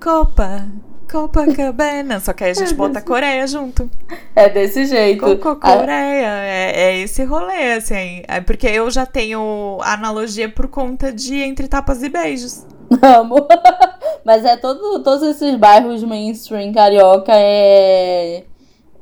Copa, 0.00 0.66
Copacabana. 1.12 2.18
Só 2.20 2.32
que 2.32 2.44
aí 2.44 2.52
a 2.52 2.54
gente 2.54 2.72
bota 2.72 3.00
a 3.00 3.02
Coreia 3.02 3.46
junto. 3.46 3.90
É 4.34 4.48
desse 4.48 4.86
jeito. 4.86 5.20
Coco 5.20 5.56
Coreia. 5.56 6.42
É, 6.42 6.72
é 6.74 6.98
esse 7.00 7.22
rolê, 7.24 7.74
assim. 7.74 8.22
É 8.26 8.40
porque 8.40 8.66
eu 8.66 8.90
já 8.90 9.04
tenho 9.04 9.78
analogia 9.82 10.48
por 10.48 10.68
conta 10.68 11.12
de 11.12 11.34
Entre 11.42 11.68
Tapas 11.68 12.02
e 12.02 12.08
Beijos. 12.08 12.64
Amo. 13.02 13.46
Mas 14.24 14.44
é 14.44 14.56
todo, 14.56 15.02
todos 15.02 15.22
esses 15.28 15.54
bairros 15.56 16.02
mainstream 16.02 16.72
carioca 16.72 17.32
é. 17.34 18.44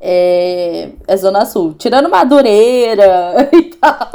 É, 0.03 0.89
é 1.07 1.17
Zona 1.17 1.45
Sul. 1.45 1.75
Tirando 1.75 2.09
Madureira 2.09 3.49
e 3.53 3.61
tal. 3.75 4.09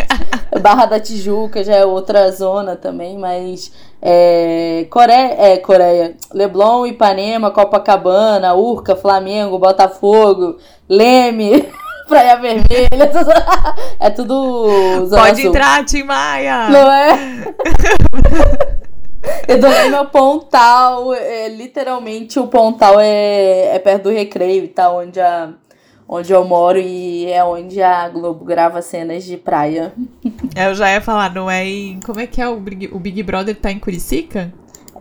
Barra 0.62 0.86
da 0.86 1.00
Tijuca 1.00 1.64
já 1.64 1.74
é 1.74 1.84
outra 1.84 2.30
zona 2.30 2.76
também, 2.76 3.18
mas 3.18 3.72
é, 4.02 4.84
Coreia, 4.90 5.36
é, 5.38 5.56
Coreia, 5.58 6.16
Leblon, 6.34 6.86
Ipanema, 6.86 7.52
Copacabana, 7.52 8.52
Urca, 8.52 8.96
Flamengo, 8.96 9.60
Botafogo, 9.60 10.56
Leme, 10.88 11.68
Praia 12.08 12.36
Vermelha, 12.36 12.88
é 14.00 14.10
tudo 14.10 15.06
Zona 15.06 15.22
Pode 15.22 15.40
Sul. 15.40 15.50
entrar, 15.50 15.84
Tim 15.84 16.02
Maia! 16.02 16.68
Não 16.68 16.92
é? 16.92 17.12
Eu 19.46 19.60
do 19.60 19.68
Leme 19.68 20.04
Pontal, 20.10 21.14
é, 21.14 21.48
literalmente 21.48 22.40
o 22.40 22.48
Pontal 22.48 22.98
é, 22.98 23.76
é 23.76 23.78
perto 23.78 24.04
do 24.04 24.10
Recreio, 24.10 24.66
tá? 24.66 24.90
Onde 24.90 25.20
a 25.20 25.50
onde 26.08 26.30
eu 26.30 26.44
moro 26.44 26.78
e 26.78 27.30
é 27.30 27.42
onde 27.42 27.80
a 27.80 28.06
Globo 28.08 28.44
grava 28.44 28.82
cenas 28.82 29.24
de 29.24 29.38
praia. 29.38 29.94
Eu 30.54 30.74
já 30.74 30.90
ia 30.92 31.00
falar, 31.00 31.32
não 31.34 31.50
é 31.50 31.66
em. 31.66 32.00
Como 32.00 32.20
é 32.20 32.26
que 32.26 32.40
é? 32.40 32.48
O 32.48 32.56
Big, 32.56 32.90
o 32.92 32.98
Big 32.98 33.22
Brother 33.22 33.56
tá 33.56 33.70
em 33.70 33.78
Curicica? 33.78 34.52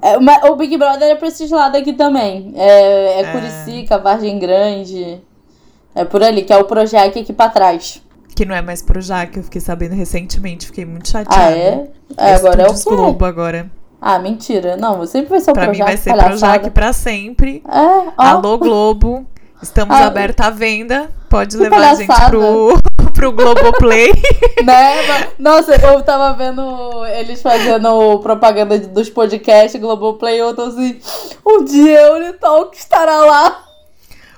É, 0.01 0.17
o 0.49 0.55
Big 0.55 0.77
Brother 0.77 1.11
é 1.11 1.15
pra 1.15 1.27
esses 1.27 1.51
lados 1.51 1.79
aqui 1.79 1.93
também. 1.93 2.53
É, 2.55 2.67
é, 2.67 3.21
é 3.21 3.31
Curicica, 3.31 3.97
Vargem 3.97 4.39
Grande. 4.39 5.21
É 5.93 6.05
por 6.05 6.23
ali, 6.23 6.43
que 6.43 6.53
é 6.53 6.57
o 6.57 6.63
Projac 6.63 7.19
aqui 7.19 7.33
pra 7.33 7.49
trás. 7.49 8.01
Que 8.35 8.45
não 8.45 8.55
é 8.55 8.61
mais 8.61 8.81
Projac, 8.81 9.35
eu 9.35 9.43
fiquei 9.43 9.61
sabendo 9.61 9.93
recentemente, 9.93 10.65
fiquei 10.65 10.85
muito 10.85 11.09
chateada. 11.09 11.43
Ah, 11.45 11.51
é? 11.51 11.87
é 12.17 12.33
agora 12.33 12.63
é 12.63 12.67
o 12.67 12.83
Globo 12.83 13.25
agora. 13.25 13.69
Ah, 14.01 14.17
mentira. 14.17 14.77
Não, 14.77 15.05
sempre 15.05 15.29
vai 15.29 15.41
ser 15.41 15.51
o 15.51 15.53
pra 15.53 15.65
Projac. 15.65 15.77
Pra 15.77 15.85
mim 15.85 15.91
vai 15.91 15.97
ser 15.97 16.09
palhaçada. 16.09 16.37
Projac 16.37 16.69
pra 16.71 16.93
sempre. 16.93 17.63
É, 17.67 17.77
ó. 17.77 18.13
Alô, 18.17 18.57
Globo. 18.57 19.27
Estamos 19.61 19.95
ah, 19.95 20.07
abertos 20.07 20.43
à 20.43 20.49
venda. 20.49 21.11
Pode 21.29 21.55
levar 21.55 21.75
palhaçada. 21.75 22.13
a 22.13 22.17
gente 22.17 22.29
pro, 22.29 22.79
pro 23.21 23.31
Globoplay. 23.31 24.11
né? 24.65 25.27
Nossa, 25.37 25.75
eu 25.75 26.01
tava 26.01 26.33
vendo 26.35 27.05
eles 27.05 27.39
fazendo 27.39 28.19
propaganda 28.19 28.79
dos 28.79 29.11
podcasts 29.11 29.79
Globoplay. 29.79 30.41
Eu 30.41 30.55
tô 30.55 30.63
assim, 30.63 30.99
um 31.45 31.63
dia 31.63 32.11
o 32.11 32.15
Unitalk 32.15 32.75
estará 32.75 33.17
lá. 33.17 33.63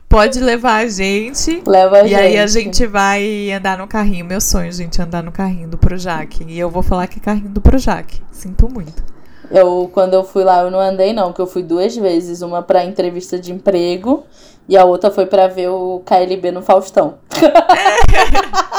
Pode 0.10 0.40
levar 0.40 0.84
a 0.84 0.88
gente. 0.88 1.64
Leva 1.66 1.98
a 1.98 2.00
e 2.02 2.10
gente. 2.10 2.12
E 2.12 2.16
aí 2.22 2.38
a 2.38 2.46
gente 2.46 2.86
vai 2.86 3.52
andar 3.54 3.78
no 3.78 3.88
carrinho. 3.88 4.26
Meu 4.26 4.42
sonho, 4.42 4.72
gente, 4.72 5.00
é 5.00 5.04
andar 5.04 5.24
no 5.24 5.32
carrinho 5.32 5.70
do 5.70 5.78
Projac. 5.78 6.44
E 6.46 6.60
eu 6.60 6.70
vou 6.70 6.84
falar 6.84 7.08
que 7.08 7.20
é 7.20 7.22
carrinho 7.22 7.50
do 7.50 7.62
Projac. 7.62 8.22
Sinto 8.32 8.70
muito. 8.70 9.02
Eu, 9.50 9.90
quando 9.94 10.14
eu 10.14 10.24
fui 10.24 10.44
lá, 10.44 10.62
eu 10.62 10.72
não 10.72 10.80
andei, 10.80 11.14
não, 11.14 11.32
que 11.32 11.40
eu 11.40 11.48
fui 11.48 11.64
duas 11.64 11.96
vezes. 11.96 12.42
Uma 12.42 12.62
pra 12.62 12.84
entrevista 12.84 13.40
de 13.40 13.52
emprego 13.52 14.24
e 14.68 14.78
a 14.78 14.86
outra 14.86 15.12
foi 15.12 15.26
pra 15.26 15.48
ver 15.48 15.70
o 15.70 16.02
KLB 16.06 16.52
no 16.52 16.62
Faustão. 16.62 17.16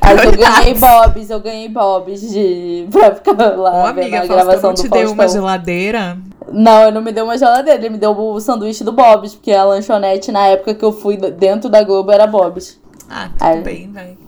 Mas 0.00 0.24
eu 0.24 0.32
ganhei 0.32 0.74
bobs, 0.74 1.30
eu 1.30 1.40
ganhei 1.40 1.68
bobs 1.68 2.20
de 2.30 2.86
pra 2.90 3.14
ficar 3.14 3.32
lá 3.56 3.84
Ô, 3.84 3.86
amiga, 3.86 4.20
a 4.20 4.26
gravação 4.26 4.70
não 4.70 4.74
te 4.74 4.88
deu 4.88 5.12
uma 5.12 5.26
geladeira? 5.26 6.18
Não, 6.52 6.82
ele 6.82 6.92
não 6.92 7.02
me 7.02 7.12
deu 7.12 7.24
uma 7.24 7.38
geladeira, 7.38 7.78
ele 7.78 7.90
me 7.90 7.98
deu 7.98 8.16
o 8.16 8.40
sanduíche 8.40 8.84
do 8.84 8.92
Bob's, 8.92 9.34
porque 9.34 9.52
a 9.52 9.64
lanchonete 9.64 10.30
na 10.30 10.48
época 10.48 10.74
que 10.74 10.84
eu 10.84 10.92
fui 10.92 11.16
dentro 11.16 11.70
da 11.70 11.82
Globo 11.82 12.12
era 12.12 12.26
Bob's. 12.26 12.78
Ah, 13.08 13.30
tudo 13.30 13.48
Aí... 13.48 13.60
bem, 13.62 13.90
velho. 13.90 14.22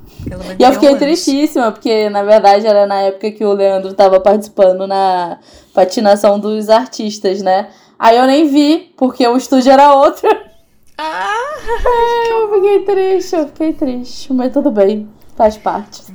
E 0.58 0.62
eu 0.62 0.72
fiquei 0.72 0.96
tristíssima, 0.96 1.70
porque 1.70 2.08
na 2.08 2.22
verdade 2.22 2.66
era 2.66 2.86
na 2.86 3.02
época 3.02 3.30
que 3.30 3.44
o 3.44 3.52
Leandro 3.52 3.92
tava 3.92 4.18
participando 4.20 4.86
na 4.86 5.38
patinação 5.74 6.38
dos 6.38 6.70
artistas, 6.70 7.42
né? 7.42 7.68
Aí 7.98 8.16
eu 8.16 8.26
nem 8.26 8.48
vi, 8.48 8.92
porque 8.96 9.26
o 9.26 9.36
estúdio 9.36 9.72
era 9.72 9.94
outro. 9.94 10.28
Ah! 10.98 11.34
eu 12.30 12.54
fiquei 12.54 12.80
triste, 12.80 13.36
eu 13.36 13.46
fiquei 13.48 13.72
triste, 13.72 14.32
mas 14.32 14.52
tudo 14.52 14.70
bem, 14.70 15.08
faz 15.36 15.56
parte. 15.56 16.02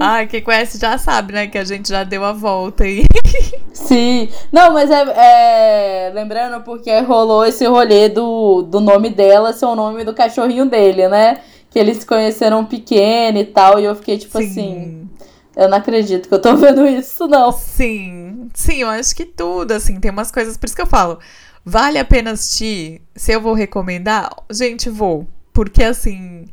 ah, 0.00 0.26
quem 0.26 0.42
conhece 0.42 0.78
já 0.78 0.98
sabe, 0.98 1.32
né? 1.32 1.46
Que 1.46 1.58
a 1.58 1.64
gente 1.64 1.88
já 1.88 2.04
deu 2.04 2.24
a 2.24 2.32
volta 2.32 2.84
aí. 2.84 3.04
Sim. 3.72 4.28
Não, 4.52 4.72
mas 4.72 4.90
é, 4.90 6.08
é, 6.08 6.12
Lembrando 6.14 6.62
porque 6.62 7.00
rolou 7.00 7.44
esse 7.44 7.66
rolê 7.66 8.08
do, 8.08 8.62
do 8.62 8.80
nome 8.80 9.10
dela 9.10 9.52
ser 9.52 9.66
o 9.66 9.74
nome 9.74 10.04
do 10.04 10.14
cachorrinho 10.14 10.66
dele, 10.66 11.08
né? 11.08 11.40
Que 11.70 11.78
eles 11.78 11.98
se 11.98 12.06
conheceram 12.06 12.64
pequeno 12.64 13.38
e 13.38 13.44
tal. 13.44 13.80
E 13.80 13.84
eu 13.84 13.94
fiquei 13.94 14.18
tipo 14.18 14.38
Sim. 14.38 14.44
assim. 14.44 15.08
Eu 15.56 15.68
não 15.68 15.78
acredito 15.78 16.28
que 16.28 16.34
eu 16.34 16.40
tô 16.40 16.56
vendo 16.56 16.86
isso, 16.86 17.28
não. 17.28 17.52
Sim, 17.52 18.48
sim, 18.52 18.82
eu 18.82 18.88
acho 18.88 19.14
que 19.14 19.24
tudo, 19.24 19.72
assim, 19.72 20.00
tem 20.00 20.10
umas 20.10 20.30
coisas. 20.30 20.56
Por 20.56 20.66
isso 20.66 20.74
que 20.74 20.82
eu 20.82 20.86
falo, 20.86 21.18
vale 21.64 21.98
a 21.98 22.04
pena 22.04 22.32
assistir? 22.32 23.02
Se 23.14 23.32
eu 23.32 23.40
vou 23.40 23.54
recomendar, 23.54 24.30
gente, 24.50 24.90
vou. 24.90 25.28
Porque, 25.52 25.84
assim, 25.84 26.46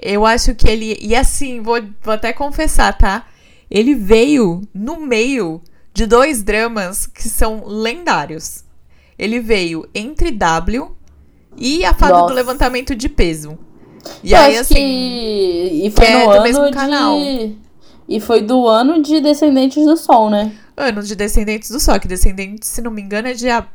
eu 0.00 0.24
acho 0.24 0.54
que 0.54 0.68
ele. 0.68 0.96
E 1.00 1.14
assim, 1.14 1.60
vou, 1.60 1.82
vou 2.02 2.14
até 2.14 2.32
confessar, 2.32 2.96
tá? 2.96 3.26
Ele 3.70 3.94
veio 3.94 4.62
no 4.72 5.00
meio 5.00 5.60
de 5.92 6.06
dois 6.06 6.42
dramas 6.42 7.06
que 7.06 7.28
são 7.28 7.64
lendários. 7.66 8.64
Ele 9.18 9.40
veio 9.40 9.88
entre 9.94 10.30
W 10.30 10.94
e 11.56 11.84
a 11.84 11.94
fada 11.94 12.12
Nossa. 12.12 12.28
do 12.28 12.34
levantamento 12.34 12.94
de 12.94 13.08
peso. 13.08 13.58
E 14.22 14.32
eu 14.32 14.38
aí, 14.38 14.56
assim. 14.58 14.74
Que... 14.74 15.80
E 15.86 15.90
foi 15.90 16.06
que 16.06 16.12
no 16.12 16.18
é 16.18 16.24
ano 16.24 16.36
do 16.36 16.42
mesmo 16.42 16.66
de... 16.66 16.72
canal. 16.72 17.18
E 18.08 18.20
foi 18.20 18.42
do 18.42 18.68
ano 18.68 19.02
de 19.02 19.20
Descendentes 19.20 19.84
do 19.84 19.96
Sol, 19.96 20.30
né? 20.30 20.52
Ano 20.76 21.02
de 21.02 21.16
Descendentes 21.16 21.70
do 21.70 21.80
Sol, 21.80 21.98
que 21.98 22.06
Descendentes, 22.06 22.68
se 22.68 22.80
não 22.80 22.90
me 22.90 23.02
engano, 23.02 23.28
é 23.28 23.32
de 23.32 23.48
ab... 23.48 23.68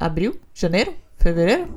abril? 0.00 0.36
Janeiro? 0.52 0.94
Fevereiro? 1.18 1.68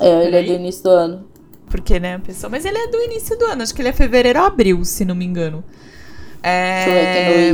É, 0.00 0.24
ele 0.26 0.36
é 0.36 0.42
do 0.42 0.52
início 0.52 0.82
do 0.82 0.90
ano. 0.90 1.30
Porque, 1.66 2.00
né, 2.00 2.16
a 2.16 2.18
pessoa. 2.18 2.50
Mas 2.50 2.64
ele 2.64 2.78
é 2.78 2.88
do 2.88 3.00
início 3.02 3.38
do 3.38 3.44
ano, 3.44 3.62
acho 3.62 3.74
que 3.74 3.80
ele 3.80 3.90
é 3.90 3.92
fevereiro 3.92 4.40
ou 4.40 4.46
abril, 4.46 4.84
se 4.84 5.04
não 5.04 5.14
me 5.14 5.24
engano. 5.24 5.62
É... 6.42 7.52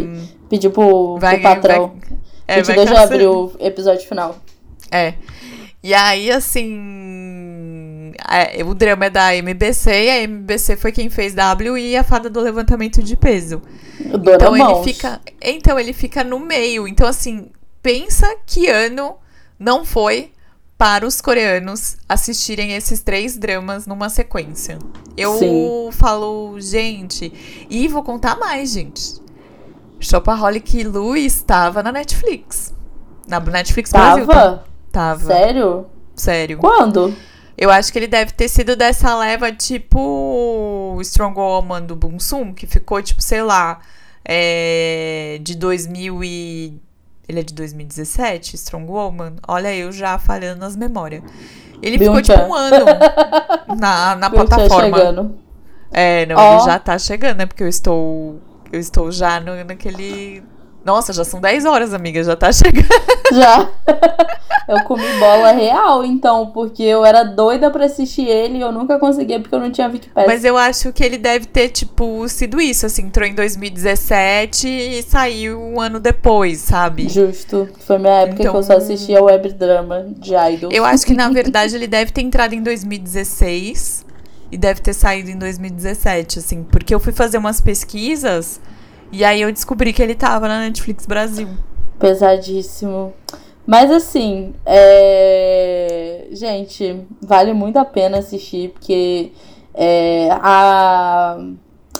Pedir 0.48 0.70
pro, 0.70 1.18
vai, 1.18 1.34
pro 1.34 1.42
patrão. 1.42 1.88
Vai, 1.88 2.18
é, 2.48 2.62
vai 2.62 2.76
deixa 2.76 2.94
eu 2.94 2.98
abrir 2.98 3.26
o 3.26 3.52
episódio 3.58 4.06
final. 4.06 4.38
É. 4.90 5.14
E 5.82 5.92
aí, 5.92 6.30
assim. 6.30 7.25
É, 8.28 8.62
o 8.64 8.74
drama 8.74 9.06
é 9.06 9.10
da 9.10 9.34
MBC 9.34 9.90
e 9.90 10.10
a 10.10 10.22
MBC 10.22 10.76
foi 10.76 10.92
quem 10.92 11.10
fez 11.10 11.34
W 11.34 11.76
e 11.76 11.96
a 11.96 12.04
fada 12.04 12.30
do 12.30 12.40
levantamento 12.40 13.02
de 13.02 13.16
peso. 13.16 13.60
Então 14.00 14.56
ele 14.56 14.84
fica. 14.84 15.20
Então 15.40 15.78
ele 15.78 15.92
fica 15.92 16.24
no 16.24 16.38
meio. 16.38 16.86
Então, 16.86 17.06
assim, 17.06 17.50
pensa 17.82 18.36
que 18.46 18.68
ano 18.68 19.16
não 19.58 19.84
foi 19.84 20.32
para 20.78 21.06
os 21.06 21.20
coreanos 21.20 21.96
assistirem 22.08 22.74
esses 22.74 23.00
três 23.00 23.38
dramas 23.38 23.86
numa 23.86 24.08
sequência. 24.08 24.78
Eu 25.16 25.38
Sim. 25.38 25.88
falo, 25.92 26.60
gente, 26.60 27.32
e 27.70 27.88
vou 27.88 28.02
contar 28.02 28.36
mais, 28.36 28.72
gente. 28.72 29.14
Shopaholic 29.98 30.84
Lu 30.84 31.16
estava 31.16 31.82
na 31.82 31.90
Netflix. 31.90 32.74
Na 33.26 33.40
Netflix 33.40 33.90
Tava? 33.90 34.24
Brasil. 34.24 34.26
Tá? 34.26 34.64
Tava. 34.92 35.26
Sério? 35.26 35.86
Sério. 36.14 36.58
Quando? 36.58 37.14
Eu 37.58 37.70
acho 37.70 37.92
que 37.92 37.98
ele 37.98 38.06
deve 38.06 38.32
ter 38.32 38.48
sido 38.48 38.76
dessa 38.76 39.16
leva 39.16 39.50
tipo 39.50 40.98
Strong 41.00 41.38
Woman 41.38 41.82
do 41.82 41.96
Bunsum, 41.96 42.52
que 42.52 42.66
ficou 42.66 43.02
tipo, 43.02 43.22
sei 43.22 43.42
lá, 43.42 43.80
é, 44.24 45.38
de 45.40 45.56
2000 45.56 46.22
e 46.22 46.80
ele 47.28 47.40
é 47.40 47.42
de 47.42 47.54
2017, 47.54 48.54
Strong 48.56 48.90
Woman. 48.90 49.36
Olha, 49.48 49.74
eu 49.74 49.90
já 49.90 50.18
falhando 50.18 50.60
nas 50.60 50.76
memórias. 50.76 51.22
Ele 51.82 51.98
ficou 51.98 52.20
tipo 52.22 52.40
um 52.40 52.54
ano 52.54 52.86
na, 53.78 54.16
na 54.16 54.30
plataforma. 54.30 54.98
Chegando. 54.98 55.38
É, 55.90 56.26
não, 56.26 56.36
oh. 56.36 56.56
ele 56.56 56.64
já 56.64 56.78
tá 56.78 56.98
chegando, 56.98 57.38
né? 57.38 57.46
Porque 57.46 57.62
eu 57.62 57.68
estou. 57.68 58.40
Eu 58.72 58.80
estou 58.80 59.10
já 59.10 59.40
no, 59.40 59.64
naquele 59.64 60.42
nossa, 60.86 61.12
já 61.12 61.24
são 61.24 61.40
10 61.40 61.64
horas, 61.64 61.92
amiga, 61.92 62.22
já 62.22 62.36
tá 62.36 62.50
chegando. 62.54 62.86
Já. 63.32 63.68
Eu 64.68 64.82
comi 64.82 65.04
bola 65.20 65.52
real, 65.52 66.04
então, 66.04 66.46
porque 66.46 66.82
eu 66.82 67.06
era 67.06 67.22
doida 67.22 67.70
pra 67.70 67.84
assistir 67.84 68.26
ele 68.26 68.58
e 68.58 68.60
eu 68.60 68.72
nunca 68.72 68.98
conseguia 68.98 69.38
porque 69.38 69.54
eu 69.54 69.60
não 69.60 69.70
tinha 69.70 69.86
Wikipedia. 69.86 70.26
Mas 70.26 70.44
eu 70.44 70.58
acho 70.58 70.92
que 70.92 71.04
ele 71.04 71.18
deve 71.18 71.46
ter, 71.46 71.68
tipo, 71.68 72.28
sido 72.28 72.60
isso, 72.60 72.84
assim, 72.84 73.02
entrou 73.02 73.24
em 73.24 73.32
2017 73.32 74.66
e 74.66 75.02
saiu 75.04 75.60
um 75.60 75.80
ano 75.80 76.00
depois, 76.00 76.58
sabe? 76.58 77.08
Justo. 77.08 77.68
Foi 77.86 77.96
minha 77.96 78.22
época 78.22 78.42
então... 78.42 78.54
que 78.54 78.58
eu 78.58 78.62
só 78.64 78.74
então 78.74 78.84
assistia 78.84 79.22
web 79.22 79.52
drama 79.52 80.04
de 80.18 80.34
idol. 80.34 80.72
Eu 80.72 80.84
acho 80.84 81.06
que, 81.06 81.14
na 81.14 81.28
verdade, 81.30 81.76
ele 81.76 81.86
deve 81.86 82.10
ter 82.10 82.22
entrado 82.22 82.52
em 82.52 82.60
2016 82.60 84.04
e 84.50 84.58
deve 84.58 84.80
ter 84.80 84.94
saído 84.94 85.30
em 85.30 85.38
2017, 85.38 86.40
assim, 86.40 86.64
porque 86.64 86.92
eu 86.92 86.98
fui 86.98 87.12
fazer 87.12 87.38
umas 87.38 87.60
pesquisas 87.60 88.60
e 89.12 89.24
aí 89.24 89.42
eu 89.42 89.52
descobri 89.52 89.92
que 89.92 90.02
ele 90.02 90.14
tava 90.14 90.48
na 90.48 90.60
Netflix 90.60 91.06
Brasil. 91.06 91.48
Pesadíssimo. 91.98 93.12
Mas 93.66 93.90
assim, 93.90 94.54
é... 94.64 96.26
gente, 96.30 97.00
vale 97.20 97.52
muito 97.52 97.78
a 97.78 97.84
pena 97.84 98.18
assistir, 98.18 98.70
porque 98.70 99.32
é, 99.74 100.28
a, 100.30 101.36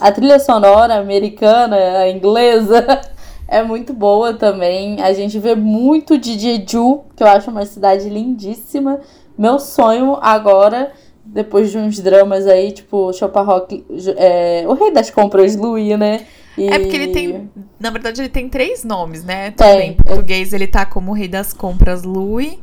a 0.00 0.12
trilha 0.12 0.38
sonora 0.38 0.94
americana, 0.94 1.76
a 1.98 2.11
inglesa, 2.11 2.86
é 3.48 3.62
muito 3.62 3.92
boa 3.92 4.32
também. 4.32 5.00
A 5.02 5.12
gente 5.12 5.38
vê 5.38 5.54
muito 5.54 6.16
de 6.16 6.38
Jeju, 6.38 7.02
que 7.14 7.22
eu 7.22 7.26
acho 7.26 7.50
uma 7.50 7.66
cidade 7.66 8.09
lindíssima. 8.09 9.00
Meu 9.36 9.59
sonho 9.59 10.16
agora, 10.22 10.92
depois 11.24 11.70
de 11.70 11.78
uns 11.78 11.98
dramas 11.98 12.46
aí, 12.46 12.72
tipo 12.72 13.12
Chopin 13.12 13.40
Rock, 13.40 13.84
é, 14.16 14.64
o 14.66 14.72
Rei 14.72 14.90
das 14.92 15.11
Compras, 15.11 15.57
Louis, 15.57 15.98
né? 15.98 16.24
E... 16.57 16.68
É 16.68 16.78
porque 16.78 16.96
ele 16.96 17.09
tem. 17.09 17.50
Na 17.78 17.90
verdade, 17.90 18.20
ele 18.22 18.28
tem 18.28 18.48
três 18.48 18.82
nomes, 18.84 19.24
né? 19.24 19.50
Também. 19.50 19.90
Em 19.90 19.94
português, 19.94 20.52
ele 20.52 20.66
tá 20.66 20.86
como 20.86 21.12
Rei 21.12 21.28
das 21.28 21.52
Compras 21.52 22.02
Louis. 22.02 22.59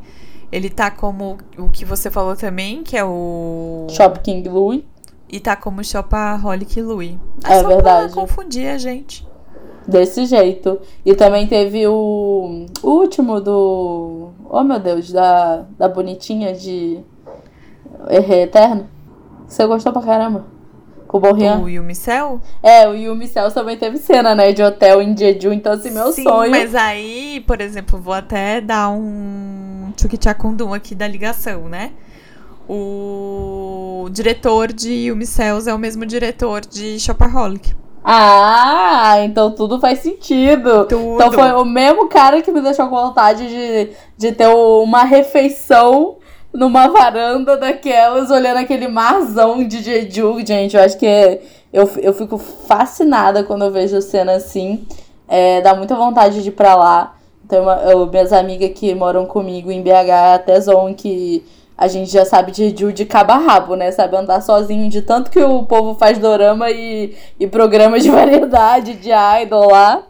Ele 0.50 0.70
tá 0.70 0.90
como 0.90 1.38
o 1.58 1.68
que 1.68 1.84
você 1.84 2.10
falou 2.10 2.36
também, 2.36 2.82
que 2.82 2.96
é 2.96 3.04
o. 3.04 3.86
Shop 3.90 4.20
King 4.20 4.48
Louis. 4.48 4.82
E 5.28 5.40
tá 5.40 5.56
como 5.56 5.82
Shopaholic 5.82 6.80
Louis. 6.80 7.16
É, 7.44 7.54
é 7.54 7.60
só 7.60 7.68
verdade. 7.68 8.12
Pra 8.12 8.22
confundir 8.22 8.68
a 8.68 8.78
gente. 8.78 9.26
Desse 9.86 10.26
jeito. 10.26 10.80
E 11.04 11.14
também 11.14 11.46
teve 11.46 11.86
o, 11.86 12.66
o 12.82 12.90
último 12.90 13.40
do. 13.40 14.30
Oh 14.48 14.62
meu 14.62 14.78
Deus, 14.78 15.10
da, 15.12 15.66
da 15.78 15.88
bonitinha 15.88 16.54
de. 16.54 17.00
Eterno. 18.08 18.88
Você 19.46 19.66
gostou 19.66 19.92
pra 19.92 20.02
caramba. 20.02 20.53
O 21.14 21.20
Borrian. 21.20 21.60
O 21.60 21.68
Yumicel? 21.68 22.40
É, 22.60 22.88
o 22.88 22.94
Yumicel 22.96 23.48
também 23.52 23.76
teve 23.76 23.98
cena, 23.98 24.34
né? 24.34 24.52
De 24.52 24.60
hotel 24.64 25.00
em 25.00 25.16
Jeju. 25.16 25.52
Então, 25.52 25.72
assim, 25.72 25.92
meu 25.92 26.10
Sim, 26.10 26.24
sonho. 26.24 26.50
Mas 26.50 26.74
aí, 26.74 27.40
por 27.46 27.60
exemplo, 27.60 28.00
vou 28.00 28.12
até 28.12 28.60
dar 28.60 28.90
um 28.90 29.92
tchukichakundum 29.96 30.74
aqui 30.74 30.92
da 30.92 31.06
ligação, 31.06 31.68
né? 31.68 31.92
O 32.68 34.08
diretor 34.10 34.72
de 34.72 34.90
Yumicels 35.06 35.68
é 35.68 35.72
o 35.72 35.78
mesmo 35.78 36.04
diretor 36.04 36.62
de 36.62 36.98
Shopaholic. 36.98 37.76
Ah, 38.02 39.18
então 39.20 39.52
tudo 39.52 39.78
faz 39.78 40.00
sentido. 40.00 40.84
Tudo. 40.86 41.14
Então 41.14 41.30
foi 41.30 41.52
o 41.52 41.64
mesmo 41.64 42.08
cara 42.08 42.42
que 42.42 42.50
me 42.50 42.60
deixou 42.60 42.88
com 42.88 42.96
vontade 42.96 43.46
de, 43.46 43.90
de 44.18 44.32
ter 44.32 44.48
uma 44.48 45.04
refeição 45.04 46.16
numa 46.54 46.86
varanda 46.86 47.56
daquelas, 47.56 48.30
olhando 48.30 48.58
aquele 48.58 48.86
marzão 48.86 49.66
de 49.66 49.82
Jeju, 49.82 50.46
gente. 50.46 50.76
Eu 50.76 50.82
acho 50.82 50.96
que 50.96 51.06
é, 51.06 51.42
eu, 51.72 51.90
eu 52.00 52.14
fico 52.14 52.38
fascinada 52.38 53.42
quando 53.42 53.64
eu 53.64 53.72
vejo 53.72 54.00
cena 54.00 54.32
assim. 54.32 54.86
É, 55.26 55.60
dá 55.60 55.74
muita 55.74 55.96
vontade 55.96 56.42
de 56.42 56.48
ir 56.48 56.52
pra 56.52 56.76
lá. 56.76 57.16
Tem 57.48 57.60
uma, 57.60 57.74
eu, 57.82 58.06
minhas 58.06 58.32
amigas 58.32 58.70
que 58.74 58.94
moram 58.94 59.26
comigo 59.26 59.70
em 59.70 59.82
BH 59.82 60.34
até 60.34 60.58
zoam 60.60 60.94
que 60.94 61.44
a 61.76 61.88
gente 61.88 62.10
já 62.10 62.24
sabe 62.24 62.52
de 62.52 62.70
Jeju 62.70 62.92
de 62.92 63.04
cabo 63.04 63.32
a 63.32 63.36
rabo, 63.36 63.74
né? 63.74 63.90
Sabe 63.90 64.16
andar 64.16 64.40
sozinho 64.40 64.88
de 64.88 65.02
tanto 65.02 65.30
que 65.32 65.40
o 65.40 65.64
povo 65.64 65.96
faz 65.96 66.18
dorama 66.18 66.70
e, 66.70 67.16
e 67.38 67.48
programas 67.48 68.04
de 68.04 68.10
variedade 68.12 68.94
de 68.94 69.10
idol 69.42 69.72
lá. 69.72 70.04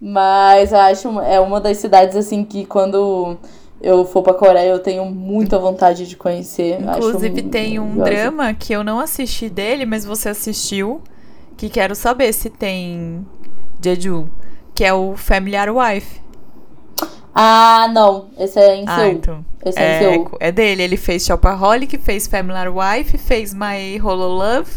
Mas 0.00 0.72
eu 0.72 0.78
acho 0.78 1.20
é 1.20 1.38
uma 1.38 1.60
das 1.60 1.76
cidades 1.76 2.16
assim 2.16 2.44
que 2.44 2.64
quando 2.64 3.36
eu 3.82 4.04
for 4.04 4.22
pra 4.22 4.32
Coreia, 4.32 4.70
eu 4.70 4.78
tenho 4.78 5.04
muita 5.04 5.58
vontade 5.58 6.06
de 6.06 6.16
conhecer. 6.16 6.80
Inclusive, 6.80 7.40
Acho 7.40 7.48
tem 7.50 7.80
um 7.80 7.96
drama 7.96 8.54
que 8.54 8.72
eu 8.72 8.84
não 8.84 9.00
assisti 9.00 9.50
dele, 9.50 9.84
mas 9.84 10.04
você 10.04 10.28
assistiu. 10.28 11.02
Que 11.56 11.68
quero 11.68 11.94
saber 11.94 12.32
se 12.32 12.48
tem 12.48 13.26
Jeju. 13.82 14.28
Que 14.74 14.84
é 14.84 14.94
o 14.94 15.16
Familiar 15.16 15.68
Wife. 15.68 16.20
Ah, 17.34 17.88
não. 17.92 18.28
Esse 18.38 18.58
é 18.58 18.76
em 18.76 18.84
ah, 18.86 18.96
Seul. 18.96 19.12
Então. 19.12 19.44
Esse 19.64 19.78
é, 19.78 19.82
é 19.82 19.96
em 19.96 20.12
Seul. 20.12 20.36
É 20.38 20.52
dele. 20.52 20.82
Ele 20.82 20.96
fez 20.96 21.24
Shopaholic, 21.24 21.98
fez 21.98 22.26
Familiar 22.26 22.68
Wife, 22.68 23.18
fez 23.18 23.52
My 23.52 24.00
Holo 24.02 24.28
Love. 24.28 24.70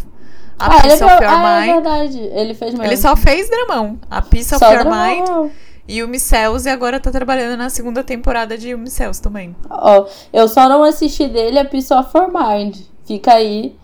A 0.58 0.66
ah, 0.66 0.82
Piece 0.82 1.04
of 1.04 1.14
Your 1.14 1.32
ah, 1.32 1.60
Mind. 1.60 1.70
É 1.70 1.72
verdade. 1.74 2.18
Ele 2.18 2.54
fez 2.54 2.72
mesmo. 2.72 2.84
Ele 2.84 2.96
só 2.96 3.14
fez 3.14 3.48
dramão. 3.48 3.98
A 4.10 4.22
Piece 4.22 4.54
of 4.54 4.64
só 4.64 4.72
Your 4.72 4.82
dramão. 4.82 5.42
Mind. 5.44 5.52
E 5.88 6.02
o 6.02 6.08
Micels 6.08 6.66
e 6.66 6.68
agora 6.68 6.98
tá 6.98 7.10
trabalhando 7.10 7.56
na 7.56 7.70
segunda 7.70 8.02
temporada 8.02 8.58
de 8.58 8.74
Micels 8.76 9.20
também. 9.20 9.54
Ó, 9.70 10.00
oh, 10.00 10.06
eu 10.32 10.48
só 10.48 10.68
não 10.68 10.82
assisti 10.82 11.28
dele 11.28 11.58
a 11.58 11.64
Peace 11.64 11.92
of 11.94 12.10
Your 12.14 12.28
Mind. 12.32 12.78
Fica 13.04 13.34
aí 13.34 13.76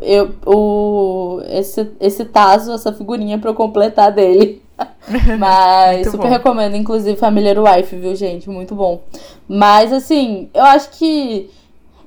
eu, 0.00 0.30
o, 0.46 1.40
esse, 1.46 1.90
esse 2.00 2.24
taso, 2.24 2.72
essa 2.72 2.92
figurinha 2.92 3.38
pra 3.38 3.50
eu 3.50 3.54
completar 3.54 4.12
dele. 4.12 4.62
Mas 5.38 6.06
super 6.06 6.22
bom. 6.22 6.28
recomendo, 6.28 6.74
inclusive 6.74 7.16
Familiar 7.18 7.58
Wife, 7.58 7.96
viu, 7.96 8.14
gente? 8.14 8.48
Muito 8.48 8.74
bom. 8.74 9.02
Mas 9.46 9.92
assim, 9.92 10.48
eu 10.54 10.64
acho 10.64 10.90
que. 10.90 11.50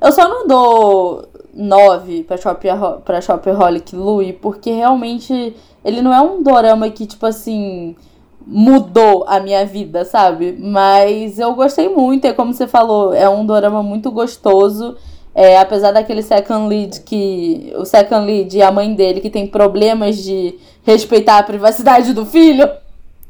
Eu 0.01 0.11
só 0.11 0.27
não 0.27 0.47
dou 0.47 1.25
9 1.53 2.23
pra, 2.23 2.35
Shop, 2.35 2.65
pra 3.05 3.21
Shopaholic 3.21 3.95
Louie, 3.95 4.33
porque 4.33 4.71
realmente 4.71 5.55
ele 5.85 6.01
não 6.01 6.13
é 6.13 6.19
um 6.19 6.41
dorama 6.41 6.89
que, 6.89 7.05
tipo 7.05 7.25
assim 7.25 7.95
mudou 8.45 9.25
a 9.27 9.39
minha 9.39 9.65
vida, 9.65 10.05
sabe? 10.05 10.57
Mas 10.59 11.39
eu 11.39 11.53
gostei 11.53 11.89
muito, 11.89 12.25
é 12.25 12.33
como 12.33 12.53
você 12.53 12.67
falou, 12.67 13.13
é 13.13 13.27
um 13.29 13.45
dorama 13.45 13.81
muito 13.81 14.11
gostoso. 14.11 14.95
É, 15.35 15.57
apesar 15.57 15.91
daquele 15.91 16.21
second 16.21 16.67
lead 16.67 17.01
que. 17.01 17.73
O 17.75 17.85
second 17.85 18.25
lead 18.25 18.55
e 18.55 18.61
a 18.61 18.71
mãe 18.71 18.93
dele 18.93 19.19
que 19.19 19.31
tem 19.31 19.47
problemas 19.47 20.17
de 20.17 20.55
respeitar 20.83 21.39
a 21.39 21.43
privacidade 21.43 22.13
do 22.13 22.25
filho. 22.25 22.69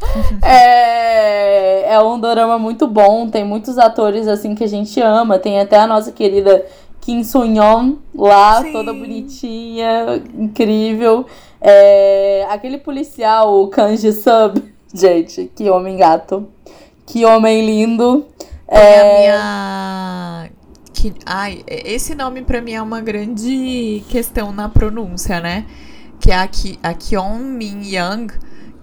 é, 0.44 1.94
é 1.94 2.02
um 2.02 2.20
dorama 2.20 2.60
muito 2.60 2.88
bom, 2.88 3.30
tem 3.30 3.46
muitos 3.46 3.78
atores 3.78 4.28
assim 4.28 4.54
que 4.54 4.66
a 4.66 4.68
gente 4.68 5.00
ama. 5.00 5.40
Tem 5.40 5.62
até 5.62 5.78
a 5.78 5.88
nossa 5.88 6.12
querida 6.12 6.66
Kim 7.00 7.24
Soo-yeon 7.24 7.96
lá, 8.14 8.62
Sim. 8.62 8.74
toda 8.74 8.94
bonitinha, 8.94 10.22
incrível. 10.38 11.26
É, 11.62 12.46
aquele 12.50 12.78
policial, 12.78 13.62
o 13.62 13.68
Kanji 13.70 14.12
Sub, 14.12 14.62
Gente, 14.94 15.52
que 15.56 15.70
homem 15.70 15.98
gato. 15.98 16.48
Que 17.06 17.26
homem 17.26 17.66
lindo. 17.66 18.28
É... 18.68 19.32
A 19.32 20.44
minha. 20.44 20.52
Que... 20.94 21.14
Ai, 21.26 21.64
esse 21.68 22.14
nome 22.14 22.44
pra 22.44 22.62
mim 22.62 22.74
é 22.74 22.82
uma 22.82 23.02
grande 23.02 24.04
questão 24.10 24.54
na 24.54 24.70
pronúncia, 24.70 25.40
né? 25.40 25.66
Que 26.20 26.32
é 26.32 26.36
a, 26.36 26.48
Ki... 26.48 26.80
a 26.84 26.94
Kyon 26.94 27.40
Min 27.40 27.82
Young, 27.84 28.28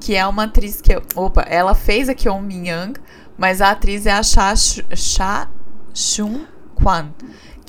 que 0.00 0.16
é 0.16 0.26
uma 0.26 0.44
atriz 0.44 0.80
que. 0.80 1.00
Opa, 1.14 1.42
ela 1.42 1.74
fez 1.74 2.08
a 2.08 2.14
Kyung 2.14 2.42
Min 2.42 2.68
Young, 2.68 2.92
mas 3.38 3.62
a 3.62 3.70
atriz 3.70 4.04
é 4.04 4.12
a 4.12 4.22
Cha, 4.22 4.54
Cha 4.56 5.48
Chun 5.94 6.44
Kwan. 6.74 7.10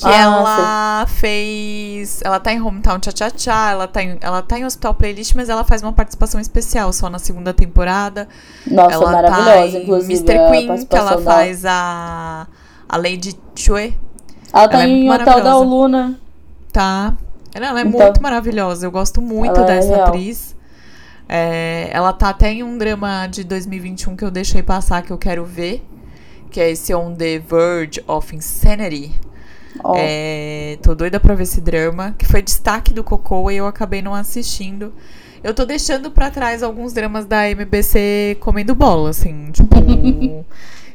Que 0.01 0.07
ah, 0.07 0.19
ela 0.19 1.05
sim. 1.07 1.13
fez. 1.15 2.21
Ela 2.23 2.39
tá 2.39 2.51
em 2.51 2.59
Hometown 2.59 2.97
Cha 3.03 3.11
Cha 3.15 3.31
Cha, 3.37 3.69
ela 3.69 3.87
tá, 3.87 4.01
em, 4.01 4.17
ela 4.19 4.41
tá 4.41 4.57
em 4.57 4.65
Hospital 4.65 4.95
Playlist, 4.95 5.35
mas 5.35 5.47
ela 5.47 5.63
faz 5.63 5.83
uma 5.83 5.93
participação 5.93 6.41
especial 6.41 6.91
só 6.91 7.07
na 7.07 7.19
segunda 7.19 7.53
temporada. 7.53 8.27
Nossa, 8.65 8.95
ela 8.95 9.11
maravilhosa, 9.11 9.71
tá 9.73 9.83
inclusive. 9.83 10.13
Mr. 10.13 10.49
Queen, 10.49 10.85
que 10.87 10.95
ela 10.95 11.21
faz 11.21 11.65
a. 11.65 12.47
A 12.89 12.97
Lady 12.97 13.39
Chue. 13.55 13.95
Ela 14.51 14.67
tá 14.67 14.73
ela 14.73 14.83
é 14.83 14.87
em 14.87 15.09
Hotel 15.09 15.43
da 15.43 15.57
Luna. 15.59 16.19
Tá. 16.73 17.15
Ela, 17.53 17.67
ela 17.67 17.79
é 17.81 17.83
então, 17.83 18.01
muito 18.01 18.21
maravilhosa. 18.23 18.87
Eu 18.87 18.91
gosto 18.91 19.21
muito 19.21 19.59
é 19.59 19.65
dessa 19.65 19.93
é 19.93 20.01
atriz. 20.01 20.55
É, 21.29 21.89
ela 21.91 22.11
tá 22.11 22.29
até 22.29 22.51
em 22.51 22.63
um 22.63 22.75
drama 22.75 23.27
de 23.27 23.43
2021 23.43 24.15
que 24.15 24.25
eu 24.25 24.31
deixei 24.31 24.63
passar 24.63 25.03
que 25.03 25.11
eu 25.11 25.17
quero 25.17 25.45
ver. 25.45 25.85
Que 26.49 26.59
é 26.59 26.71
esse 26.71 26.93
On 26.93 27.13
the 27.13 27.37
Verge 27.39 28.03
of 28.07 28.35
Insanity. 28.35 29.17
Oh. 29.83 29.93
É, 29.97 30.77
tô 30.81 30.93
doida 30.95 31.19
pra 31.19 31.35
ver 31.35 31.43
esse 31.43 31.61
drama, 31.61 32.15
que 32.17 32.25
foi 32.25 32.41
destaque 32.41 32.93
do 32.93 33.03
Cocô 33.03 33.49
e 33.49 33.57
eu 33.57 33.67
acabei 33.67 34.01
não 34.01 34.13
assistindo. 34.13 34.93
Eu 35.43 35.53
tô 35.53 35.65
deixando 35.65 36.11
para 36.11 36.29
trás 36.29 36.61
alguns 36.61 36.93
dramas 36.93 37.25
da 37.25 37.49
MBC 37.49 38.37
comendo 38.39 38.75
bola, 38.75 39.09
assim, 39.09 39.49
tipo. 39.53 39.75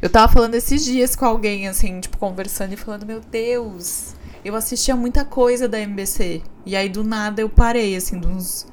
eu 0.00 0.08
tava 0.10 0.32
falando 0.32 0.54
esses 0.54 0.84
dias 0.84 1.16
com 1.16 1.24
alguém, 1.24 1.66
assim, 1.66 2.00
tipo, 2.00 2.16
conversando 2.16 2.72
e 2.72 2.76
falando, 2.76 3.04
meu 3.04 3.20
Deus, 3.20 4.14
eu 4.44 4.54
assistia 4.54 4.94
muita 4.94 5.24
coisa 5.24 5.66
da 5.68 5.80
MBC. 5.80 6.42
E 6.64 6.76
aí, 6.76 6.88
do 6.88 7.02
nada, 7.02 7.40
eu 7.40 7.48
parei, 7.48 7.96
assim, 7.96 8.20
de 8.20 8.26
uns 8.26 8.66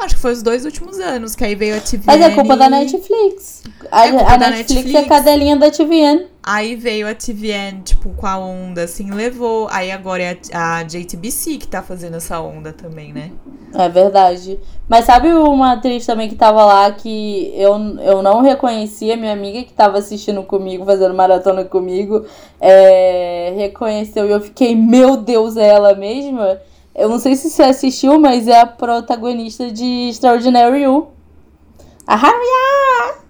Acho 0.00 0.14
que 0.14 0.20
foi 0.20 0.32
os 0.32 0.42
dois 0.42 0.64
últimos 0.64 0.98
anos, 0.98 1.34
que 1.34 1.44
aí 1.44 1.54
veio 1.54 1.76
a 1.76 1.80
TVN. 1.80 2.04
Mas 2.06 2.20
é 2.22 2.30
culpa 2.30 2.56
da 2.56 2.70
Netflix. 2.70 3.62
A, 3.90 4.06
é 4.06 4.10
a 4.10 4.38
Netflix, 4.38 4.74
Netflix, 4.74 4.94
é 4.94 4.98
a 4.98 5.08
cadelinha 5.08 5.56
da 5.56 5.70
TVN. 5.70 6.26
Aí 6.42 6.74
veio 6.74 7.06
a 7.06 7.14
TVN, 7.14 7.82
tipo, 7.84 8.08
com 8.10 8.26
a 8.26 8.38
onda, 8.38 8.84
assim, 8.84 9.10
levou. 9.10 9.68
Aí 9.70 9.90
agora 9.90 10.22
é 10.22 10.38
a, 10.54 10.78
a 10.78 10.82
JTBC 10.82 11.58
que 11.58 11.68
tá 11.68 11.82
fazendo 11.82 12.16
essa 12.16 12.40
onda 12.40 12.72
também, 12.72 13.12
né? 13.12 13.30
É 13.74 13.88
verdade. 13.90 14.58
Mas 14.88 15.04
sabe 15.04 15.28
uma 15.28 15.72
atriz 15.74 16.06
também 16.06 16.28
que 16.28 16.34
tava 16.34 16.64
lá 16.64 16.90
que 16.90 17.52
eu, 17.54 17.76
eu 18.00 18.22
não 18.22 18.40
reconhecia, 18.40 19.16
minha 19.16 19.32
amiga 19.32 19.62
que 19.62 19.72
tava 19.72 19.98
assistindo 19.98 20.42
comigo, 20.42 20.84
fazendo 20.84 21.14
maratona 21.14 21.64
comigo, 21.64 22.24
é, 22.58 23.52
reconheceu 23.56 24.26
e 24.26 24.30
eu 24.30 24.40
fiquei, 24.40 24.74
meu 24.74 25.18
Deus, 25.18 25.56
é 25.56 25.68
ela 25.68 25.94
mesma? 25.94 26.58
Eu 26.94 27.08
não 27.08 27.18
sei 27.18 27.36
se 27.36 27.50
você 27.50 27.62
assistiu, 27.62 28.18
mas 28.20 28.48
é 28.48 28.60
a 28.60 28.66
protagonista 28.66 29.70
de 29.70 30.08
Extraordinary 30.08 30.82
You. 30.82 31.08
A 32.06 32.16
Harriet! 32.16 33.20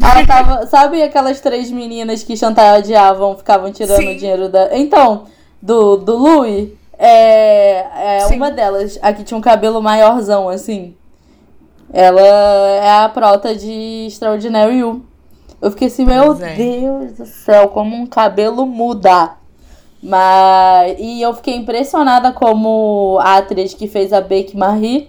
Ela 0.00 0.26
tava. 0.26 0.66
sabe 0.68 1.02
aquelas 1.02 1.40
três 1.40 1.70
meninas 1.70 2.22
que 2.22 2.36
chantageavam, 2.36 3.36
ficavam 3.36 3.72
tirando 3.72 4.08
o 4.08 4.16
dinheiro 4.16 4.48
da. 4.48 4.76
Então, 4.76 5.24
do, 5.60 5.96
do 5.96 6.16
Louis, 6.16 6.70
é, 6.98 8.20
é 8.20 8.26
uma 8.26 8.50
delas. 8.50 8.98
A 9.02 9.12
que 9.12 9.24
tinha 9.24 9.38
um 9.38 9.42
cabelo 9.42 9.82
maiorzão, 9.82 10.48
assim. 10.48 10.94
Ela 11.90 12.20
é 12.20 13.04
a 13.04 13.08
prota 13.08 13.54
de 13.54 14.06
Extraordinary 14.06 14.78
You. 14.78 15.02
Eu 15.60 15.70
fiquei 15.70 15.88
assim, 15.88 16.04
meu 16.04 16.34
é. 16.40 16.54
Deus 16.54 17.12
do 17.12 17.26
céu, 17.26 17.68
como 17.68 17.96
um 17.96 18.06
cabelo 18.06 18.66
muda. 18.66 19.37
Mas. 20.02 20.96
E 20.98 21.20
eu 21.20 21.34
fiquei 21.34 21.56
impressionada 21.56 22.32
como 22.32 23.18
a 23.20 23.38
atriz 23.38 23.74
que 23.74 23.88
fez 23.88 24.12
a 24.12 24.20
Beck 24.20 24.56
Marie, 24.56 25.08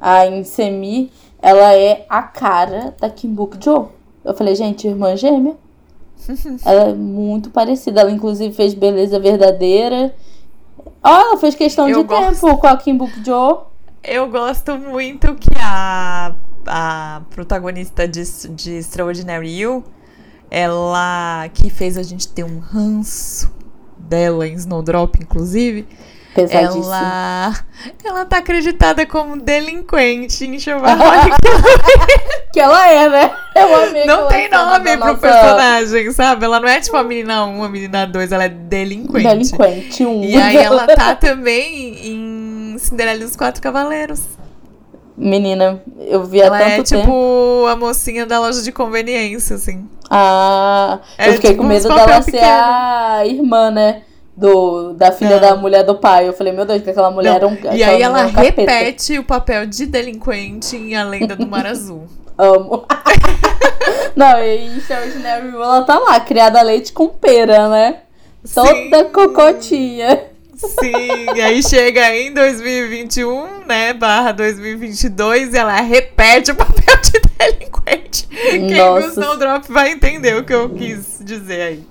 a 0.00 0.26
Insemi, 0.26 1.10
ela 1.40 1.74
é 1.74 2.06
a 2.08 2.22
cara 2.22 2.94
da 3.00 3.10
Kim 3.10 3.34
Book 3.34 3.58
Jo. 3.62 3.88
Eu 4.24 4.34
falei, 4.34 4.54
gente, 4.54 4.86
irmã 4.86 5.16
gêmea. 5.16 5.56
ela 6.64 6.90
é 6.90 6.94
muito 6.94 7.50
parecida. 7.50 8.00
Ela, 8.00 8.10
inclusive, 8.10 8.54
fez 8.54 8.74
Beleza 8.74 9.18
Verdadeira. 9.18 10.14
Ó, 11.02 11.08
ela 11.08 11.36
fez 11.36 11.54
questão 11.54 11.88
eu 11.88 12.02
de 12.02 12.08
gosto... 12.08 12.40
tempo 12.40 12.56
com 12.58 12.66
a 12.66 12.76
Kim 12.76 12.96
Book 12.96 13.12
Jo. 13.24 13.62
Eu 14.04 14.28
gosto 14.28 14.76
muito 14.78 15.34
que 15.34 15.50
a, 15.60 16.34
a 16.66 17.22
protagonista 17.30 18.06
de, 18.08 18.22
de 18.48 18.72
Extraordinary 18.78 19.60
You, 19.60 19.84
ela 20.50 21.48
que 21.54 21.70
fez 21.70 21.96
a 21.96 22.02
gente 22.02 22.28
ter 22.28 22.44
um 22.44 22.58
ranço 22.58 23.61
dela 24.12 24.46
em 24.46 24.52
Snowdrop, 24.54 25.16
inclusive. 25.18 25.86
Ela, 26.50 27.52
ela 28.02 28.24
tá 28.24 28.38
acreditada 28.38 29.04
como 29.04 29.38
delinquente 29.38 30.46
em 30.46 30.58
Chavarrone. 30.58 31.30
que 32.52 32.60
ela 32.60 32.88
é, 32.90 33.08
né? 33.08 33.30
Eu 33.54 33.74
amei 33.84 34.06
não 34.06 34.28
tem 34.28 34.48
nome 34.48 34.96
pro 34.96 35.06
nossa... 35.06 35.20
personagem, 35.20 36.10
sabe? 36.12 36.44
Ela 36.44 36.58
não 36.58 36.68
é 36.68 36.80
tipo 36.80 36.96
a 36.96 37.04
menina 37.04 37.44
1, 37.44 37.64
a 37.64 37.68
menina 37.68 38.06
2, 38.06 38.32
ela 38.32 38.44
é 38.44 38.48
delinquente. 38.48 39.52
Delinquente 39.52 40.06
1. 40.06 40.24
E 40.24 40.36
aí 40.36 40.56
ela 40.56 40.86
tá 40.86 41.14
também 41.14 42.06
em 42.06 42.78
Cinderela 42.78 43.20
e 43.20 43.24
os 43.24 43.36
Quatro 43.36 43.60
Cavaleiros. 43.60 44.22
Menina, 45.16 45.82
eu 46.00 46.24
vi 46.24 46.40
há 46.40 46.46
ela 46.46 46.58
tanto 46.58 46.70
é, 46.70 46.82
tempo. 46.82 47.00
tipo 47.00 47.66
a 47.68 47.76
mocinha 47.76 48.24
da 48.24 48.40
loja 48.40 48.62
de 48.62 48.72
conveniência, 48.72 49.56
assim. 49.56 49.86
Ah, 50.08 51.00
é, 51.18 51.28
eu 51.28 51.34
fiquei 51.34 51.50
tipo, 51.50 51.62
com 51.62 51.68
medo 51.68 51.88
dela 51.88 52.22
pequeno. 52.22 52.38
ser 52.38 52.44
a 52.44 53.22
irmã, 53.26 53.70
né? 53.70 54.02
Do, 54.34 54.94
da 54.94 55.12
filha 55.12 55.38
não. 55.38 55.40
da 55.40 55.56
mulher 55.56 55.84
do 55.84 55.96
pai. 55.96 56.26
Eu 56.26 56.32
falei, 56.32 56.52
meu 56.52 56.64
Deus, 56.64 56.82
que 56.82 56.90
aquela 56.90 57.10
mulher 57.10 57.30
não. 57.30 57.36
era 57.36 57.48
um. 57.48 57.56
E 57.74 57.84
aí 57.84 58.00
ela 58.00 58.24
repete 58.24 59.18
o 59.18 59.24
papel 59.24 59.66
de 59.66 59.84
delinquente 59.84 60.76
em 60.76 60.96
A 60.96 61.04
Lenda 61.04 61.36
do 61.36 61.46
Mar 61.46 61.66
Azul. 61.66 62.06
Amo. 62.38 62.86
não, 64.16 64.38
e 64.38 64.78
Extraordinary 64.78 65.48
ela 65.48 65.82
tá 65.82 65.98
lá, 65.98 66.18
criada 66.20 66.58
a 66.58 66.62
leite 66.62 66.92
com 66.92 67.08
pera, 67.08 67.68
né? 67.68 67.98
Toda 68.54 68.70
Sim. 68.70 69.04
cocotinha. 69.12 70.31
Sim, 70.68 71.40
aí 71.40 71.62
chega 71.62 72.14
em 72.14 72.32
2021, 72.32 73.64
né, 73.66 73.92
barra 73.92 74.32
2022, 74.32 75.54
e 75.54 75.58
ela 75.58 75.80
repete 75.80 76.52
o 76.52 76.54
papel 76.54 76.96
de 77.02 77.20
delinquente. 77.38 78.28
Quem 78.28 78.66
viu 78.68 78.98
Snowdrop 79.08 79.64
vai 79.68 79.90
entender 79.90 80.36
o 80.36 80.44
que 80.44 80.54
eu 80.54 80.70
quis 80.70 81.20
dizer 81.20 81.62
aí. 81.62 81.86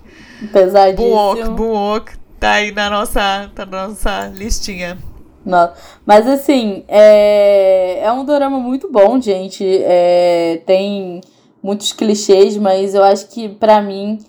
Pesadíssimo. 0.51 1.09
Buok, 1.09 1.49
Buok, 1.49 2.11
tá 2.39 2.53
aí 2.53 2.72
na 2.72 2.89
nossa, 2.89 3.51
tá 3.53 3.65
na 3.65 3.88
nossa 3.88 4.32
listinha. 4.34 4.97
Não. 5.45 5.72
Mas 6.05 6.28
assim, 6.28 6.84
é, 6.88 7.99
é 8.03 8.11
um 8.11 8.24
drama 8.24 8.59
muito 8.59 8.91
bom, 8.91 9.19
gente. 9.19 9.65
É, 9.84 10.61
tem 10.65 11.22
muitos 11.61 11.91
clichês, 11.93 12.57
mas 12.57 12.95
eu 12.95 13.03
acho 13.03 13.28
que 13.28 13.49
para 13.49 13.82
mim 13.82 14.19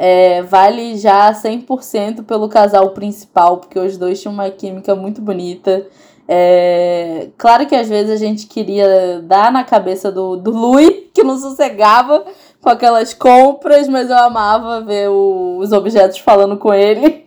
é, 0.00 0.42
vale 0.42 0.96
já 0.96 1.32
100% 1.32 2.24
pelo 2.24 2.48
casal 2.48 2.90
principal, 2.90 3.56
porque 3.56 3.80
os 3.80 3.96
dois 3.96 4.20
tinham 4.20 4.32
uma 4.32 4.48
química 4.48 4.94
muito 4.94 5.20
bonita. 5.20 5.84
É, 6.28 7.30
claro 7.36 7.66
que 7.66 7.74
às 7.74 7.88
vezes 7.88 8.12
a 8.12 8.16
gente 8.16 8.46
queria 8.46 9.20
dar 9.24 9.50
na 9.50 9.64
cabeça 9.64 10.12
do, 10.12 10.36
do 10.36 10.52
Louis, 10.52 11.08
que 11.12 11.24
não 11.24 11.36
sossegava 11.36 12.24
com 12.60 12.68
aquelas 12.70 13.12
compras, 13.12 13.88
mas 13.88 14.08
eu 14.08 14.16
amava 14.16 14.82
ver 14.82 15.08
o, 15.08 15.58
os 15.58 15.72
objetos 15.72 16.18
falando 16.18 16.56
com 16.56 16.72
ele. 16.72 17.26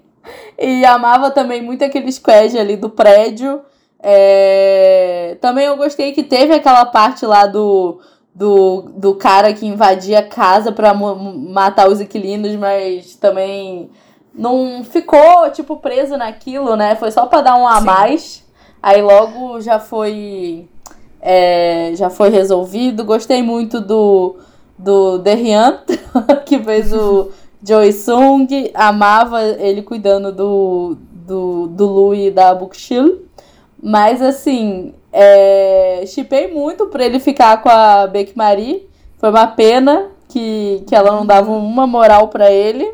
E 0.57 0.86
amava 0.86 1.32
também 1.32 1.61
muito 1.61 1.84
aquele 1.84 2.11
squad 2.11 2.57
ali 2.57 2.78
do 2.78 2.89
prédio. 2.89 3.61
É, 4.01 5.36
também 5.41 5.65
eu 5.65 5.76
gostei 5.76 6.11
que 6.13 6.24
teve 6.24 6.53
aquela 6.53 6.86
parte 6.86 7.26
lá 7.26 7.47
do 7.47 7.99
do, 8.34 8.84
do 8.95 9.15
cara 9.15 9.53
que 9.53 9.65
invadia 9.65 10.19
a 10.19 10.23
casa 10.23 10.71
pra 10.71 10.93
matar 10.93 11.89
os 11.89 11.99
inquilinos, 11.99 12.55
mas 12.55 13.15
também 13.15 13.89
não 14.34 14.84
ficou, 14.84 15.49
tipo, 15.51 15.77
preso 15.77 16.17
naquilo, 16.17 16.75
né? 16.75 16.95
Foi 16.95 17.11
só 17.11 17.25
pra 17.25 17.41
dar 17.41 17.57
um 17.57 17.67
a 17.67 17.79
Sim. 17.79 17.86
mais. 17.86 18.43
Aí 18.82 19.01
logo 19.01 19.59
já 19.61 19.79
foi. 19.79 20.67
É, 21.21 21.91
já 21.95 22.09
foi 22.09 22.29
resolvido. 22.29 23.03
Gostei 23.03 23.43
muito 23.43 23.79
do, 23.79 24.38
do 24.77 25.19
Derrian, 25.19 25.79
que 26.45 26.57
fez 26.59 26.93
o 26.93 27.29
Joey 27.63 27.93
Sung. 27.93 28.47
Amava 28.73 29.43
ele 29.43 29.82
cuidando 29.82 30.32
do, 30.32 30.97
do, 31.11 31.67
do 31.67 31.86
Louis 31.86 32.27
e 32.27 32.32
da 32.32 32.55
Bookshill. 32.55 33.25
Mas 33.84 34.21
assim, 34.21 34.93
é, 35.12 36.03
chipei 36.07 36.47
muito 36.47 36.88
pra 36.88 37.05
ele 37.05 37.20
ficar 37.20 37.62
com 37.62 37.70
a 37.70 38.07
Beck 38.07 38.36
Marie. 38.36 38.88
Foi 39.18 39.30
uma 39.30 39.47
pena 39.47 40.07
que, 40.30 40.84
que 40.88 40.95
ela 40.95 41.12
não 41.12 41.26
dava 41.26 41.51
uma 41.51 41.86
moral 41.86 42.30
para 42.30 42.51
ele. 42.51 42.89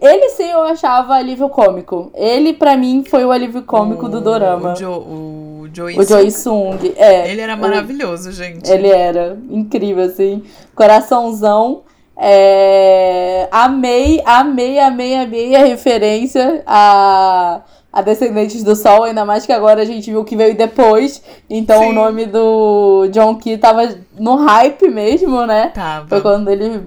Ele 0.00 0.30
sim 0.30 0.50
eu 0.50 0.62
achava 0.62 1.14
alívio 1.14 1.48
cômico. 1.48 2.10
Ele, 2.14 2.52
para 2.52 2.76
mim, 2.76 3.04
foi 3.08 3.24
o 3.24 3.30
alívio 3.30 3.62
cômico 3.62 4.06
o, 4.06 4.08
do 4.08 4.20
Dorama. 4.20 4.72
O, 4.72 4.74
jo, 4.74 4.90
o 4.90 5.68
Joey 5.72 5.96
o 5.96 6.02
Joey 6.04 6.30
Sung. 6.30 6.92
É, 6.96 7.30
ele 7.30 7.40
era 7.40 7.56
maravilhoso, 7.56 8.32
gente. 8.32 8.68
Ele 8.68 8.88
era 8.88 9.38
incrível, 9.48 10.04
assim. 10.04 10.42
Coraçãozão. 10.74 11.82
É, 12.24 13.48
amei, 13.50 14.22
amei, 14.24 14.78
amei, 14.78 15.16
amei 15.16 15.56
a 15.56 15.64
referência 15.64 16.62
a, 16.64 17.62
a 17.92 18.00
Descendentes 18.00 18.62
do 18.62 18.76
Sol, 18.76 19.02
ainda 19.02 19.24
mais 19.24 19.44
que 19.44 19.52
agora 19.52 19.82
a 19.82 19.84
gente 19.84 20.08
viu 20.08 20.22
que 20.22 20.36
veio 20.36 20.56
depois. 20.56 21.20
Então 21.50 21.80
Sim. 21.80 21.88
o 21.88 21.92
nome 21.92 22.26
do 22.26 23.08
John 23.08 23.34
Key 23.34 23.58
tava 23.58 23.92
no 24.16 24.36
hype 24.36 24.88
mesmo, 24.88 25.44
né? 25.46 25.72
Tava. 25.74 26.06
Foi 26.06 26.20
quando 26.20 26.48
ele 26.48 26.80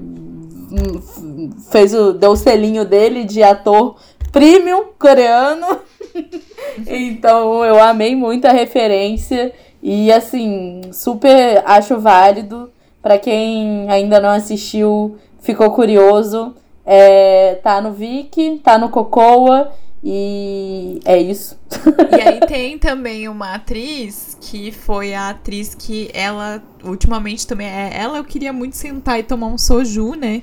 fez 1.70 1.94
o, 1.94 2.14
deu 2.14 2.32
o 2.32 2.38
selinho 2.38 2.86
dele 2.86 3.26
de 3.26 3.44
ator 3.44 3.98
premium 4.32 4.86
coreano. 4.98 5.68
então 6.88 7.66
eu 7.66 7.78
amei 7.84 8.16
muito 8.16 8.46
a 8.46 8.54
referência 8.54 9.52
e 9.84 10.14
assim, 10.14 10.80
super 10.94 11.62
acho 11.66 12.00
válido 12.00 12.72
para 13.06 13.20
quem 13.20 13.88
ainda 13.88 14.20
não 14.20 14.30
assistiu 14.30 15.16
ficou 15.40 15.70
curioso, 15.70 16.56
é, 16.84 17.54
tá 17.62 17.80
no 17.80 17.94
Viki, 17.94 18.60
tá 18.64 18.80
no 18.80 18.90
Cocoa 18.90 19.72
e 20.04 21.00
é 21.06 21.16
isso. 21.16 21.56
E 22.18 22.20
aí 22.20 22.40
tem 22.48 22.80
também 22.80 23.30
uma 23.30 23.54
atriz 23.54 24.36
que 24.42 24.72
foi 24.72 25.14
a 25.14 25.30
atriz 25.30 25.76
que 25.76 26.10
ela 26.16 26.64
ultimamente 26.84 27.46
também 27.46 27.68
é 27.68 27.92
ela 27.94 28.18
eu 28.18 28.24
queria 28.24 28.52
muito 28.52 28.76
sentar 28.76 29.20
e 29.20 29.24
tomar 29.24 29.48
um 29.48 29.58
soju, 29.58 30.16
né? 30.16 30.42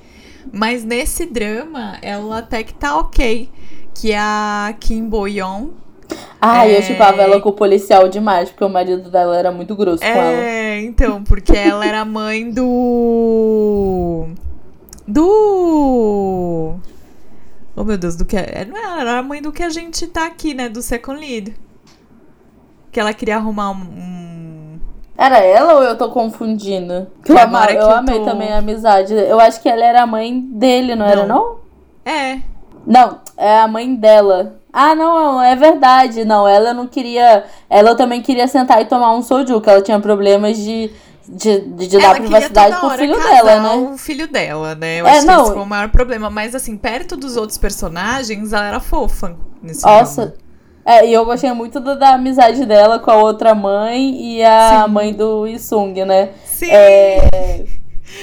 Mas 0.52 0.84
nesse 0.84 1.26
drama 1.26 1.98
ela 2.00 2.38
até 2.38 2.62
que 2.62 2.74
tá 2.74 2.96
ok, 2.96 3.50
que 3.92 4.12
é 4.12 4.18
a 4.20 4.72
Kim 4.78 5.08
Bo 5.08 5.26
Ah, 6.40 6.66
é... 6.66 6.78
eu 6.78 6.82
chipava 6.82 7.22
ela 7.22 7.40
com 7.40 7.50
o 7.50 7.52
policial 7.52 8.08
demais, 8.08 8.50
porque 8.50 8.64
o 8.64 8.68
marido 8.68 9.10
dela 9.10 9.36
era 9.36 9.52
muito 9.52 9.76
grosso 9.76 10.02
é, 10.02 10.12
com 10.12 10.18
ela. 10.18 10.44
É, 10.44 10.80
então, 10.80 11.22
porque 11.22 11.56
ela 11.56 11.86
era 11.86 12.04
mãe 12.04 12.50
do 12.50 14.26
do. 15.06 16.74
Oh 17.76 17.84
meu 17.84 17.98
Deus, 17.98 18.16
do 18.16 18.24
que. 18.24 18.36
É, 18.36 18.64
não 18.64 18.76
era 18.76 19.18
a 19.18 19.22
mãe 19.22 19.40
do 19.40 19.52
que 19.52 19.62
a 19.62 19.70
gente 19.70 20.06
tá 20.06 20.26
aqui, 20.26 20.54
né? 20.54 20.68
Do 20.68 20.82
Second 20.82 21.20
Lead. 21.20 21.54
Que 22.90 23.00
ela 23.00 23.12
queria 23.12 23.36
arrumar 23.36 23.70
um. 23.70 24.78
Era 25.16 25.38
ela 25.38 25.74
ou 25.74 25.82
eu 25.82 25.96
tô 25.96 26.10
confundindo? 26.10 27.06
eu, 27.28 27.38
ama, 27.38 27.66
eu, 27.66 27.80
eu 27.80 27.90
amei 27.90 28.18
tô... 28.18 28.24
também 28.24 28.52
a 28.52 28.58
amizade. 28.58 29.14
Eu 29.14 29.38
acho 29.38 29.60
que 29.60 29.68
ela 29.68 29.84
era 29.84 30.02
a 30.02 30.06
mãe 30.06 30.40
dele, 30.40 30.94
não, 30.94 31.04
não. 31.04 31.12
era, 31.12 31.26
não? 31.26 31.56
É. 32.04 32.40
Não, 32.86 33.20
é 33.36 33.60
a 33.60 33.68
mãe 33.68 33.94
dela. 33.94 34.60
Ah, 34.72 34.94
não, 34.94 35.42
é 35.42 35.54
verdade. 35.54 36.24
Não, 36.24 36.48
ela 36.48 36.72
não 36.72 36.86
queria. 36.86 37.44
Ela 37.68 37.94
também 37.94 38.22
queria 38.22 38.48
sentar 38.48 38.80
e 38.80 38.86
tomar 38.86 39.14
um 39.14 39.22
soju, 39.22 39.60
que 39.60 39.68
ela 39.68 39.82
tinha 39.82 40.00
problemas 40.00 40.56
de 40.56 40.90
de, 41.28 41.60
de, 41.60 41.88
de 41.88 41.98
dar 41.98 42.14
privacidade 42.14 42.76
pro 42.78 42.90
filho 42.90 43.16
dela, 43.16 43.60
né? 43.60 43.90
O 43.92 43.98
filho 43.98 44.28
dela, 44.28 44.74
né? 44.74 45.00
Eu 45.00 45.06
é, 45.06 45.18
acho 45.18 45.26
não. 45.26 45.36
que 45.36 45.42
esse 45.42 45.52
foi 45.52 45.62
o 45.62 45.66
maior 45.66 45.88
problema. 45.88 46.30
Mas, 46.30 46.54
assim, 46.54 46.76
perto 46.76 47.16
dos 47.16 47.36
outros 47.36 47.58
personagens, 47.58 48.52
ela 48.52 48.66
era 48.66 48.80
fofa 48.80 49.36
nesse 49.62 49.84
Nossa. 49.84 50.34
É, 50.84 51.06
e 51.06 51.12
eu 51.12 51.24
gostei 51.24 51.52
muito 51.52 51.78
do, 51.78 51.96
da 51.96 52.14
amizade 52.14 52.66
dela 52.66 52.98
com 52.98 53.10
a 53.10 53.16
outra 53.16 53.54
mãe 53.54 54.20
e 54.20 54.42
a 54.42 54.84
Sim. 54.84 54.92
mãe 54.92 55.12
do 55.12 55.46
Isung, 55.46 56.04
né? 56.04 56.30
Sim! 56.44 56.70
É, 56.70 57.64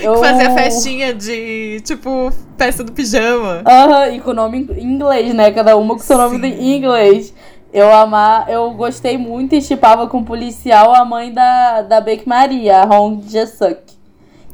eu... 0.01 0.17
Fazia 0.17 0.51
festinha 0.51 1.13
de, 1.13 1.81
tipo, 1.81 2.31
festa 2.57 2.83
do 2.83 2.91
pijama. 2.91 3.63
Aham, 3.65 4.07
uhum, 4.07 4.15
e 4.15 4.19
com 4.21 4.31
o 4.31 4.33
nome 4.33 4.67
em 4.77 4.83
inglês, 4.83 5.33
né? 5.33 5.51
Cada 5.51 5.75
uma 5.75 5.95
com 5.95 6.01
seu 6.01 6.17
nome 6.17 6.47
em 6.47 6.77
inglês. 6.77 7.33
Eu 7.71 7.93
amar, 7.93 8.49
eu 8.49 8.71
gostei 8.71 9.17
muito 9.17 9.53
e 9.53 9.61
chipava 9.61 10.07
com 10.07 10.19
o 10.19 10.25
policial 10.25 10.93
a 10.95 11.05
mãe 11.05 11.31
da, 11.31 11.83
da 11.83 12.01
Beck 12.01 12.27
Maria, 12.27 12.81
a 12.81 12.85
Hong 12.85 13.29
Jae-suk. 13.29 13.99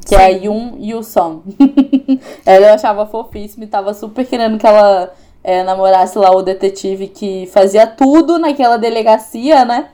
Que 0.06 0.14
Sim. 0.14 0.14
é 0.14 0.24
a 0.24 0.28
Yoon 0.28 0.76
Yu-song. 0.78 1.42
ela 2.44 2.66
eu 2.68 2.74
achava 2.74 3.06
fofíssima 3.06 3.64
e 3.64 3.68
tava 3.68 3.94
super 3.94 4.24
querendo 4.24 4.58
que 4.58 4.66
ela 4.66 5.12
é, 5.42 5.62
namorasse 5.62 6.18
lá 6.18 6.30
o 6.30 6.42
detetive 6.42 7.08
que 7.08 7.46
fazia 7.46 7.86
tudo 7.86 8.38
naquela 8.38 8.76
delegacia, 8.76 9.64
né? 9.64 9.88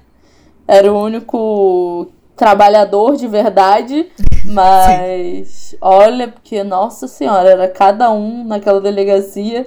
Era 0.66 0.92
o 0.92 1.00
único 1.00 2.08
trabalhador 2.36 3.16
de 3.16 3.26
verdade. 3.28 4.10
Mas, 4.44 5.48
Sim. 5.48 5.76
olha, 5.80 6.28
porque, 6.28 6.62
nossa 6.64 7.06
senhora, 7.06 7.50
era 7.50 7.68
cada 7.68 8.10
um 8.10 8.44
naquela 8.44 8.80
delegacia. 8.80 9.66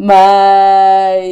Mas, 0.00 1.28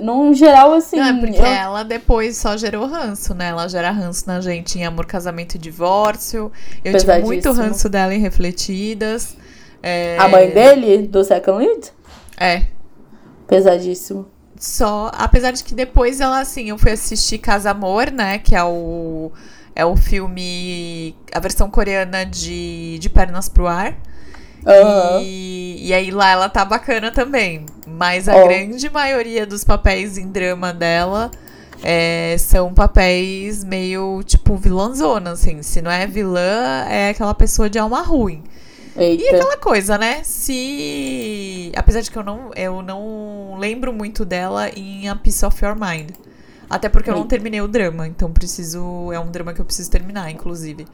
num 0.00 0.32
geral, 0.32 0.74
assim. 0.74 0.96
Não, 0.96 1.06
é 1.06 1.20
porque 1.20 1.40
eu... 1.40 1.44
ela 1.44 1.82
depois 1.82 2.36
só 2.36 2.56
gerou 2.56 2.86
ranço, 2.86 3.34
né? 3.34 3.48
Ela 3.48 3.66
gera 3.68 3.90
ranço 3.90 4.24
na 4.28 4.40
gente 4.40 4.78
em 4.78 4.84
Amor, 4.84 5.06
Casamento 5.06 5.56
e 5.56 5.58
Divórcio. 5.58 6.52
Eu 6.84 6.96
tive 6.96 7.18
muito 7.18 7.50
ranço 7.50 7.88
dela 7.88 8.14
em 8.14 8.20
Refletidas. 8.20 9.36
É... 9.82 10.16
A 10.18 10.28
mãe 10.28 10.50
dele, 10.50 11.06
do 11.08 11.24
Second 11.24 11.66
Lead? 11.66 11.92
É. 12.38 12.62
Pesadíssimo. 13.48 14.26
Só, 14.56 15.10
apesar 15.14 15.50
de 15.52 15.64
que 15.64 15.74
depois 15.74 16.20
ela, 16.20 16.38
assim, 16.38 16.68
eu 16.68 16.78
fui 16.78 16.92
assistir 16.92 17.38
Casa 17.38 17.70
Amor, 17.70 18.12
né? 18.12 18.38
Que 18.38 18.54
é 18.54 18.62
o, 18.62 19.32
é 19.80 19.84
o 19.84 19.96
filme, 19.96 21.14
a 21.32 21.40
versão 21.40 21.70
coreana 21.70 22.26
de, 22.26 22.98
de 22.98 23.08
Pernas 23.08 23.48
pro 23.48 23.66
Ar. 23.66 23.96
Uhum. 24.66 25.20
E, 25.22 25.88
e 25.88 25.94
aí 25.94 26.10
lá 26.10 26.30
ela 26.30 26.48
tá 26.50 26.66
bacana 26.66 27.10
também. 27.10 27.64
Mas 27.86 28.28
a 28.28 28.36
oh. 28.36 28.44
grande 28.46 28.90
maioria 28.90 29.46
dos 29.46 29.64
papéis 29.64 30.18
em 30.18 30.30
drama 30.30 30.70
dela 30.72 31.30
é, 31.82 32.36
são 32.38 32.74
papéis 32.74 33.64
meio, 33.64 34.22
tipo, 34.22 34.54
vilãzona, 34.56 35.30
assim. 35.30 35.62
Se 35.62 35.80
não 35.80 35.90
é 35.90 36.06
vilã, 36.06 36.84
é 36.86 37.08
aquela 37.08 37.34
pessoa 37.34 37.70
de 37.70 37.78
alma 37.78 38.02
ruim. 38.02 38.44
Eita. 38.94 39.22
E 39.22 39.28
aquela 39.28 39.56
coisa, 39.56 39.96
né? 39.96 40.20
Se. 40.24 41.72
Apesar 41.74 42.02
de 42.02 42.10
que 42.10 42.18
eu 42.18 42.22
não, 42.24 42.50
eu 42.54 42.82
não 42.82 43.56
lembro 43.58 43.94
muito 43.94 44.26
dela 44.26 44.68
em 44.68 45.08
A 45.08 45.16
Piece 45.16 45.46
of 45.46 45.64
Your 45.64 45.74
Mind. 45.74 46.10
Até 46.70 46.88
porque 46.88 47.10
eu 47.10 47.16
não 47.16 47.26
terminei 47.26 47.60
o 47.60 47.66
drama, 47.66 48.06
então 48.06 48.32
preciso. 48.32 49.10
É 49.12 49.18
um 49.18 49.28
drama 49.28 49.52
que 49.52 49.60
eu 49.60 49.64
preciso 49.64 49.90
terminar, 49.90 50.30
inclusive. 50.30 50.86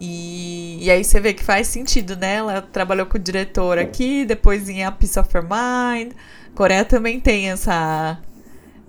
E, 0.00 0.78
e 0.80 0.90
aí 0.90 1.02
você 1.02 1.18
vê 1.18 1.34
que 1.34 1.42
faz 1.42 1.66
sentido, 1.66 2.14
né? 2.14 2.36
Ela 2.36 2.62
trabalhou 2.62 3.04
com 3.04 3.16
o 3.16 3.20
diretor 3.20 3.78
aqui, 3.78 4.24
depois 4.24 4.68
em 4.68 4.84
A 4.84 4.92
Piece 4.92 5.18
of 5.18 5.28
Your 5.36 5.44
Mind. 5.44 6.12
Coreia 6.54 6.84
também 6.84 7.18
tem 7.18 7.50
essa 7.50 8.18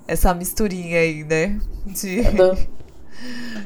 essa 0.07 0.33
misturinha 0.33 0.99
aí, 0.99 1.23
né? 1.23 1.59
De, 1.85 2.21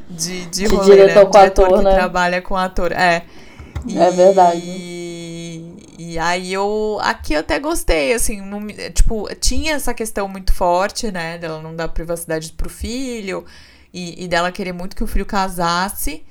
de, 0.09 0.45
de, 0.45 0.45
de 0.45 0.65
rolê, 0.67 0.95
diretor, 0.95 1.07
né? 1.07 1.25
com 1.25 1.31
diretor 1.31 1.65
ator, 1.65 1.77
que 1.79 1.83
né? 1.83 1.93
trabalha 1.93 2.41
com 2.41 2.55
ator. 2.55 2.91
É. 2.93 3.23
E, 3.85 3.97
é 3.97 4.11
verdade. 4.11 5.02
E, 5.97 6.17
aí 6.19 6.51
eu. 6.53 6.97
Aqui 7.01 7.33
eu 7.33 7.39
até 7.39 7.59
gostei, 7.59 8.13
assim. 8.13 8.41
Não, 8.41 8.65
tipo, 8.93 9.27
tinha 9.35 9.73
essa 9.73 9.93
questão 9.93 10.27
muito 10.27 10.53
forte, 10.53 11.11
né? 11.11 11.37
Dela 11.37 11.61
não 11.61 11.75
dar 11.75 11.87
privacidade 11.87 12.51
pro 12.53 12.69
filho. 12.69 13.45
E, 13.93 14.23
e 14.23 14.27
dela 14.27 14.51
querer 14.51 14.73
muito 14.73 14.95
que 14.95 15.03
o 15.03 15.07
filho 15.07 15.25
casasse. 15.25 16.25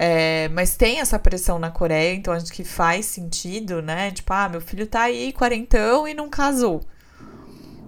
É, 0.00 0.48
mas 0.50 0.76
tem 0.76 1.00
essa 1.00 1.18
pressão 1.18 1.58
na 1.58 1.72
Coreia, 1.72 2.14
então 2.14 2.32
acho 2.32 2.52
que 2.52 2.62
faz 2.62 3.06
sentido, 3.06 3.82
né? 3.82 4.12
Tipo, 4.12 4.32
ah, 4.32 4.48
meu 4.48 4.60
filho 4.60 4.86
tá 4.86 5.02
aí, 5.02 5.32
quarentão 5.32 6.06
e 6.06 6.14
não 6.14 6.30
casou. 6.30 6.82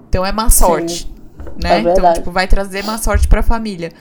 Então 0.09 0.27
é 0.27 0.33
má 0.33 0.51
sorte, 0.51 1.05
Sim, 1.05 1.15
né? 1.63 1.77
É 1.77 1.81
então, 1.81 2.13
tipo, 2.15 2.33
vai 2.33 2.49
trazer 2.49 2.83
má 2.83 2.99
sorte 2.99 3.29
pra 3.29 3.45
família. 3.45 3.93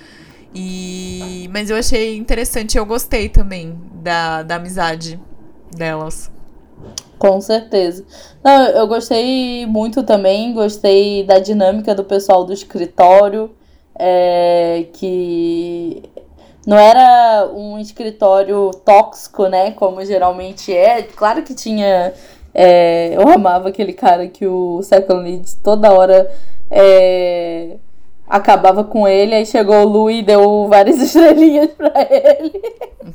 E... 0.56 1.48
Mas 1.54 1.70
eu 1.70 1.78
achei 1.78 2.18
interessante, 2.18 2.80
eu 2.80 2.86
gostei 2.88 3.30
também 3.30 3.80
da, 3.94 4.42
da 4.42 4.56
amizade 4.56 5.20
delas. 5.72 6.32
Com 7.18 7.42
certeza. 7.42 8.06
Não, 8.44 8.68
eu 8.68 8.88
gostei 8.88 9.66
muito 9.66 10.04
também, 10.04 10.54
gostei 10.54 11.24
da 11.24 11.40
dinâmica 11.40 11.94
do 11.94 12.04
pessoal 12.04 12.46
do 12.46 12.54
escritório, 12.54 13.52
é, 13.94 14.86
que 14.94 16.02
não 16.66 16.78
era 16.78 17.50
um 17.54 17.78
escritório 17.80 18.72
tóxico, 18.86 19.48
né? 19.48 19.72
Como 19.72 20.04
geralmente 20.06 20.74
é. 20.74 21.04
Claro 21.04 21.44
que 21.44 21.54
tinha. 21.54 22.14
É, 22.54 23.16
eu 23.16 23.28
amava 23.28 23.70
aquele 23.70 23.94
cara 23.94 24.28
que 24.28 24.48
o 24.48 24.82
Second 24.82 25.24
Lead 25.24 25.58
toda 25.64 25.92
hora 25.92 26.30
é, 26.72 27.78
acabava 28.30 28.84
com 28.84 29.08
ele. 29.08 29.34
Aí 29.34 29.46
chegou 29.46 29.78
o 29.78 29.88
Lu 29.88 30.12
e 30.12 30.22
deu 30.22 30.68
várias 30.68 31.02
estrelinhas 31.02 31.72
pra 31.72 31.92
ele. 32.10 32.62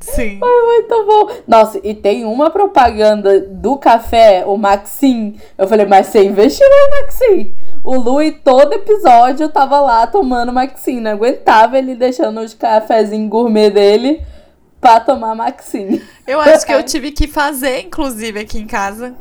Sim. 0.00 0.38
Foi 0.38 0.66
muito 0.66 1.06
bom. 1.06 1.30
Nossa, 1.46 1.80
e 1.84 1.94
tem 1.94 2.24
uma 2.24 2.50
propaganda 2.50 3.40
do 3.40 3.76
café, 3.76 4.44
o 4.44 4.56
Maxim. 4.56 5.38
Eu 5.56 5.68
falei, 5.68 5.86
mas 5.86 6.08
você 6.08 6.24
investiu 6.24 6.66
no 6.68 7.00
Maxim? 7.00 7.54
O 7.84 7.96
Lui, 7.96 8.32
todo 8.32 8.72
episódio, 8.72 9.48
tava 9.48 9.80
lá 9.80 10.06
tomando 10.06 10.52
Maxine. 10.52 11.00
Não 11.00 11.12
aguentava 11.12 11.78
ele 11.78 11.94
deixando 11.94 12.40
os 12.40 12.54
cafezinhos 12.54 13.30
gourmet 13.30 13.70
dele 13.70 14.22
pra 14.80 15.00
tomar 15.00 15.34
Maxine. 15.34 16.02
Eu 16.26 16.40
acho 16.40 16.66
que 16.66 16.72
eu 16.72 16.82
tive 16.84 17.12
que 17.12 17.28
fazer, 17.28 17.80
inclusive, 17.80 18.40
aqui 18.40 18.58
em 18.58 18.66
casa. 18.66 19.14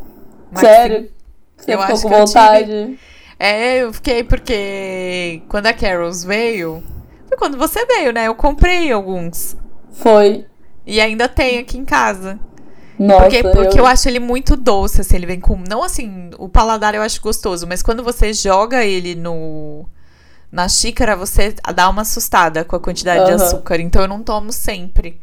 Maxine. 0.52 0.74
Sério? 0.74 1.10
Você 1.58 1.74
eu 1.74 1.80
ficou 1.80 1.96
acho 1.96 2.04
com 2.04 2.10
vontade? 2.10 2.66
Tive... 2.66 3.00
É, 3.44 3.84
eu 3.84 3.92
fiquei 3.92 4.24
porque 4.24 5.42
quando 5.50 5.66
a 5.66 5.74
Carols 5.74 6.24
veio. 6.24 6.82
Foi 7.28 7.38
quando 7.38 7.58
você 7.58 7.86
veio, 7.86 8.14
né? 8.14 8.28
Eu 8.28 8.36
comprei 8.36 8.90
alguns. 8.90 9.58
Foi. 9.92 10.46
E 10.88 11.02
ainda 11.02 11.28
tem 11.28 11.60
aqui 11.60 11.78
em 11.78 11.84
casa. 11.84 12.40
Nossa, 12.98 13.24
porque, 13.24 13.44
porque 13.44 13.80
eu... 13.80 13.84
eu... 13.84 13.86
acho 13.86 14.08
ele 14.08 14.22
muito 14.22 14.56
doce, 14.56 15.02
assim, 15.02 15.18
ele 15.18 15.26
vem 15.26 15.42
com. 15.42 15.58
Não 15.58 15.84
assim, 15.84 16.30
o 16.38 16.48
paladar 16.48 16.96
eu 16.96 17.02
acho 17.02 17.20
gostoso, 17.20 17.68
mas 17.68 17.84
quando 17.84 18.02
você 18.02 18.32
joga 18.32 18.86
ele 18.86 19.14
no. 19.14 19.86
Na 20.50 20.70
xícara, 20.70 21.14
você 21.14 21.54
dá 21.76 21.90
uma 21.90 22.04
assustada 22.04 22.64
com 22.64 22.78
a 22.78 22.80
quantidade 22.80 23.30
uhum. 23.30 23.36
de 23.36 23.44
açúcar. 23.44 23.82
Então 23.82 24.04
eu 24.04 24.08
não 24.08 24.24
tomo 24.24 24.54
sempre. 24.54 25.20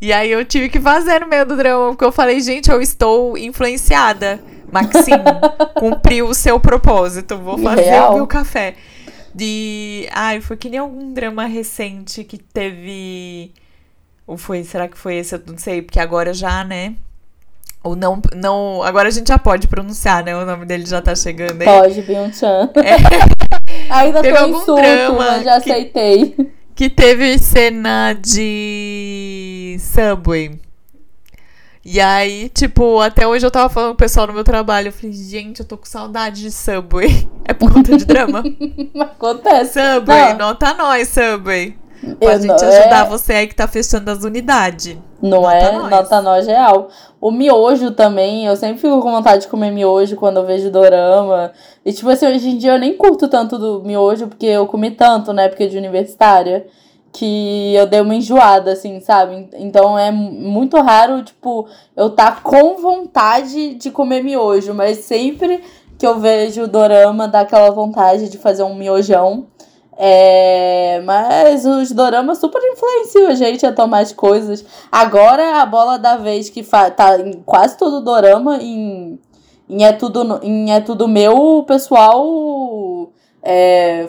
E 0.00 0.12
aí 0.12 0.32
eu 0.32 0.44
tive 0.44 0.68
que 0.68 0.80
fazer 0.80 1.20
no 1.20 1.28
meio 1.28 1.46
do 1.46 1.56
drama, 1.56 1.90
porque 1.90 2.04
eu 2.04 2.10
falei, 2.10 2.40
gente, 2.40 2.68
eu 2.72 2.82
estou 2.82 3.38
influenciada. 3.38 4.40
Maxine, 4.72 5.22
cumpriu 5.78 6.26
o 6.28 6.34
seu 6.34 6.58
propósito. 6.58 7.36
Vou 7.36 7.58
fazer 7.58 7.82
Real. 7.82 8.12
o 8.12 8.16
meu 8.16 8.26
café. 8.26 8.74
De. 9.34 10.08
Ai, 10.10 10.40
foi 10.40 10.56
que 10.56 10.68
nem 10.68 10.80
algum 10.80 11.12
drama 11.12 11.44
recente 11.44 12.24
que 12.24 12.38
teve. 12.38 13.52
Ou 14.26 14.36
foi, 14.36 14.64
será 14.64 14.88
que 14.88 14.96
foi 14.96 15.16
esse? 15.16 15.34
Eu 15.34 15.42
não 15.46 15.58
sei, 15.58 15.82
porque 15.82 16.00
agora 16.00 16.32
já, 16.32 16.64
né? 16.64 16.94
Ou 17.84 17.96
não, 17.96 18.20
não. 18.34 18.82
Agora 18.82 19.08
a 19.08 19.10
gente 19.10 19.28
já 19.28 19.38
pode 19.38 19.68
pronunciar, 19.68 20.24
né? 20.24 20.36
O 20.36 20.46
nome 20.46 20.64
dele 20.64 20.86
já 20.86 21.02
tá 21.02 21.14
chegando 21.14 21.60
aí. 21.60 21.66
Pode, 21.66 22.02
Byung-chan. 22.02 22.70
É. 22.78 23.92
Ainda 23.94 24.20
Teve 24.20 24.38
em 24.38 24.52
surto, 24.60 25.14
mas 25.16 25.44
já 25.44 25.60
que, 25.60 25.70
aceitei. 25.70 26.52
Que 26.74 26.90
teve 26.90 27.38
cena 27.38 28.12
de 28.12 29.76
Subway. 29.78 30.58
E 31.84 32.00
aí, 32.00 32.48
tipo, 32.48 33.00
até 33.00 33.26
hoje 33.26 33.44
eu 33.44 33.50
tava 33.50 33.68
falando 33.68 33.90
com 33.90 33.94
o 33.94 33.98
pessoal 33.98 34.28
no 34.28 34.32
meu 34.32 34.44
trabalho. 34.44 34.88
Eu 34.88 34.92
falei, 34.92 35.12
gente, 35.12 35.60
eu 35.60 35.66
tô 35.66 35.76
com 35.76 35.84
saudade 35.84 36.42
de 36.42 36.50
Subway. 36.50 37.28
É 37.44 37.52
por 37.52 37.72
conta 37.72 37.96
de 37.96 38.04
drama. 38.04 38.44
Acontece. 39.00 39.72
Subway, 39.72 40.30
não. 40.30 40.46
nota 40.46 40.72
nós, 40.74 41.08
Subway. 41.08 41.76
Pra 42.20 42.34
eu 42.34 42.40
gente 42.40 42.48
não, 42.50 42.68
ajudar 42.68 43.06
é... 43.06 43.08
você 43.08 43.32
aí 43.32 43.46
que 43.48 43.54
tá 43.54 43.66
fechando 43.66 44.08
as 44.10 44.22
unidades. 44.22 44.96
Não 45.20 45.42
nota 45.42 45.54
é? 45.54 45.72
Nós. 45.72 45.90
Nota 45.90 46.22
nós 46.22 46.46
real. 46.46 46.88
O 47.20 47.32
miojo 47.32 47.90
também, 47.90 48.46
eu 48.46 48.56
sempre 48.56 48.80
fico 48.80 49.00
com 49.00 49.10
vontade 49.10 49.42
de 49.42 49.48
comer 49.48 49.72
miojo 49.72 50.14
quando 50.16 50.36
eu 50.38 50.46
vejo 50.46 50.70
dorama. 50.70 51.52
E 51.84 51.92
tipo 51.92 52.08
assim, 52.10 52.26
hoje 52.26 52.48
em 52.48 52.58
dia 52.58 52.72
eu 52.72 52.78
nem 52.78 52.96
curto 52.96 53.26
tanto 53.26 53.58
do 53.58 53.82
miojo, 53.82 54.28
porque 54.28 54.46
eu 54.46 54.66
comi 54.66 54.92
tanto 54.92 55.32
na 55.32 55.42
época 55.42 55.68
de 55.68 55.76
universitária, 55.76 56.66
que 57.12 57.74
eu 57.74 57.86
dei 57.86 58.00
uma 58.00 58.14
enjoada, 58.14 58.72
assim, 58.72 58.98
sabe? 59.00 59.48
Então 59.54 59.98
é 59.98 60.10
muito 60.10 60.80
raro, 60.80 61.22
tipo, 61.22 61.68
eu 61.94 62.10
tá 62.10 62.32
com 62.32 62.76
vontade 62.76 63.74
de 63.74 63.90
comer 63.90 64.24
miojo, 64.24 64.72
mas 64.72 64.98
sempre 64.98 65.62
que 65.98 66.06
eu 66.06 66.18
vejo 66.18 66.62
o 66.62 66.68
dorama 66.68 67.28
dá 67.28 67.40
aquela 67.40 67.70
vontade 67.70 68.28
de 68.28 68.38
fazer 68.38 68.62
um 68.62 68.74
miojão. 68.74 69.46
É, 69.96 71.02
mas 71.04 71.66
os 71.66 71.92
doramas 71.92 72.38
super 72.38 72.60
influenciam 72.72 73.28
a 73.28 73.34
gente 73.34 73.66
a 73.66 73.72
tomar 73.72 74.00
as 74.00 74.12
coisas. 74.12 74.64
Agora 74.90 75.60
a 75.60 75.66
bola 75.66 75.98
da 75.98 76.16
vez 76.16 76.48
que 76.48 76.62
tá 76.62 77.18
em 77.20 77.42
quase 77.42 77.76
todo 77.76 78.00
dorama, 78.00 78.56
em, 78.56 79.20
em, 79.68 79.84
é, 79.84 79.92
tudo, 79.92 80.40
em 80.42 80.72
É 80.72 80.80
Tudo 80.80 81.06
Meu, 81.06 81.58
o 81.58 81.64
pessoal 81.64 83.12
é, 83.42 84.08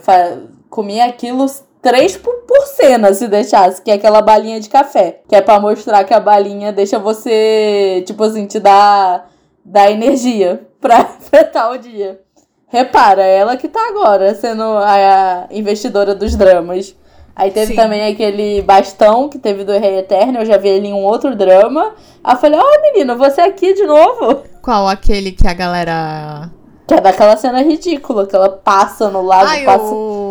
comia 0.70 1.06
aquilo 1.06 1.46
três 1.84 2.16
por, 2.18 2.34
cena, 2.76 3.14
se 3.14 3.28
deixasse, 3.28 3.82
que 3.82 3.92
é 3.92 3.96
aquela 3.96 4.22
balinha 4.22 4.60
de 4.60 4.70
café. 4.70 5.20
Que 5.28 5.36
é 5.36 5.42
para 5.42 5.60
mostrar 5.60 6.06
que 6.06 6.14
a 6.14 6.20
balinha 6.20 6.72
deixa 6.72 6.98
você, 6.98 8.04
tipo 8.08 8.24
assim, 8.24 8.48
te 8.48 8.60
dar, 8.60 9.30
dar 9.64 9.92
energia 9.92 10.66
pra 10.82 11.02
enfrentar 11.02 11.72
o 11.72 11.78
dia. 11.78 12.20
Repara, 12.68 13.22
ela 13.22 13.56
que 13.58 13.68
tá 13.68 13.88
agora 13.90 14.34
sendo 14.34 14.64
a 14.64 15.48
investidora 15.52 16.16
dos 16.16 16.36
dramas. 16.36 16.96
Aí 17.36 17.52
teve 17.52 17.74
Sim. 17.74 17.76
também 17.76 18.12
aquele 18.12 18.62
bastão 18.62 19.28
que 19.28 19.38
teve 19.38 19.64
do 19.64 19.72
Rei 19.74 20.00
Eterno, 20.00 20.40
eu 20.40 20.46
já 20.46 20.58
vi 20.58 20.70
ele 20.70 20.88
em 20.88 20.94
um 20.94 21.04
outro 21.04 21.36
drama. 21.36 21.94
Aí 22.24 22.34
eu 22.34 22.40
falei, 22.40 22.60
ó, 22.60 22.64
oh, 22.64 22.82
menino, 22.82 23.18
você 23.18 23.42
aqui 23.42 23.74
de 23.74 23.86
novo? 23.86 24.44
Qual? 24.62 24.88
Aquele 24.88 25.32
que 25.32 25.48
a 25.48 25.54
galera. 25.54 26.50
Que 26.88 26.96
é 26.96 27.02
daquela 27.02 27.36
cena 27.36 27.62
ridícula, 27.62 28.28
que 28.28 28.36
ela 28.36 28.50
passa 28.50 29.10
no 29.10 29.22
lago. 29.22 29.48
Ai, 29.48 29.66
passa... 29.66 29.84
o... 29.84 30.23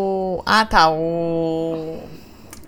Ah, 0.45 0.65
tá. 0.65 0.91
O. 0.91 1.99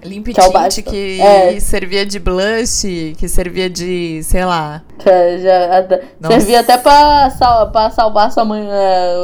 Limp 0.05 0.27
que, 0.27 0.39
é 0.39 0.83
que 0.83 1.21
é. 1.21 1.61
servia 1.61 2.05
de 2.05 2.19
blush, 2.19 3.15
que 3.17 3.27
servia 3.27 3.71
de, 3.71 4.23
sei 4.23 4.45
lá. 4.45 4.83
Já, 5.03 6.29
servia 6.29 6.61
até 6.61 6.77
pra, 6.77 7.31
sal, 7.31 7.71
pra 7.73 7.91
salvar 7.91 8.31
sua 8.31 8.45
mãe. 8.45 8.67
É, 8.71 9.15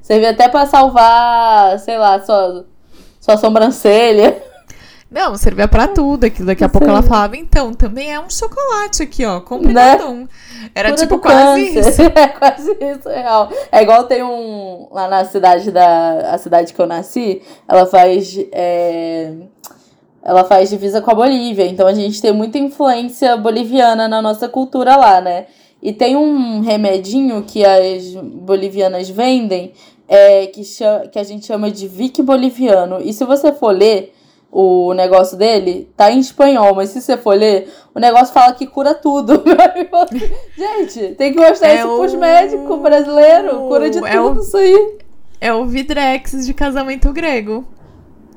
servia 0.00 0.30
até 0.30 0.48
pra 0.48 0.66
salvar, 0.66 1.80
sei 1.80 1.98
lá, 1.98 2.20
sua, 2.20 2.64
sua 3.20 3.36
sobrancelha. 3.36 4.40
Não, 5.10 5.36
servia 5.38 5.66
pra 5.66 5.88
tudo 5.88 6.24
aquilo. 6.24 6.46
Daqui 6.46 6.62
a 6.62 6.68
pouco 6.68 6.86
ela 6.86 7.02
falava, 7.02 7.34
então, 7.36 7.72
também 7.72 8.12
é 8.12 8.20
um 8.20 8.28
chocolate 8.28 9.02
aqui, 9.02 9.24
ó. 9.24 9.40
Compre 9.40 9.72
né? 9.72 9.96
um. 10.04 10.28
Era 10.74 10.90
Cura 10.90 11.00
tipo 11.00 11.18
quase 11.18 11.72
câncer. 11.72 11.90
isso. 11.90 12.02
É 12.14 12.28
quase 12.28 12.72
isso, 12.72 13.08
real. 13.08 13.50
É 13.72 13.82
igual 13.82 14.04
tem 14.04 14.22
um. 14.22 14.88
Lá 14.90 15.08
na 15.08 15.24
cidade 15.24 15.70
da. 15.70 16.34
A 16.34 16.38
cidade 16.38 16.74
que 16.74 16.80
eu 16.80 16.86
nasci, 16.86 17.40
ela 17.66 17.86
faz. 17.86 18.38
É, 18.52 19.32
ela 20.22 20.44
faz 20.44 20.68
divisa 20.68 21.00
com 21.00 21.10
a 21.10 21.14
Bolívia, 21.14 21.64
então 21.64 21.86
a 21.86 21.94
gente 21.94 22.20
tem 22.20 22.32
muita 22.32 22.58
influência 22.58 23.34
boliviana 23.36 24.06
na 24.06 24.20
nossa 24.20 24.46
cultura 24.46 24.94
lá, 24.94 25.22
né? 25.22 25.46
E 25.82 25.90
tem 25.90 26.16
um 26.16 26.60
remedinho 26.60 27.42
que 27.44 27.64
as 27.64 28.14
bolivianas 28.14 29.08
vendem, 29.08 29.72
é, 30.06 30.46
que, 30.46 30.64
chama, 30.64 31.06
que 31.06 31.18
a 31.18 31.22
gente 31.22 31.46
chama 31.46 31.70
de 31.70 31.88
Vic 31.88 32.20
boliviano. 32.20 33.00
E 33.00 33.12
se 33.12 33.24
você 33.24 33.52
for 33.52 33.70
ler 33.70 34.12
o 34.50 34.92
negócio 34.94 35.36
dele, 35.36 35.90
tá 35.96 36.10
em 36.10 36.18
espanhol, 36.18 36.74
mas 36.74 36.90
se 36.90 37.00
você 37.00 37.16
for 37.16 37.36
ler, 37.36 37.72
o 37.94 38.00
negócio 38.00 38.32
fala 38.32 38.54
que 38.54 38.66
cura 38.66 38.94
tudo. 38.94 39.42
gente, 40.56 41.14
tem 41.14 41.32
que 41.32 41.38
mostrar 41.38 41.68
é 41.68 41.78
isso 41.78 41.88
o... 41.88 41.98
pros 41.98 42.14
médicos 42.14 42.80
brasileiros. 42.80 43.52
Cura 43.52 43.90
de 43.90 43.98
é 43.98 44.12
tudo 44.12 44.40
o... 44.40 44.42
isso 44.42 44.56
aí. 44.56 44.98
É 45.40 45.52
o 45.52 45.66
Vidrex 45.66 46.46
de 46.46 46.54
casamento 46.54 47.12
grego. 47.12 47.66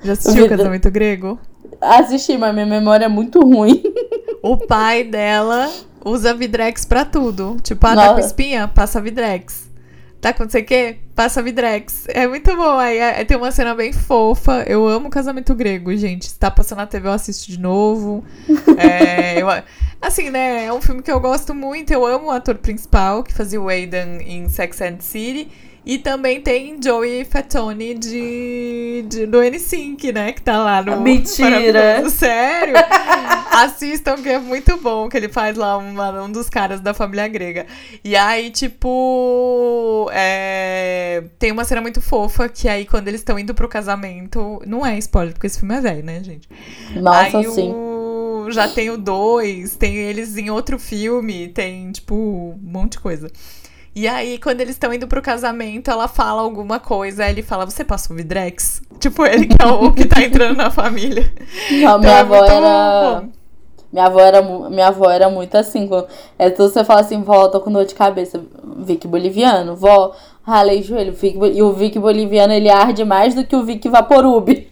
Já 0.03 0.13
assistiu 0.13 0.45
o 0.45 0.49
Casamento 0.49 0.89
Grego? 0.89 1.39
Assisti, 1.79 2.37
mas 2.37 2.53
minha 2.53 2.65
memória 2.65 3.05
é 3.05 3.09
muito 3.09 3.39
ruim. 3.39 3.81
O 4.43 4.57
pai 4.57 5.03
dela 5.03 5.71
usa 6.03 6.33
Vidrex 6.33 6.83
pra 6.83 7.05
tudo. 7.05 7.57
Tipo, 7.61 7.85
ah, 7.85 7.95
tá 7.95 8.13
com 8.15 8.19
espinha? 8.19 8.67
Passa 8.67 8.99
Vidrex. 8.99 9.69
Tá 10.21 10.31
com 10.31 10.43
não 10.43 10.51
sei 10.51 10.61
o 10.61 10.65
quê? 10.65 10.97
Passa 11.15 11.41
Vidrex. 11.41 12.05
É 12.09 12.27
muito 12.27 12.55
bom. 12.55 12.77
Aí, 12.77 13.01
aí, 13.01 13.25
tem 13.25 13.35
uma 13.35 13.51
cena 13.51 13.73
bem 13.73 13.91
fofa. 13.91 14.63
Eu 14.67 14.87
amo 14.87 15.09
casamento 15.09 15.55
grego, 15.55 15.95
gente. 15.97 16.29
Se 16.29 16.37
tá 16.37 16.51
passando 16.51 16.77
na 16.77 16.85
TV, 16.85 17.07
eu 17.07 17.11
assisto 17.11 17.51
de 17.51 17.59
novo. 17.59 18.23
é, 18.77 19.41
eu, 19.41 19.47
assim, 19.99 20.29
né? 20.29 20.65
É 20.65 20.73
um 20.73 20.79
filme 20.79 21.01
que 21.01 21.11
eu 21.11 21.19
gosto 21.19 21.55
muito. 21.55 21.91
Eu 21.91 22.05
amo 22.05 22.27
o 22.27 22.31
ator 22.31 22.55
principal, 22.55 23.23
que 23.23 23.33
fazia 23.33 23.59
o 23.59 23.67
Aidan 23.67 24.19
em 24.21 24.47
Sex 24.47 24.79
and 24.81 24.99
City. 24.99 25.49
E 25.83 25.97
também 25.97 26.39
tem 26.39 26.77
Joey 26.81 27.25
Fatone 27.25 27.95
de, 27.95 29.03
de, 29.07 29.25
do 29.25 29.39
N5, 29.39 30.13
né? 30.13 30.31
Que 30.31 30.41
tá 30.41 30.63
lá 30.63 30.81
no. 30.83 31.01
Mentira! 31.01 32.07
Sério! 32.11 32.75
Assistam, 33.51 34.15
que 34.17 34.29
é 34.29 34.37
muito 34.37 34.77
bom, 34.77 35.09
que 35.09 35.17
ele 35.17 35.27
faz 35.27 35.57
lá 35.57 35.77
uma, 35.77 36.23
um 36.23 36.31
dos 36.31 36.49
caras 36.49 36.79
da 36.79 36.93
família 36.93 37.27
grega. 37.27 37.65
E 38.03 38.15
aí, 38.15 38.51
tipo. 38.51 40.07
É, 40.13 41.23
tem 41.39 41.51
uma 41.51 41.65
cena 41.65 41.81
muito 41.81 41.99
fofa 41.99 42.47
que 42.47 42.69
aí, 42.69 42.85
quando 42.85 43.07
eles 43.07 43.21
estão 43.21 43.39
indo 43.39 43.55
pro 43.55 43.67
casamento. 43.67 44.61
Não 44.67 44.85
é 44.85 44.99
spoiler, 44.99 45.33
porque 45.33 45.47
esse 45.47 45.59
filme 45.59 45.75
é 45.75 45.81
velho, 45.81 46.03
né, 46.03 46.23
gente? 46.23 46.47
Nossa, 46.95 47.39
aí, 47.39 47.45
sim. 47.49 47.73
O, 47.73 48.51
já 48.51 48.67
tem 48.67 48.91
o 48.91 48.97
dois, 48.97 49.75
tem 49.75 49.95
eles 49.95 50.37
em 50.37 50.51
outro 50.51 50.77
filme, 50.77 51.47
tem, 51.47 51.91
tipo, 51.91 52.13
um 52.15 52.71
monte 52.71 52.93
de 52.93 52.99
coisa. 52.99 53.31
E 53.93 54.07
aí, 54.07 54.37
quando 54.37 54.61
eles 54.61 54.75
estão 54.75 54.93
indo 54.93 55.07
pro 55.07 55.21
casamento, 55.21 55.91
ela 55.91 56.07
fala 56.07 56.41
alguma 56.41 56.79
coisa, 56.79 57.25
aí 57.25 57.31
ele 57.31 57.43
fala, 57.43 57.65
você 57.65 57.83
passou 57.83 58.15
Vidrex? 58.15 58.81
Tipo, 58.99 59.25
ele 59.25 59.47
que 59.47 59.55
é 59.61 59.65
o 59.65 59.91
que 59.91 60.05
tá 60.05 60.21
entrando 60.21 60.55
na 60.55 60.69
família. 60.69 61.31
Não, 61.71 61.77
então, 61.77 61.99
minha 61.99 62.11
é 62.11 62.19
avó 62.19 62.45
era... 62.45 63.23
Minha 63.91 64.05
avó, 64.05 64.21
era, 64.21 64.41
minha 64.41 64.87
avó 64.87 65.09
era 65.09 65.29
muito 65.29 65.57
assim. 65.57 65.89
É 66.39 66.49
tudo 66.49 66.69
você 66.69 66.81
fala 66.85 67.01
assim, 67.01 67.21
vó, 67.21 67.49
tô 67.49 67.59
com 67.59 67.69
dor 67.69 67.83
de 67.83 67.93
cabeça. 67.93 68.41
Vic 68.77 69.05
boliviano, 69.05 69.75
vó, 69.75 70.15
ralei 70.43 70.81
joelho. 70.81 71.11
Vic, 71.11 71.37
e 71.53 71.61
o 71.61 71.73
Vic 71.73 71.99
boliviano, 71.99 72.53
ele 72.53 72.69
arde 72.69 73.03
mais 73.03 73.35
do 73.35 73.43
que 73.43 73.53
o 73.53 73.65
Vic 73.65 73.89
Vaporub. 73.89 74.67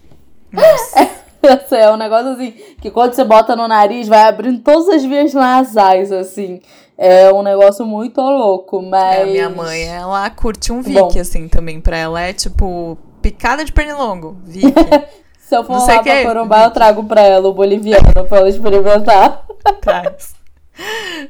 Nossa. 0.53 1.19
É, 1.41 1.83
é 1.83 1.91
um 1.91 1.95
negócio 1.95 2.31
assim, 2.31 2.53
que 2.81 2.91
quando 2.91 3.13
você 3.13 3.23
bota 3.23 3.55
no 3.55 3.65
nariz, 3.65 4.09
vai 4.09 4.23
abrindo 4.23 4.59
todas 4.59 4.89
as 4.89 5.05
vias 5.05 5.33
nasais, 5.33 6.11
assim. 6.11 6.59
É 7.01 7.31
um 7.31 7.41
negócio 7.41 7.85
muito 7.85 8.19
louco, 8.19 8.81
mas. 8.81 9.19
É, 9.19 9.25
minha 9.25 9.49
mãe, 9.49 9.83
ela 9.83 10.29
curte 10.31 10.69
um 10.69 10.81
Vic, 10.81 10.99
Bom. 10.99 11.17
assim, 11.17 11.47
também. 11.47 11.79
Pra 11.79 11.95
ela 11.95 12.19
é 12.19 12.33
tipo 12.33 12.97
picada 13.21 13.63
de 13.63 13.71
pernilongo. 13.71 14.37
Vic. 14.43 14.73
Se 15.39 15.55
eu 15.55 15.63
for 15.63 15.77
Não 15.77 15.87
lá 15.87 16.03
pra 16.03 16.23
Corumbá, 16.23 16.65
eu 16.65 16.71
trago 16.71 17.05
pra 17.05 17.21
ela 17.21 17.47
o 17.47 17.53
boliviano 17.53 18.03
pra 18.27 18.39
ela 18.39 18.49
experimentar. 18.49 19.45
Traz. 19.79 20.35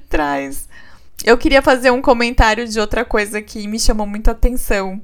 Traz. 0.09 0.67
Eu 1.23 1.37
queria 1.37 1.61
fazer 1.61 1.91
um 1.91 2.01
comentário 2.01 2.67
de 2.67 2.79
outra 2.79 3.05
coisa 3.05 3.39
que 3.39 3.67
me 3.67 3.79
chamou 3.79 4.07
muita 4.07 4.31
atenção. 4.31 4.99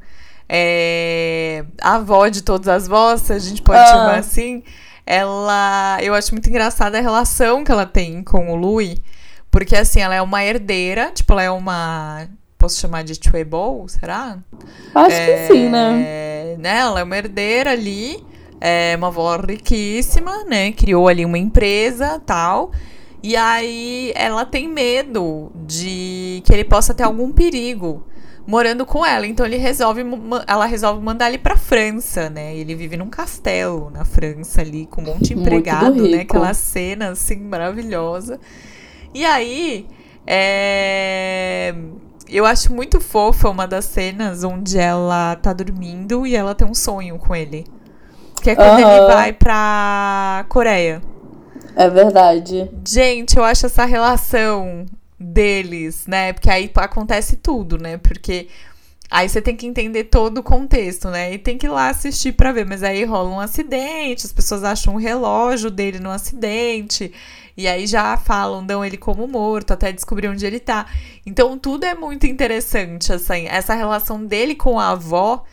É... 0.49 1.63
A 1.79 1.95
avó 1.95 2.27
de 2.27 2.41
todas 2.41 2.67
as 2.67 2.87
vozes, 2.87 3.29
a 3.29 3.37
gente 3.37 3.61
pode 3.61 3.81
ah. 3.81 3.85
chamar 3.85 4.17
assim. 4.17 4.63
Ela. 5.05 5.99
Eu 6.01 6.15
acho 6.15 6.31
muito 6.33 6.49
engraçada 6.49 6.97
a 6.97 7.01
relação 7.01 7.63
que 7.63 7.71
ela 7.71 7.85
tem 7.85 8.23
com 8.23 8.51
o 8.51 8.55
Louis. 8.55 8.99
Porque 9.55 9.73
assim, 9.73 10.01
ela 10.01 10.13
é 10.13 10.21
uma 10.21 10.43
herdeira, 10.43 11.11
tipo, 11.13 11.31
ela 11.31 11.43
é 11.43 11.49
uma. 11.49 12.27
Posso 12.57 12.77
chamar 12.77 13.05
de 13.05 13.13
Chuebol, 13.15 13.87
será? 13.87 14.37
Acho 14.93 15.15
é, 15.15 15.47
que 15.47 15.53
sim, 15.53 15.69
né? 15.69 16.57
né? 16.59 16.79
Ela 16.79 16.99
é 16.99 17.03
uma 17.03 17.17
herdeira 17.17 17.71
ali, 17.71 18.21
é 18.59 18.93
uma 18.97 19.07
avó 19.07 19.37
riquíssima, 19.37 20.43
né? 20.43 20.73
Criou 20.73 21.07
ali 21.07 21.23
uma 21.23 21.37
empresa 21.37 22.21
tal. 22.25 22.73
E 23.23 23.37
aí 23.37 24.11
ela 24.13 24.45
tem 24.45 24.67
medo 24.67 25.49
de 25.55 26.43
que 26.45 26.51
ele 26.51 26.65
possa 26.65 26.93
ter 26.93 27.03
algum 27.03 27.31
perigo 27.31 28.05
morando 28.45 28.85
com 28.85 29.05
ela. 29.05 29.25
Então 29.25 29.45
ele 29.45 29.55
resolve, 29.55 30.01
ela 30.45 30.65
resolve 30.65 31.01
mandar 31.01 31.29
ele 31.29 31.37
pra 31.37 31.55
França, 31.55 32.29
né? 32.29 32.53
Ele 32.57 32.75
vive 32.75 32.97
num 32.97 33.09
castelo 33.09 33.89
na 33.89 34.03
França 34.03 34.59
ali, 34.59 34.85
com 34.85 34.99
um 34.99 35.05
monte 35.05 35.33
de 35.33 35.39
empregado, 35.39 36.09
né? 36.09 36.23
Aquela 36.23 36.53
cena 36.53 37.11
assim 37.11 37.37
maravilhosa. 37.37 38.37
E 39.15 39.23
aí, 39.23 39.87
é... 40.27 41.73
eu 42.27 42.45
acho 42.45 42.73
muito 42.73 42.99
fofa 42.99 43.49
uma 43.49 43.65
das 43.65 43.85
cenas 43.85 44.43
onde 44.43 44.77
ela 44.77 45.37
tá 45.37 45.53
dormindo 45.53 46.27
e 46.27 46.35
ela 46.35 46.53
tem 46.53 46.67
um 46.67 46.73
sonho 46.73 47.17
com 47.17 47.33
ele. 47.33 47.65
Que 48.43 48.49
é 48.49 48.55
quando 48.57 48.81
uhum. 48.81 48.91
ele 48.91 49.05
vai 49.07 49.31
pra 49.31 50.45
Coreia. 50.49 51.01
É 51.77 51.89
verdade. 51.89 52.69
Gente, 52.85 53.37
eu 53.37 53.43
acho 53.45 53.67
essa 53.67 53.85
relação 53.85 54.85
deles, 55.17 56.05
né? 56.05 56.33
Porque 56.33 56.49
aí 56.49 56.69
acontece 56.75 57.37
tudo, 57.37 57.77
né? 57.77 57.97
Porque 57.97 58.49
aí 59.09 59.29
você 59.29 59.41
tem 59.41 59.55
que 59.55 59.65
entender 59.65 60.03
todo 60.03 60.39
o 60.39 60.43
contexto, 60.43 61.09
né? 61.09 61.33
E 61.33 61.37
tem 61.37 61.57
que 61.57 61.67
ir 61.67 61.69
lá 61.69 61.87
assistir 61.87 62.33
para 62.33 62.51
ver. 62.51 62.65
Mas 62.65 62.83
aí 62.83 63.05
rola 63.05 63.29
um 63.29 63.39
acidente, 63.39 64.25
as 64.25 64.33
pessoas 64.33 64.65
acham 64.65 64.95
um 64.95 64.97
relógio 64.97 65.71
dele 65.71 65.99
no 65.99 66.11
acidente. 66.11 67.13
E 67.57 67.67
aí 67.67 67.87
já 67.87 68.17
falam, 68.17 68.65
dão 68.65 68.83
ele 68.83 68.97
como 68.97 69.27
morto, 69.27 69.71
até 69.71 69.91
descobrir 69.91 70.27
onde 70.27 70.45
ele 70.45 70.59
tá. 70.59 70.85
Então 71.25 71.57
tudo 71.57 71.85
é 71.85 71.95
muito 71.95 72.25
interessante, 72.25 73.13
assim. 73.13 73.47
Essa 73.47 73.73
relação 73.73 74.25
dele 74.25 74.55
com 74.55 74.79
a 74.79 74.89
avó 74.89 75.43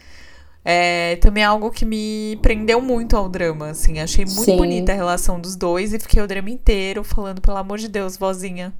é 0.64 1.16
também 1.16 1.42
é 1.42 1.46
algo 1.46 1.70
que 1.70 1.84
me 1.84 2.38
prendeu 2.42 2.80
muito 2.80 3.16
ao 3.16 3.28
drama, 3.28 3.70
assim. 3.70 4.00
Achei 4.00 4.24
muito 4.24 4.42
Sim. 4.42 4.56
bonita 4.56 4.92
a 4.92 4.94
relação 4.94 5.40
dos 5.40 5.54
dois 5.54 5.92
e 5.92 5.98
fiquei 5.98 6.22
o 6.22 6.26
drama 6.26 6.50
inteiro 6.50 7.04
falando, 7.04 7.40
pelo 7.40 7.56
amor 7.56 7.78
de 7.78 7.88
Deus, 7.88 8.16
vozinha, 8.16 8.72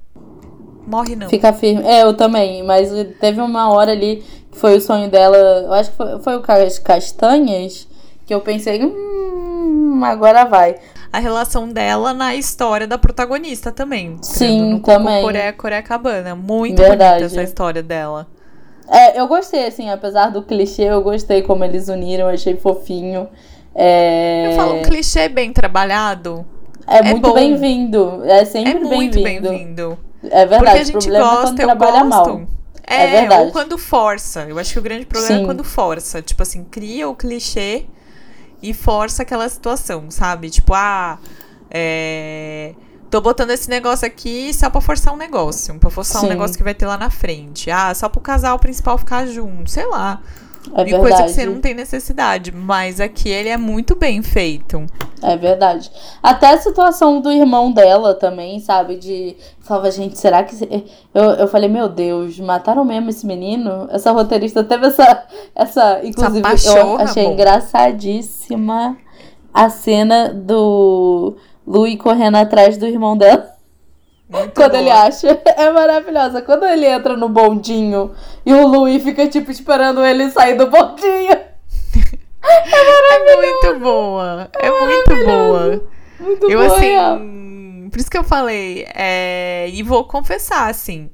Morre 0.86 1.14
não. 1.14 1.28
Fica 1.28 1.52
firme. 1.52 1.82
É, 1.84 2.02
eu 2.02 2.14
também. 2.14 2.62
Mas 2.62 2.90
teve 3.20 3.40
uma 3.40 3.72
hora 3.72 3.92
ali 3.92 4.22
que 4.50 4.58
foi 4.58 4.76
o 4.76 4.80
sonho 4.80 5.10
dela. 5.10 5.36
Eu 5.36 5.72
acho 5.72 5.90
que 5.90 5.96
foi, 5.96 6.18
foi 6.20 6.36
o 6.36 6.42
Castanhas. 6.82 7.88
Que 8.26 8.34
eu 8.34 8.40
pensei, 8.40 8.84
hum, 8.84 10.00
agora 10.04 10.44
vai. 10.44 10.76
A 11.12 11.18
relação 11.18 11.68
dela 11.68 12.14
na 12.14 12.34
história 12.34 12.86
da 12.86 12.96
protagonista 12.96 13.70
também. 13.70 14.16
Sim, 14.22 14.80
também. 14.82 15.22
Coreia, 15.22 15.52
Coreia 15.52 15.82
Cabana. 15.82 16.34
Muito 16.34 16.80
Verdade. 16.80 17.18
bonita 17.20 17.26
essa 17.26 17.42
história 17.42 17.82
dela. 17.82 18.26
É, 18.88 19.20
eu 19.20 19.26
gostei, 19.26 19.66
assim, 19.66 19.90
apesar 19.90 20.30
do 20.30 20.42
clichê, 20.42 20.84
eu 20.84 21.02
gostei 21.02 21.42
como 21.42 21.64
eles 21.64 21.88
uniram, 21.88 22.28
achei 22.28 22.56
fofinho. 22.56 23.28
É... 23.74 24.48
Eu 24.48 24.52
falo 24.52 24.74
um 24.76 24.82
clichê 24.82 25.28
bem 25.28 25.52
trabalhado. 25.52 26.44
É, 26.86 26.98
é 26.98 27.02
muito 27.02 27.32
bem-vindo. 27.32 28.22
É 28.24 28.44
sempre 28.44 28.74
bem-vindo. 28.74 28.92
É 28.92 28.96
muito 28.96 29.22
bem-vindo. 29.22 29.98
É 30.24 30.46
verdade. 30.46 30.64
Porque 30.64 30.78
a 30.78 30.84
gente 30.84 31.10
o 31.10 31.12
gosta, 31.12 31.38
é 31.38 31.42
quando 31.42 31.56
trabalha 31.56 32.04
mal. 32.04 32.42
É, 32.86 33.02
é 33.02 33.20
verdade. 33.20 33.42
ou 33.42 33.52
quando 33.52 33.78
força. 33.78 34.46
Eu 34.48 34.58
acho 34.58 34.72
que 34.72 34.78
o 34.78 34.82
grande 34.82 35.06
problema 35.06 35.34
é 35.34 35.38
Sim. 35.38 35.42
é 35.42 35.46
quando 35.46 35.64
força. 35.64 36.20
Tipo 36.22 36.42
assim, 36.42 36.64
cria 36.64 37.08
o 37.08 37.14
clichê 37.14 37.86
e 38.62 38.72
força 38.72 39.22
aquela 39.22 39.48
situação, 39.48 40.10
sabe? 40.10 40.50
Tipo, 40.50 40.74
ah, 40.74 41.18
é... 41.70 42.74
Tô 43.10 43.20
botando 43.20 43.50
esse 43.50 43.68
negócio 43.68 44.06
aqui 44.06 44.54
só 44.54 44.70
pra 44.70 44.80
forçar 44.80 45.12
um 45.12 45.18
negócio. 45.18 45.78
Pra 45.78 45.90
forçar 45.90 46.20
Sim. 46.20 46.26
um 46.26 46.30
negócio 46.30 46.56
que 46.56 46.62
vai 46.62 46.74
ter 46.74 46.86
lá 46.86 46.96
na 46.96 47.10
frente. 47.10 47.70
Ah, 47.70 47.94
só 47.94 48.08
pro 48.08 48.22
casal 48.22 48.58
principal 48.58 48.96
ficar 48.96 49.26
junto. 49.26 49.70
Sei 49.70 49.84
lá. 49.84 50.22
É 50.74 50.88
e 50.88 50.98
coisa 50.98 51.24
que 51.24 51.30
você 51.30 51.44
não 51.44 51.60
tem 51.60 51.74
necessidade. 51.74 52.52
Mas 52.52 53.00
aqui 53.00 53.28
ele 53.28 53.48
é 53.48 53.56
muito 53.56 53.96
bem 53.96 54.22
feito. 54.22 54.86
É 55.20 55.36
verdade. 55.36 55.90
Até 56.22 56.50
a 56.50 56.58
situação 56.58 57.20
do 57.20 57.30
irmão 57.30 57.72
dela 57.72 58.14
também, 58.14 58.60
sabe? 58.60 58.96
De. 58.96 59.36
Falava, 59.60 59.90
gente, 59.90 60.18
será 60.18 60.42
que. 60.42 60.54
Eu, 61.14 61.24
eu 61.32 61.48
falei, 61.48 61.68
meu 61.68 61.88
Deus, 61.88 62.38
mataram 62.38 62.84
mesmo 62.84 63.10
esse 63.10 63.26
menino? 63.26 63.88
Essa 63.90 64.12
roteirista 64.12 64.64
teve 64.64 64.86
essa. 64.86 65.24
essa 65.54 66.00
inclusive, 66.04 66.46
essa 66.46 66.78
eu 66.78 66.96
achei 66.96 67.24
engraçadíssima 67.24 68.96
a 69.52 69.68
cena 69.68 70.32
do 70.32 71.36
Louis 71.66 71.96
correndo 71.96 72.36
atrás 72.36 72.76
do 72.76 72.86
irmão 72.86 73.16
dela. 73.16 73.52
Muito 74.28 74.54
quando 74.54 74.70
boa. 74.70 74.80
ele 74.80 74.90
acha. 74.90 75.40
É 75.56 75.70
maravilhosa. 75.70 76.40
Quando 76.40 76.64
ele 76.64 76.86
entra 76.86 77.16
no 77.16 77.28
bondinho 77.28 78.12
e 78.44 78.52
o 78.52 78.66
Louis 78.66 79.02
fica, 79.02 79.26
tipo, 79.28 79.50
esperando 79.50 80.04
ele 80.04 80.30
sair 80.30 80.56
do 80.56 80.68
bondinho. 80.68 81.52
É, 82.44 83.32
é 83.32 83.36
muito 83.36 83.80
boa. 83.80 84.50
É, 84.60 84.66
é 84.66 84.70
muito 84.70 85.24
boa. 85.24 85.90
Muito 86.18 86.50
eu, 86.50 86.58
boa. 86.58 86.76
assim. 86.76 87.88
Por 87.90 88.00
isso 88.00 88.10
que 88.10 88.18
eu 88.18 88.24
falei. 88.24 88.86
É, 88.94 89.68
e 89.70 89.82
vou 89.82 90.04
confessar, 90.04 90.68
assim. 90.68 91.08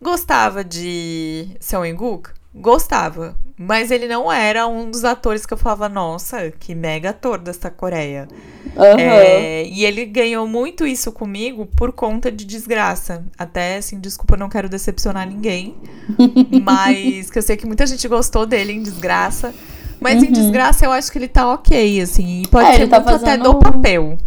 Gostava 0.00 0.62
de 0.62 1.48
Seung 1.60 1.94
Guk? 1.94 2.30
Gostava. 2.54 3.36
Mas 3.58 3.90
ele 3.90 4.06
não 4.06 4.30
era 4.30 4.66
um 4.66 4.90
dos 4.90 5.02
atores 5.02 5.46
que 5.46 5.54
eu 5.54 5.56
falava, 5.56 5.88
nossa, 5.88 6.50
que 6.50 6.74
mega 6.74 7.10
ator 7.10 7.38
dessa 7.38 7.70
Coreia. 7.70 8.28
Uhum. 8.76 8.98
É, 8.98 9.66
e 9.66 9.82
ele 9.86 10.04
ganhou 10.04 10.46
muito 10.46 10.86
isso 10.86 11.10
comigo 11.10 11.64
por 11.64 11.90
conta 11.92 12.30
de 12.30 12.44
desgraça. 12.44 13.24
Até, 13.38 13.78
assim, 13.78 13.98
desculpa, 13.98 14.36
não 14.36 14.50
quero 14.50 14.68
decepcionar 14.68 15.26
ninguém. 15.26 15.74
mas 16.62 17.30
que 17.30 17.38
eu 17.38 17.42
sei 17.42 17.56
que 17.56 17.66
muita 17.66 17.86
gente 17.86 18.06
gostou 18.06 18.44
dele 18.44 18.74
em 18.74 18.82
desgraça. 18.82 19.54
Mas 19.98 20.20
uhum. 20.20 20.28
em 20.28 20.32
desgraça 20.32 20.84
eu 20.84 20.92
acho 20.92 21.10
que 21.10 21.16
ele 21.16 21.28
tá 21.28 21.50
ok, 21.50 22.02
assim. 22.02 22.42
E 22.42 22.48
pode 22.48 22.68
é, 22.68 22.76
ser 22.76 22.88
tá 22.88 22.96
muito 23.00 23.10
fazendo... 23.10 23.28
até 23.28 23.42
do 23.42 23.58
papel. 23.58 24.18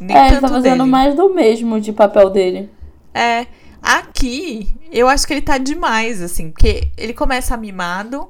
Nem 0.00 0.16
é, 0.16 0.28
ele 0.28 0.40
tá 0.40 0.48
fazendo 0.48 0.78
dele. 0.78 0.90
mais 0.90 1.16
do 1.16 1.34
mesmo 1.34 1.80
de 1.80 1.92
papel 1.92 2.30
dele. 2.30 2.70
É. 3.12 3.44
Aqui, 3.82 4.68
eu 4.92 5.08
acho 5.08 5.26
que 5.26 5.32
ele 5.32 5.42
tá 5.42 5.58
demais, 5.58 6.22
assim. 6.22 6.52
Porque 6.52 6.88
ele 6.96 7.12
começa 7.12 7.56
mimado. 7.56 8.28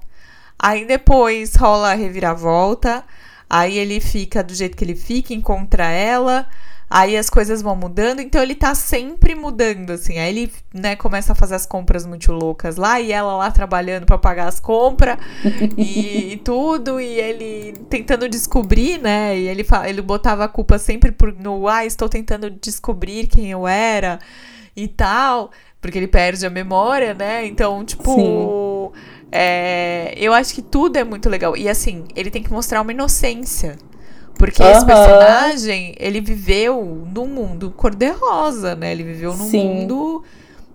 Aí 0.58 0.84
depois 0.84 1.54
rola 1.54 1.92
a 1.92 1.94
reviravolta. 1.94 3.04
Aí 3.48 3.78
ele 3.78 4.00
fica 4.00 4.42
do 4.42 4.54
jeito 4.54 4.76
que 4.76 4.84
ele 4.84 4.96
fica, 4.96 5.32
encontra 5.32 5.84
ela. 5.90 6.46
Aí 6.90 7.18
as 7.18 7.28
coisas 7.28 7.60
vão 7.60 7.76
mudando, 7.76 8.20
então 8.20 8.42
ele 8.42 8.54
tá 8.54 8.74
sempre 8.74 9.34
mudando, 9.34 9.90
assim. 9.90 10.18
Aí 10.18 10.30
ele, 10.30 10.52
né, 10.72 10.96
começa 10.96 11.32
a 11.32 11.34
fazer 11.34 11.54
as 11.54 11.66
compras 11.66 12.06
muito 12.06 12.32
loucas 12.32 12.76
lá, 12.76 12.98
e 12.98 13.12
ela 13.12 13.36
lá 13.36 13.50
trabalhando 13.50 14.06
para 14.06 14.16
pagar 14.16 14.48
as 14.48 14.58
compras 14.58 15.18
e, 15.76 16.32
e, 16.32 16.36
tudo, 16.38 16.98
e 16.98 17.20
ele 17.20 17.74
tentando 17.90 18.26
descobrir, 18.26 18.98
né? 18.98 19.38
E 19.38 19.48
ele, 19.48 19.66
ele 19.86 20.00
botava 20.00 20.44
a 20.44 20.48
culpa 20.48 20.78
sempre 20.78 21.12
por, 21.12 21.34
no, 21.34 21.68
ah, 21.68 21.84
estou 21.84 22.08
tentando 22.08 22.50
descobrir 22.50 23.26
quem 23.26 23.50
eu 23.50 23.68
era 23.68 24.18
e 24.74 24.88
tal, 24.88 25.50
porque 25.82 25.98
ele 25.98 26.08
perde 26.08 26.46
a 26.46 26.50
memória, 26.50 27.12
né? 27.12 27.46
Então, 27.46 27.84
tipo. 27.84 28.94
É, 29.30 30.14
eu 30.16 30.32
acho 30.32 30.54
que 30.54 30.62
tudo 30.62 30.96
é 30.96 31.04
muito 31.04 31.28
legal. 31.28 31.56
E 31.56 31.68
assim, 31.68 32.04
ele 32.16 32.30
tem 32.30 32.42
que 32.42 32.52
mostrar 32.52 32.80
uma 32.80 32.92
inocência. 32.92 33.76
Porque 34.38 34.62
uhum. 34.62 34.70
esse 34.70 34.86
personagem, 34.86 35.94
ele 35.98 36.20
viveu 36.20 37.06
num 37.12 37.26
mundo 37.26 37.72
cor-de-rosa, 37.76 38.74
né? 38.74 38.92
Ele 38.92 39.02
viveu 39.02 39.36
num 39.36 39.50
Sim. 39.50 39.66
mundo 39.66 40.22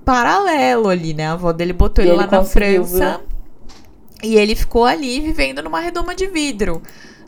paralelo 0.03 0.89
ali, 0.89 1.13
né? 1.13 1.27
A 1.27 1.31
avó 1.31 1.53
dele 1.53 1.73
botou 1.73 2.03
ele, 2.03 2.11
ele 2.11 2.19
lá 2.19 2.27
na 2.27 2.43
França. 2.43 3.21
E 4.21 4.35
ele 4.35 4.55
ficou 4.55 4.85
ali 4.85 5.19
vivendo 5.19 5.61
numa 5.63 5.79
redoma 5.79 6.13
de 6.13 6.27
vidro. 6.27 6.81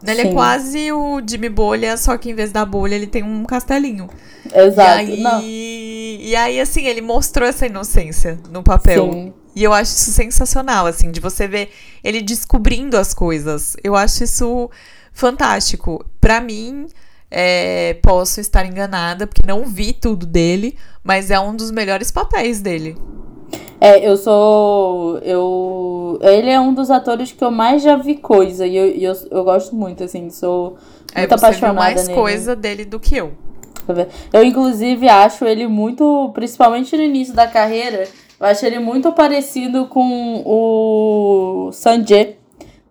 Né? 0.03 0.11
Ele 0.11 0.21
é 0.21 0.31
quase 0.31 0.91
o 0.91 1.21
Jimmy 1.27 1.49
Bolha, 1.49 1.97
só 1.97 2.17
que 2.17 2.29
em 2.29 2.33
vez 2.33 2.51
da 2.51 2.65
bolha 2.65 2.95
ele 2.95 3.07
tem 3.07 3.23
um 3.23 3.43
castelinho. 3.45 4.09
Exato. 4.53 5.03
E 5.09 5.25
aí, 5.25 6.19
e 6.21 6.35
aí 6.35 6.59
assim, 6.59 6.85
ele 6.85 7.01
mostrou 7.01 7.47
essa 7.47 7.65
inocência 7.65 8.37
no 8.51 8.61
papel. 8.61 9.11
Sim. 9.11 9.33
E 9.55 9.63
eu 9.63 9.71
acho 9.71 9.91
isso 9.91 10.11
sensacional, 10.11 10.85
assim, 10.85 11.11
de 11.11 11.19
você 11.19 11.47
ver 11.47 11.69
ele 12.03 12.21
descobrindo 12.21 12.97
as 12.97 13.13
coisas. 13.13 13.77
Eu 13.83 13.95
acho 13.95 14.23
isso 14.23 14.69
fantástico. 15.13 16.05
Para 16.19 16.41
mim, 16.41 16.87
é, 17.31 17.95
posso 18.03 18.41
estar 18.41 18.65
enganada, 18.65 19.25
porque 19.25 19.47
não 19.47 19.65
vi 19.65 19.93
tudo 19.93 20.25
dele, 20.25 20.77
mas 21.03 21.31
é 21.31 21.39
um 21.39 21.55
dos 21.55 21.71
melhores 21.71 22.11
papéis 22.11 22.61
dele. 22.61 22.97
É, 23.79 24.07
eu 24.07 24.17
sou. 24.17 25.19
Eu. 25.19 26.19
Ele 26.21 26.49
é 26.49 26.59
um 26.59 26.73
dos 26.73 26.89
atores 26.89 27.31
que 27.31 27.43
eu 27.43 27.51
mais 27.51 27.83
já 27.83 27.95
vi 27.95 28.15
coisa. 28.15 28.65
E 28.65 28.75
eu, 28.75 28.87
eu, 28.87 29.13
eu 29.31 29.43
gosto 29.43 29.75
muito, 29.75 30.03
assim, 30.03 30.29
sou 30.29 30.77
é, 31.13 31.19
muito 31.21 31.33
é, 31.33 31.37
você 31.37 31.45
apaixonada 31.45 31.73
viu 31.73 31.81
mais 31.81 32.07
nele. 32.07 32.19
coisa 32.19 32.55
dele 32.55 32.85
do 32.85 32.99
que 32.99 33.15
eu. 33.15 33.33
Eu, 34.33 34.43
inclusive, 34.43 35.07
acho 35.07 35.45
ele 35.45 35.67
muito. 35.67 36.31
Principalmente 36.33 36.95
no 36.97 37.03
início 37.03 37.33
da 37.33 37.47
carreira, 37.47 38.07
eu 38.39 38.45
acho 38.45 38.65
ele 38.65 38.79
muito 38.79 39.11
parecido 39.13 39.87
com 39.87 40.43
o 40.45 41.71
Sanjay 41.71 42.37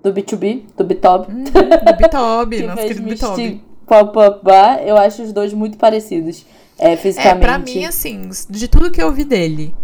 do 0.02 0.12
B2B, 0.12 0.62
do 0.76 0.84
Bitob. 0.84 1.26
Hum, 1.30 1.44
do 1.44 1.96
Bitob, 1.96 2.62
nosso 2.66 2.82
querido 2.82 3.08
Bitob. 3.08 3.60
Pop-Up 3.86 4.42
Bar, 4.42 4.82
eu 4.82 4.96
acho 4.96 5.22
os 5.22 5.32
dois 5.32 5.52
muito 5.52 5.76
parecidos. 5.76 6.44
é, 6.78 6.96
fisicamente. 6.96 7.36
É, 7.36 7.40
pra 7.40 7.58
mim, 7.58 7.84
assim, 7.84 8.30
de 8.48 8.68
tudo 8.68 8.90
que 8.90 9.02
eu 9.02 9.12
vi 9.12 9.24
dele, 9.24 9.74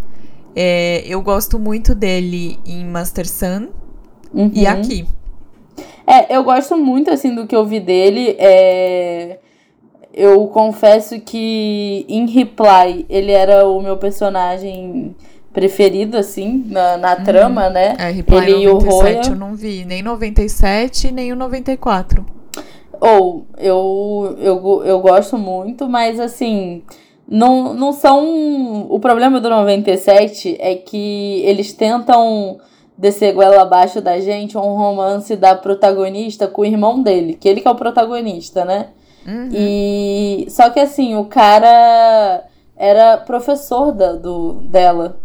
é, 0.56 1.04
eu 1.06 1.20
gosto 1.22 1.58
muito 1.58 1.94
dele 1.94 2.58
em 2.66 2.84
Master 2.84 3.28
Sun 3.28 3.68
uhum. 4.32 4.50
e 4.54 4.66
aqui. 4.66 5.06
É, 6.06 6.36
eu 6.36 6.42
gosto 6.42 6.76
muito, 6.76 7.11
assim, 7.11 7.34
do 7.34 7.46
que 7.46 7.54
eu 7.54 7.64
vi 7.64 7.78
dele. 7.78 8.36
É... 8.38 9.38
Eu 10.12 10.48
confesso 10.48 11.20
que 11.20 12.04
em 12.08 12.26
Reply 12.26 13.06
ele 13.08 13.30
era 13.30 13.64
o 13.68 13.80
meu 13.80 13.96
personagem 13.96 15.14
preferido, 15.53 16.16
assim, 16.16 16.64
na, 16.66 16.96
na 16.96 17.16
uhum. 17.16 17.24
trama, 17.24 17.70
né? 17.70 17.96
É, 17.98 18.11
Reply 18.11 18.36
ele 18.36 18.66
97 18.66 18.66
e 18.66 18.68
o 18.68 18.78
Roya. 18.78 19.22
eu 19.26 19.36
não 19.36 19.55
vi, 19.55 19.84
nem 19.84 20.03
97, 20.03 21.11
nem 21.11 21.32
o 21.32 21.36
94. 21.36 22.24
Ou, 23.01 23.46
eu, 23.59 24.36
eu, 24.40 24.82
eu 24.84 25.01
gosto 25.01 25.38
muito, 25.38 25.88
mas 25.88 26.20
assim, 26.20 26.82
não, 27.26 27.72
não 27.72 27.92
são. 27.92 28.86
O 28.90 29.01
problema 29.01 29.40
do 29.40 29.48
97 29.48 30.57
é 30.61 30.74
que 30.74 31.42
eles 31.44 31.72
tentam 31.72 32.59
descer 32.98 33.32
goela 33.32 33.62
abaixo 33.62 34.01
da 34.01 34.20
gente 34.20 34.59
um 34.59 34.76
romance 34.76 35.34
da 35.34 35.55
protagonista 35.55 36.46
com 36.46 36.61
o 36.61 36.66
irmão 36.66 37.03
dele, 37.03 37.32
que 37.32 37.48
ele 37.48 37.62
que 37.62 37.68
é 37.68 37.70
o 37.70 37.74
protagonista, 37.74 38.64
né? 38.64 38.88
Uhum. 39.26 39.48
E 39.53 40.46
só 40.51 40.68
que 40.68 40.78
assim, 40.78 41.16
o 41.16 41.24
cara 41.24 42.44
era 42.76 43.16
professor 43.16 43.92
da, 43.92 44.12
do, 44.12 44.55
dela. 44.64 45.18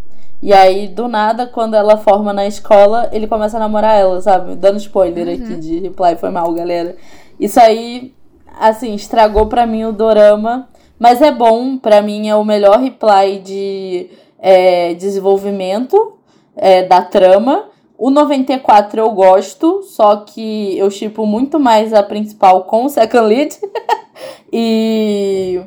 E 0.45 0.53
aí, 0.53 0.87
do 0.87 1.07
nada, 1.07 1.47
quando 1.47 1.73
ela 1.73 1.97
forma 1.97 2.31
na 2.31 2.45
escola, 2.45 3.09
ele 3.11 3.25
começa 3.25 3.57
a 3.57 3.59
namorar 3.59 3.99
ela, 3.99 4.21
sabe? 4.21 4.55
Dando 4.55 4.77
spoiler 4.77 5.27
uhum. 5.27 5.33
aqui 5.33 5.55
de 5.55 5.79
reply, 5.79 6.15
foi 6.17 6.29
mal, 6.29 6.53
galera. 6.53 6.95
Isso 7.39 7.59
aí, 7.59 8.13
assim, 8.59 8.93
estragou 8.93 9.47
pra 9.47 9.65
mim 9.65 9.85
o 9.85 9.91
dorama. 9.91 10.69
Mas 10.99 11.19
é 11.19 11.31
bom, 11.31 11.79
para 11.79 11.99
mim 11.99 12.29
é 12.29 12.35
o 12.35 12.45
melhor 12.45 12.77
reply 12.77 13.39
de 13.39 14.11
é, 14.37 14.93
desenvolvimento 14.93 16.13
é, 16.55 16.83
da 16.83 17.01
trama. 17.01 17.65
O 17.97 18.11
94 18.11 18.99
eu 18.99 19.09
gosto, 19.09 19.81
só 19.81 20.17
que 20.17 20.77
eu 20.77 20.91
chipo 20.91 21.25
muito 21.25 21.59
mais 21.59 21.91
a 21.91 22.03
principal 22.03 22.65
com 22.65 22.85
o 22.85 22.89
second 22.89 23.25
lead. 23.25 23.57
e. 24.53 25.59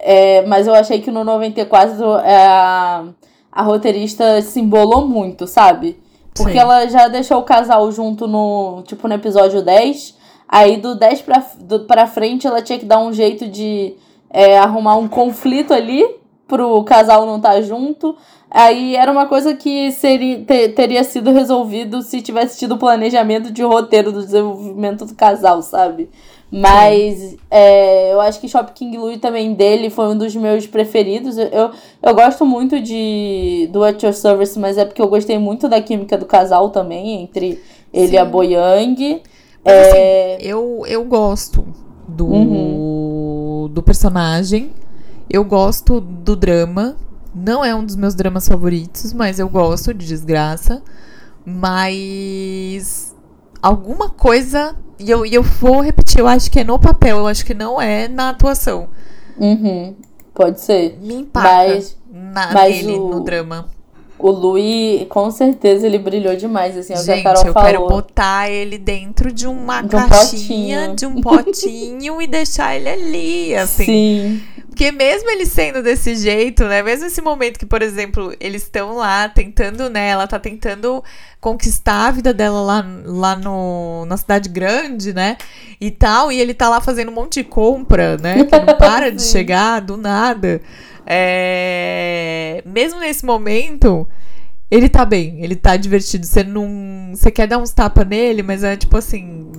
É, 0.00 0.44
mas 0.44 0.66
eu 0.66 0.74
achei 0.74 1.00
que 1.00 1.10
no 1.12 1.22
94 1.22 2.18
é, 2.18 2.46
a, 2.46 3.04
a 3.58 3.62
roteirista 3.62 4.40
se 4.40 4.60
embolou 4.60 5.08
muito, 5.08 5.44
sabe? 5.48 5.98
Porque 6.32 6.52
Sim. 6.52 6.58
ela 6.58 6.86
já 6.86 7.08
deixou 7.08 7.38
o 7.38 7.42
casal 7.42 7.90
junto 7.90 8.28
no. 8.28 8.84
Tipo, 8.86 9.08
no 9.08 9.14
episódio 9.14 9.62
10. 9.62 10.16
Aí 10.48 10.76
do 10.76 10.94
10 10.94 11.22
pra, 11.22 11.44
do, 11.58 11.80
pra 11.80 12.06
frente 12.06 12.46
ela 12.46 12.62
tinha 12.62 12.78
que 12.78 12.84
dar 12.84 13.00
um 13.00 13.12
jeito 13.12 13.48
de 13.48 13.96
é, 14.30 14.56
arrumar 14.56 14.94
um 14.94 15.08
conflito 15.08 15.74
ali 15.74 16.06
pro 16.46 16.84
casal 16.84 17.26
não 17.26 17.38
estar 17.38 17.54
tá 17.54 17.60
junto. 17.60 18.16
Aí 18.48 18.94
era 18.94 19.10
uma 19.10 19.26
coisa 19.26 19.52
que 19.56 19.90
seria, 19.90 20.40
ter, 20.44 20.68
teria 20.68 21.02
sido 21.02 21.32
resolvido 21.32 22.00
se 22.00 22.22
tivesse 22.22 22.60
tido 22.60 22.78
planejamento 22.78 23.50
de 23.50 23.64
roteiro 23.64 24.12
do 24.12 24.20
desenvolvimento 24.20 25.04
do 25.04 25.16
casal, 25.16 25.62
sabe? 25.62 26.08
Mas 26.50 27.36
é, 27.50 28.12
eu 28.12 28.20
acho 28.20 28.40
que 28.40 28.48
Shop 28.48 28.72
King 28.72 28.96
Louie 28.96 29.18
também 29.18 29.52
dele 29.52 29.90
foi 29.90 30.08
um 30.08 30.16
dos 30.16 30.34
meus 30.34 30.66
preferidos. 30.66 31.36
Eu, 31.36 31.70
eu 32.02 32.14
gosto 32.14 32.46
muito 32.46 32.80
de 32.80 33.68
do 33.70 33.84
At 33.84 34.02
Your 34.02 34.14
Service, 34.14 34.58
mas 34.58 34.78
é 34.78 34.84
porque 34.84 35.02
eu 35.02 35.08
gostei 35.08 35.38
muito 35.38 35.68
da 35.68 35.80
química 35.80 36.16
do 36.16 36.24
casal 36.24 36.70
também, 36.70 37.22
entre 37.22 37.60
ele 37.92 38.08
Sim. 38.08 38.14
e 38.14 38.18
a 38.18 38.24
Boyang. 38.24 39.22
Mas, 39.64 39.74
é... 39.74 40.36
assim, 40.36 40.46
eu, 40.46 40.82
eu 40.86 41.04
gosto 41.04 41.66
do, 42.06 42.26
uhum. 42.26 43.68
do 43.68 43.82
personagem. 43.82 44.70
Eu 45.28 45.44
gosto 45.44 46.00
do 46.00 46.34
drama. 46.34 46.96
Não 47.34 47.62
é 47.62 47.74
um 47.74 47.84
dos 47.84 47.94
meus 47.94 48.14
dramas 48.14 48.48
favoritos, 48.48 49.12
mas 49.12 49.38
eu 49.38 49.48
gosto 49.48 49.92
de 49.92 50.06
desgraça. 50.06 50.82
Mas 51.44 53.14
alguma 53.60 54.08
coisa. 54.08 54.74
E 54.98 55.10
eu, 55.10 55.24
e 55.24 55.34
eu 55.34 55.42
vou 55.42 55.80
repetir, 55.80 56.18
eu 56.18 56.26
acho 56.26 56.50
que 56.50 56.60
é 56.60 56.64
no 56.64 56.78
papel, 56.78 57.18
eu 57.18 57.26
acho 57.26 57.44
que 57.44 57.54
não 57.54 57.80
é 57.80 58.08
na 58.08 58.30
atuação. 58.30 58.88
Uhum. 59.38 59.94
Pode 60.34 60.60
ser. 60.60 60.98
Me 61.00 61.14
impacta 61.14 61.74
mas, 61.74 61.96
na, 62.10 62.52
mas 62.52 62.76
nele, 62.76 62.98
o... 62.98 63.08
no 63.08 63.20
drama. 63.20 63.68
O 64.18 64.30
Louis, 64.30 65.06
com 65.08 65.30
certeza, 65.30 65.86
ele 65.86 65.98
brilhou 65.98 66.34
demais, 66.34 66.76
assim, 66.76 66.92
é 66.92 66.96
o 66.96 67.04
Gente, 67.04 67.22
que 67.22 67.28
a 67.28 67.34
Carol 67.34 67.46
eu 67.46 67.52
falou. 67.52 67.68
quero 67.68 67.86
botar 67.86 68.50
ele 68.50 68.76
dentro 68.76 69.32
de 69.32 69.46
uma 69.46 69.80
de 69.80 69.94
um 69.94 70.08
caixinha, 70.08 70.88
potinho. 70.88 70.96
de 70.96 71.06
um 71.06 71.20
potinho 71.20 72.20
e 72.20 72.26
deixar 72.26 72.74
ele 72.74 72.88
ali, 72.88 73.54
assim. 73.54 73.84
Sim. 73.84 74.42
Porque 74.78 74.92
mesmo 74.92 75.28
ele 75.28 75.44
sendo 75.44 75.82
desse 75.82 76.14
jeito, 76.14 76.62
né? 76.66 76.84
Mesmo 76.84 77.06
esse 77.06 77.20
momento 77.20 77.58
que, 77.58 77.66
por 77.66 77.82
exemplo, 77.82 78.32
eles 78.38 78.62
estão 78.62 78.94
lá 78.94 79.28
tentando, 79.28 79.90
né? 79.90 80.10
Ela 80.10 80.24
tá 80.28 80.38
tentando 80.38 81.02
conquistar 81.40 82.06
a 82.06 82.10
vida 82.12 82.32
dela 82.32 82.60
lá, 82.60 82.86
lá 83.04 83.34
no, 83.34 84.06
na 84.06 84.16
cidade 84.16 84.48
grande, 84.48 85.12
né? 85.12 85.36
E 85.80 85.90
tal, 85.90 86.30
e 86.30 86.40
ele 86.40 86.54
tá 86.54 86.68
lá 86.68 86.80
fazendo 86.80 87.10
um 87.10 87.14
monte 87.14 87.42
de 87.42 87.44
compra, 87.48 88.16
né? 88.18 88.44
Que 88.44 88.56
não 88.56 88.66
para 88.78 89.10
de 89.10 89.20
chegar 89.20 89.80
do 89.80 89.96
nada. 89.96 90.60
É... 91.04 92.62
Mesmo 92.64 93.00
nesse 93.00 93.26
momento, 93.26 94.06
ele 94.70 94.88
tá 94.88 95.04
bem, 95.04 95.42
ele 95.42 95.56
tá 95.56 95.76
divertido. 95.76 96.24
Você 96.24 96.44
não. 96.44 97.10
Você 97.14 97.32
quer 97.32 97.48
dar 97.48 97.58
uns 97.58 97.72
tapas 97.72 98.06
nele, 98.06 98.44
mas 98.44 98.62
é 98.62 98.76
tipo 98.76 98.96
assim. 98.96 99.50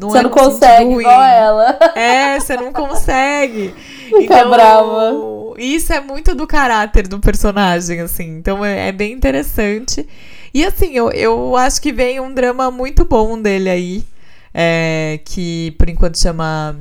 Não 0.00 0.10
você 0.10 0.18
é 0.18 0.22
não 0.24 0.30
consegue 0.30 0.94
igual 0.94 1.22
ela. 1.22 1.78
É, 1.94 2.40
você 2.40 2.56
não 2.56 2.72
consegue. 2.72 3.72
Fica 4.08 4.22
então, 4.38 4.50
brava. 4.50 5.54
Isso 5.58 5.92
é 5.92 6.00
muito 6.00 6.34
do 6.34 6.46
caráter 6.46 7.06
do 7.06 7.18
personagem, 7.18 8.00
assim. 8.00 8.38
Então 8.38 8.64
é, 8.64 8.88
é 8.88 8.92
bem 8.92 9.12
interessante. 9.12 10.06
E 10.52 10.64
assim, 10.64 10.94
eu, 10.94 11.10
eu 11.10 11.56
acho 11.56 11.80
que 11.80 11.92
vem 11.92 12.20
um 12.20 12.32
drama 12.32 12.70
muito 12.70 13.04
bom 13.04 13.40
dele 13.40 13.68
aí. 13.68 14.04
É, 14.52 15.20
que 15.24 15.72
por 15.78 15.88
enquanto 15.88 16.18
chama. 16.18 16.76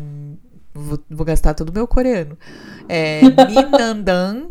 Vou, 0.74 1.00
vou 1.10 1.26
gastar 1.26 1.54
todo 1.54 1.70
o 1.70 1.74
meu 1.74 1.88
coreano 1.88 2.38
é, 2.88 3.22
Minandan. 3.48 4.48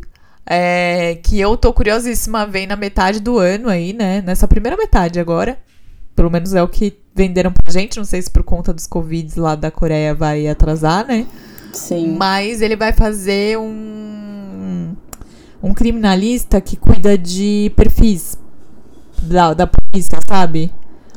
É, 0.49 1.19
que 1.25 1.41
eu 1.41 1.57
tô 1.57 1.73
curiosíssima, 1.73 2.47
vem 2.47 2.69
na 2.69 2.77
metade 2.77 3.19
do 3.19 3.37
ano 3.37 3.69
aí, 3.69 3.93
né? 3.93 4.23
Nessa 4.23 4.47
primeira 4.47 4.77
metade 4.77 5.19
agora. 5.19 5.59
Pelo 6.15 6.31
menos 6.31 6.55
é 6.55 6.63
o 6.63 6.69
que 6.69 6.97
venderam 7.15 7.53
pra 7.53 7.73
gente. 7.73 7.97
Não 7.97 8.05
sei 8.05 8.23
se 8.23 8.31
por 8.31 8.45
conta 8.45 8.73
dos 8.73 8.87
Covid 8.87 9.41
lá 9.41 9.57
da 9.57 9.73
Coreia 9.73 10.15
vai 10.15 10.47
atrasar, 10.47 11.05
né? 11.05 11.27
Sim. 11.77 12.17
Mas 12.17 12.61
ele 12.61 12.77
vai 12.77 12.93
fazer 12.93 13.59
um. 13.59 14.95
Um 15.63 15.75
criminalista 15.75 16.61
que 16.61 16.77
cuida 16.77 17.17
de 17.17 17.73
perfis 17.75 18.39
da, 19.23 19.53
da 19.55 19.67
polícia, 19.67 20.19
sabe? 20.27 20.71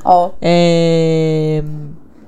Ó. 0.04 0.28
Oh. 0.28 0.32
É. 0.42 1.64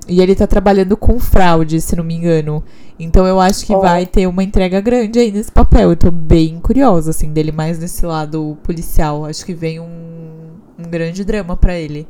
E 0.08 0.22
ele 0.22 0.36
tá 0.36 0.46
trabalhando 0.46 0.98
com 0.98 1.20
fraude, 1.20 1.80
se 1.80 1.96
não 1.96 2.04
me 2.04 2.16
engano. 2.16 2.64
Então 3.00 3.26
eu 3.26 3.40
acho 3.40 3.66
que 3.66 3.74
oh. 3.74 3.82
vai 3.82 4.06
ter 4.06 4.28
uma 4.28 4.44
entrega 4.44 4.82
grande 4.82 5.20
aí 5.20 5.32
nesse 5.32 5.52
papel. 5.52 5.92
Eu 5.92 5.96
tô 5.96 6.12
bem 6.12 6.60
curiosa, 6.60 7.12
assim, 7.12 7.32
dele 7.32 7.52
mais 7.52 7.80
nesse 7.80 8.06
lado 8.06 8.58
policial. 8.64 9.26
Acho 9.26 9.46
que 9.46 9.54
vem 9.54 9.80
um, 9.80 10.52
um 10.78 10.90
grande 10.90 11.24
drama 11.24 11.56
para 11.56 11.78
ele. 11.78 12.08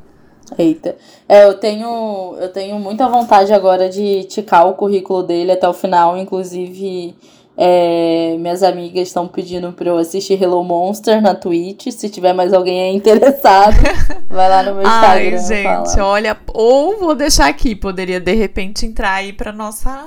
Eita. 0.58 0.96
É, 1.28 1.46
eu 1.46 1.54
tenho, 1.56 2.36
eu 2.40 2.50
tenho 2.50 2.80
muita 2.80 3.08
vontade 3.08 3.54
agora 3.54 3.90
de 3.90 4.24
ticar 4.26 4.68
o 4.68 4.74
currículo 4.74 5.24
dele 5.24 5.52
até 5.52 5.68
o 5.68 5.74
final. 5.74 6.18
Inclusive, 6.18 7.16
é, 7.58 8.36
minhas 8.40 8.64
amigas 8.64 9.08
estão 9.08 9.28
pedindo 9.28 9.72
pra 9.72 9.90
eu 9.90 9.98
assistir 9.98 10.42
Hello 10.42 10.64
Monster 10.64 11.22
na 11.22 11.34
Twitch. 11.34 11.88
Se 11.92 12.10
tiver 12.10 12.34
mais 12.34 12.54
alguém 12.54 12.96
interessado, 12.96 13.76
vai 14.30 14.50
lá 14.50 14.64
no 14.64 14.76
meu 14.76 14.84
Instagram. 14.84 15.10
Ai, 15.10 15.38
gente, 15.38 15.94
falar. 15.96 16.06
olha. 16.06 16.38
Ou 16.54 17.00
vou 17.00 17.16
deixar 17.16 17.48
aqui. 17.48 17.76
Poderia, 17.76 18.20
de 18.20 18.34
repente, 18.34 18.86
entrar 18.86 19.14
aí 19.14 19.34
pra 19.34 19.52
nossa 19.52 20.06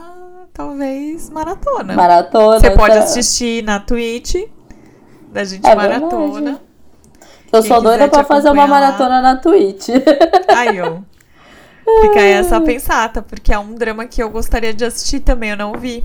talvez 0.53 1.31
maratona. 1.31 1.95
Maratona. 1.95 2.61
Você 2.61 2.71
pode 2.71 2.95
tá. 2.95 3.01
assistir 3.01 3.65
na 3.65 3.81
Twitch 3.81 4.37
da 5.35 5.43
gente 5.43 5.67
é 5.67 5.75
maratona. 5.75 6.41
Verdade. 6.41 6.61
Eu 7.55 7.63
Quem 7.63 7.69
sou 7.69 7.81
doida 7.81 8.09
pra 8.09 8.25
fazer 8.25 8.51
uma 8.51 8.67
maratona 8.67 9.21
lá. 9.21 9.23
na 9.23 9.37
Twitch. 9.37 9.89
Aí, 10.49 10.81
ó. 10.81 10.99
Fica 12.01 12.21
essa 12.21 12.61
pensata, 12.61 13.23
porque 13.23 13.53
é 13.53 13.59
um 13.59 13.75
drama 13.75 14.07
que 14.07 14.23
eu 14.23 14.31
gostaria 14.31 14.73
de 14.73 14.85
assistir 14.85 15.21
também, 15.21 15.51
eu 15.51 15.57
não 15.57 15.75
vi. 15.75 16.03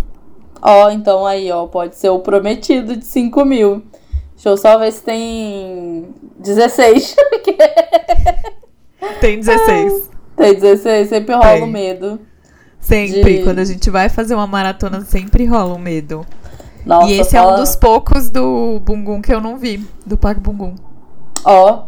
Ó, 0.62 0.88
oh, 0.88 0.92
então 0.92 1.26
aí, 1.26 1.50
ó, 1.52 1.68
pode 1.68 1.96
ser 1.96 2.10
o 2.10 2.20
prometido 2.20 2.98
de 2.98 3.06
5 3.06 3.46
mil. 3.46 3.82
Deixa 4.34 4.50
eu 4.50 4.58
só 4.58 4.78
ver 4.78 4.92
se 4.92 5.02
tem 5.02 6.14
16. 6.38 7.16
tem 9.22 9.40
16. 9.40 10.10
Tem 10.36 10.54
16, 10.54 11.10
sempre 11.10 11.34
rola 11.34 11.64
o 11.64 11.68
medo. 11.68 12.20
Sempre. 12.80 13.38
De... 13.38 13.44
Quando 13.44 13.60
a 13.60 13.66
gente 13.66 13.90
vai 13.90 14.10
fazer 14.10 14.36
uma 14.36 14.48
maratona, 14.48 15.02
sempre 15.02 15.46
rola 15.46 15.76
um 15.76 15.80
medo. 15.80 16.26
Nossa, 16.86 17.10
e 17.10 17.20
esse 17.20 17.32
fala... 17.32 17.52
é 17.52 17.56
um 17.56 17.60
dos 17.60 17.76
poucos 17.78 18.30
do 18.30 18.82
Bungun 18.82 19.22
que 19.22 19.34
eu 19.34 19.40
não 19.40 19.58
vi, 19.58 19.86
do 20.06 20.18
Parque 20.18 20.42
Bungun. 20.42 20.76
Ó, 21.44 21.84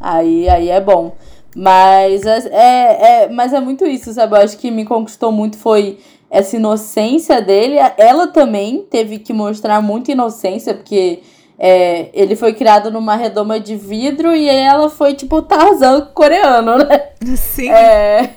aí, 0.00 0.48
aí 0.48 0.68
é 0.70 0.80
bom. 0.80 1.14
Mas 1.56 2.26
é, 2.26 2.48
é, 2.50 3.22
é, 3.24 3.28
mas 3.28 3.52
é 3.52 3.60
muito 3.60 3.86
isso, 3.86 4.12
sabe? 4.12 4.34
Eu 4.34 4.40
acho 4.40 4.58
que 4.58 4.70
me 4.70 4.84
conquistou 4.84 5.30
muito 5.30 5.56
foi 5.56 5.98
essa 6.30 6.56
inocência 6.56 7.40
dele. 7.40 7.76
Ela 7.96 8.26
também 8.28 8.84
teve 8.90 9.18
que 9.18 9.32
mostrar 9.32 9.80
muita 9.80 10.10
inocência, 10.10 10.74
porque 10.74 11.20
é, 11.58 12.08
ele 12.12 12.34
foi 12.34 12.52
criado 12.52 12.90
numa 12.90 13.14
redoma 13.14 13.60
de 13.60 13.76
vidro 13.76 14.34
e 14.34 14.48
ela 14.48 14.90
foi 14.90 15.14
tipo 15.14 15.40
Tarzan 15.42 16.08
coreano, 16.12 16.78
né? 16.78 17.10
Sim. 17.36 17.70
É, 17.70 18.30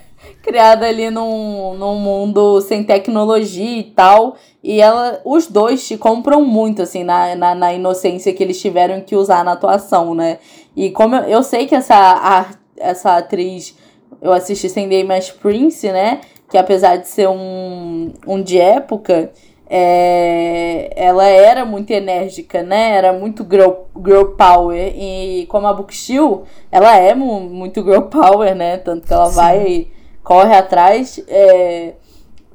criada 0.47 0.87
ali 0.87 1.09
num, 1.09 1.73
num 1.73 1.95
mundo 1.95 2.61
sem 2.61 2.81
tecnologia 2.81 3.79
e 3.79 3.83
tal. 3.83 4.37
E 4.63 4.79
ela, 4.81 5.19
os 5.25 5.47
dois 5.47 5.85
te 5.85 5.97
compram 5.97 6.43
muito, 6.45 6.81
assim, 6.81 7.03
na, 7.03 7.35
na, 7.35 7.53
na 7.53 7.73
inocência 7.73 8.33
que 8.33 8.41
eles 8.41 8.59
tiveram 8.59 9.01
que 9.01 9.15
usar 9.15 9.43
na 9.43 9.51
atuação, 9.51 10.15
né? 10.15 10.39
E 10.75 10.89
como 10.89 11.15
eu, 11.15 11.23
eu 11.23 11.43
sei 11.43 11.67
que 11.67 11.75
essa, 11.75 11.95
a, 11.95 12.45
essa 12.77 13.17
atriz, 13.17 13.75
eu 14.21 14.31
assisti 14.31 14.69
sem 14.69 14.87
Day 14.87 15.05
Prince, 15.41 15.91
né? 15.91 16.21
Que 16.49 16.57
apesar 16.57 16.95
de 16.95 17.09
ser 17.09 17.27
um, 17.27 18.13
um 18.25 18.41
de 18.41 18.57
época, 18.57 19.29
é, 19.69 20.93
ela 20.95 21.25
era 21.25 21.65
muito 21.65 21.91
enérgica, 21.91 22.63
né? 22.63 22.95
Era 22.95 23.11
muito 23.11 23.45
girl, 23.49 23.71
girl 24.01 24.27
power. 24.37 24.93
E 24.95 25.45
como 25.49 25.67
a 25.67 25.73
Bookshill, 25.73 26.43
ela 26.71 26.95
é 26.95 27.13
muito 27.13 27.83
girl 27.83 28.03
power, 28.03 28.55
né? 28.55 28.77
Tanto 28.77 29.05
que 29.05 29.13
ela 29.13 29.25
Sim. 29.29 29.35
vai 29.35 29.87
corre 30.27 30.53
atrás 30.53 31.23
é, 31.25 31.93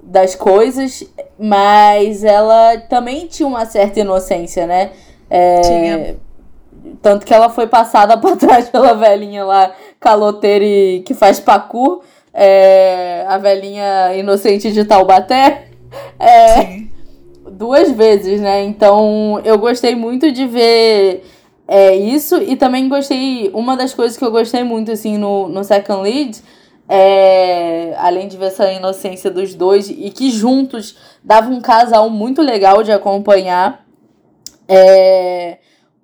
das 0.02 0.34
coisas, 0.34 1.02
mas 1.38 2.22
ela 2.22 2.76
também 2.76 3.26
tinha 3.26 3.48
uma 3.48 3.64
certa 3.64 4.00
inocência, 4.00 4.66
né? 4.66 4.90
É, 5.30 5.60
tinha. 5.62 6.16
Tanto 7.00 7.24
que 7.24 7.32
ela 7.32 7.48
foi 7.48 7.66
passada 7.66 8.14
para 8.20 8.36
trás 8.36 8.68
pela 8.68 8.92
velhinha 8.92 9.42
lá, 9.42 9.72
caloteira 9.98 10.62
e 10.62 11.00
que 11.00 11.14
faz 11.14 11.40
pacu, 11.40 12.02
é, 12.34 13.24
a 13.26 13.38
velhinha 13.38 14.14
inocente 14.16 14.70
de 14.70 14.84
Taubaté. 14.84 15.68
É. 16.20 16.82
Duas 17.52 17.90
vezes, 17.90 18.38
né? 18.38 18.62
Então 18.64 19.40
eu 19.46 19.56
gostei 19.56 19.94
muito 19.94 20.30
de 20.30 20.46
ver 20.46 21.24
é, 21.66 21.96
isso 21.96 22.36
e 22.36 22.54
também 22.54 22.86
gostei. 22.86 23.50
Uma 23.54 23.78
das 23.78 23.94
coisas 23.94 24.18
que 24.18 24.24
eu 24.24 24.30
gostei 24.30 24.62
muito 24.62 24.92
assim 24.92 25.16
no, 25.16 25.48
no 25.48 25.64
Second 25.64 26.02
Lead 26.02 26.42
é, 26.94 27.94
além 27.96 28.28
de 28.28 28.36
ver 28.36 28.48
essa 28.48 28.70
inocência 28.70 29.30
dos 29.30 29.54
dois 29.54 29.88
e 29.88 30.10
que 30.10 30.30
juntos 30.30 30.94
dava 31.24 31.48
um 31.48 31.58
casal 31.58 32.10
muito 32.10 32.42
legal 32.42 32.82
de 32.82 32.92
acompanhar. 32.92 33.82
É, 34.68 35.56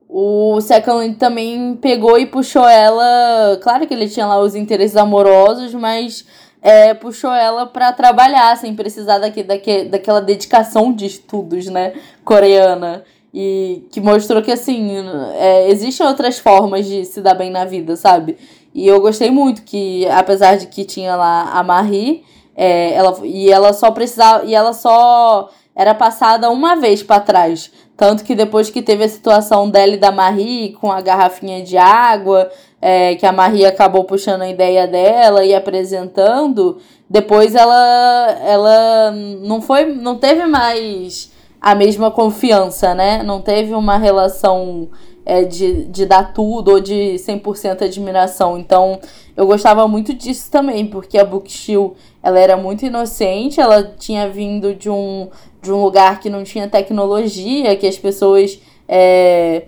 o 0.08 0.58
Second 0.62 1.16
também 1.16 1.76
pegou 1.76 2.18
e 2.18 2.24
puxou 2.24 2.66
ela. 2.66 3.58
Claro 3.60 3.86
que 3.86 3.92
ele 3.92 4.08
tinha 4.08 4.24
lá 4.24 4.40
os 4.40 4.54
interesses 4.54 4.96
amorosos, 4.96 5.74
mas 5.74 6.24
é, 6.62 6.94
puxou 6.94 7.34
ela 7.34 7.66
para 7.66 7.92
trabalhar 7.92 8.56
sem 8.56 8.74
precisar 8.74 9.18
daque, 9.18 9.42
daque, 9.42 9.84
daquela 9.84 10.22
dedicação 10.22 10.90
de 10.90 11.04
estudos, 11.04 11.66
né? 11.66 11.92
Coreana. 12.24 13.04
E 13.34 13.86
que 13.92 14.00
mostrou 14.00 14.40
que, 14.40 14.50
assim, 14.50 14.90
é, 15.34 15.70
existem 15.70 16.06
outras 16.06 16.38
formas 16.38 16.86
de 16.86 17.04
se 17.04 17.20
dar 17.20 17.34
bem 17.34 17.50
na 17.50 17.66
vida, 17.66 17.94
sabe? 17.94 18.38
E 18.74 18.86
eu 18.86 19.00
gostei 19.00 19.30
muito 19.30 19.62
que, 19.62 20.06
apesar 20.08 20.56
de 20.56 20.66
que 20.66 20.84
tinha 20.84 21.16
lá 21.16 21.50
a 21.52 21.62
Marie, 21.62 22.24
é, 22.56 22.92
ela, 22.92 23.18
e 23.24 23.50
ela 23.50 23.72
só 23.72 23.90
precisava. 23.90 24.44
E 24.44 24.54
ela 24.54 24.72
só 24.72 25.48
era 25.74 25.94
passada 25.94 26.50
uma 26.50 26.76
vez 26.76 27.02
para 27.02 27.20
trás. 27.20 27.70
Tanto 27.96 28.24
que 28.24 28.34
depois 28.34 28.70
que 28.70 28.82
teve 28.82 29.04
a 29.04 29.08
situação 29.08 29.70
dela 29.70 29.94
e 29.94 29.96
da 29.96 30.10
Marie 30.10 30.72
com 30.72 30.90
a 30.90 31.00
garrafinha 31.00 31.62
de 31.62 31.76
água, 31.76 32.50
é, 32.80 33.14
que 33.14 33.26
a 33.26 33.32
Marie 33.32 33.64
acabou 33.64 34.04
puxando 34.04 34.42
a 34.42 34.48
ideia 34.48 34.86
dela 34.86 35.44
e 35.44 35.54
apresentando, 35.54 36.78
depois 37.08 37.54
ela, 37.54 38.38
ela 38.44 39.12
não 39.40 39.60
foi. 39.60 39.86
não 39.86 40.16
teve 40.16 40.46
mais 40.46 41.32
a 41.60 41.74
mesma 41.74 42.10
confiança, 42.10 42.94
né? 42.94 43.22
Não 43.22 43.40
teve 43.40 43.74
uma 43.74 43.96
relação 43.96 44.88
é, 45.28 45.44
de, 45.44 45.84
de 45.84 46.06
dar 46.06 46.32
tudo 46.32 46.70
ou 46.70 46.80
de 46.80 47.16
100% 47.18 47.82
admiração. 47.82 48.58
Então, 48.58 48.98
eu 49.36 49.46
gostava 49.46 49.86
muito 49.86 50.14
disso 50.14 50.50
também, 50.50 50.86
porque 50.86 51.18
a 51.18 51.24
Bookshill, 51.24 51.94
ela 52.22 52.40
era 52.40 52.56
muito 52.56 52.86
inocente, 52.86 53.60
ela 53.60 53.82
tinha 53.98 54.26
vindo 54.30 54.74
de 54.74 54.88
um, 54.88 55.28
de 55.60 55.70
um 55.70 55.84
lugar 55.84 56.18
que 56.18 56.30
não 56.30 56.42
tinha 56.42 56.66
tecnologia, 56.66 57.76
que 57.76 57.86
as 57.86 57.98
pessoas 57.98 58.58
é, 58.88 59.64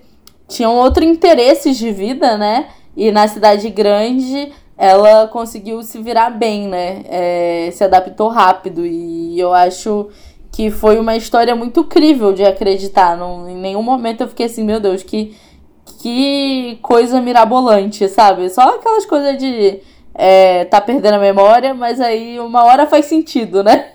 tinham 0.48 0.74
outro 0.76 1.04
interesses 1.04 1.76
de 1.76 1.92
vida, 1.92 2.38
né? 2.38 2.68
E 2.96 3.12
na 3.12 3.28
cidade 3.28 3.68
grande 3.68 4.50
ela 4.78 5.28
conseguiu 5.28 5.82
se 5.82 6.00
virar 6.00 6.30
bem, 6.30 6.68
né? 6.68 7.02
É, 7.06 7.70
se 7.70 7.84
adaptou 7.84 8.28
rápido. 8.28 8.86
E 8.86 9.38
eu 9.38 9.52
acho 9.52 10.08
que 10.50 10.70
foi 10.70 10.98
uma 10.98 11.14
história 11.16 11.54
muito 11.54 11.84
crível 11.84 12.32
de 12.32 12.46
acreditar. 12.46 13.14
Não, 13.14 13.46
em 13.46 13.56
nenhum 13.56 13.82
momento 13.82 14.22
eu 14.22 14.28
fiquei 14.28 14.46
assim, 14.46 14.64
meu 14.64 14.80
Deus, 14.80 15.02
que 15.02 15.36
que 16.00 16.78
coisa 16.80 17.20
mirabolante, 17.20 18.08
sabe? 18.08 18.48
Só 18.48 18.76
aquelas 18.76 19.04
coisas 19.04 19.36
de 19.36 19.80
é, 20.14 20.64
tá 20.64 20.80
perdendo 20.80 21.14
a 21.14 21.18
memória, 21.18 21.74
mas 21.74 22.00
aí 22.00 22.40
uma 22.40 22.64
hora 22.64 22.86
faz 22.86 23.04
sentido, 23.06 23.62
né? 23.62 23.92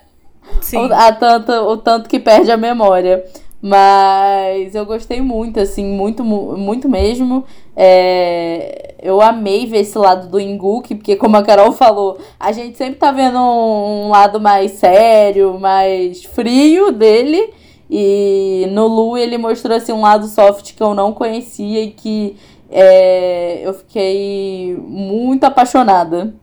Sim. 0.62 0.86
O, 0.86 0.93
a 0.93 1.12
tanto, 1.12 1.51
o 1.51 1.78
tanto 1.78 2.08
que 2.08 2.20
perde 2.20 2.51
a 2.51 2.58
memória. 2.58 3.26
Mas 3.60 4.76
eu 4.76 4.86
gostei 4.86 5.20
muito, 5.22 5.60
assim, 5.60 5.84
muito, 5.84 6.24
muito 6.24 6.88
mesmo. 6.88 7.43
É, 7.76 8.93
eu 9.01 9.20
amei 9.20 9.66
ver 9.66 9.80
esse 9.80 9.97
lado 9.97 10.28
do 10.28 10.39
Inguk, 10.39 10.93
porque 10.93 11.16
como 11.16 11.38
a 11.38 11.43
Carol 11.43 11.72
falou, 11.72 12.20
a 12.39 12.51
gente 12.51 12.78
sempre 12.78 12.99
tá 12.99 13.12
vendo 13.12 13.39
um, 13.39 14.06
um 14.06 14.10
lado 14.10 14.39
mais 14.39 14.74
sério, 14.74 15.60
mais 15.60 16.24
frio 16.24 16.91
dele. 16.91 17.51
E 17.90 18.68
no 18.72 18.88
Lu 18.88 19.18
ele 19.18 19.38
mostrou 19.38 19.78
assim, 19.78 19.92
um 19.92 20.02
lado 20.02 20.28
soft 20.28 20.74
que 20.74 20.82
eu 20.82 20.94
não 20.94 21.14
conhecia 21.14 21.84
e 21.84 21.92
que 21.92 22.36
é, 22.70 23.62
eu 23.64 23.74
fiquei 23.74 24.76
muito 24.78 25.44
apaixonada. 25.44 26.34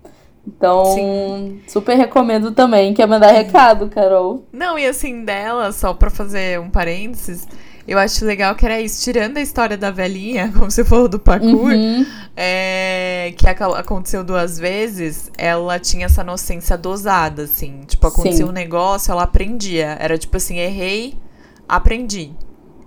Então, 0.46 0.84
Sim. 0.86 1.60
super 1.68 1.96
recomendo 1.96 2.50
também. 2.52 2.94
Quer 2.94 3.06
mandar 3.06 3.30
recado, 3.30 3.88
Carol? 3.88 4.44
Não, 4.52 4.78
e 4.78 4.86
assim, 4.86 5.24
dela, 5.24 5.70
só 5.72 5.94
pra 5.94 6.10
fazer 6.10 6.58
um 6.58 6.68
parênteses, 6.68 7.46
eu 7.86 7.98
acho 7.98 8.24
legal 8.24 8.54
que 8.54 8.64
era 8.64 8.80
isso, 8.80 9.02
tirando 9.02 9.36
a 9.36 9.40
história 9.40 9.76
da 9.76 9.90
velhinha, 9.90 10.50
como 10.54 10.70
você 10.70 10.84
falou 10.84 11.08
do 11.08 11.18
parkour, 11.18 11.72
uhum. 11.72 12.06
é, 12.36 13.34
que 13.36 13.46
aconteceu 13.48 14.24
duas 14.24 14.58
vezes, 14.58 15.30
ela 15.38 15.78
tinha 15.78 16.06
essa 16.06 16.22
inocência 16.22 16.76
dosada, 16.76 17.42
assim. 17.42 17.80
Tipo, 17.86 18.08
acontecia 18.08 18.44
Sim. 18.44 18.50
um 18.50 18.52
negócio, 18.52 19.12
ela 19.12 19.22
aprendia. 19.22 19.96
Era 20.00 20.18
tipo 20.18 20.36
assim, 20.36 20.58
errei, 20.58 21.16
aprendi. 21.76 22.34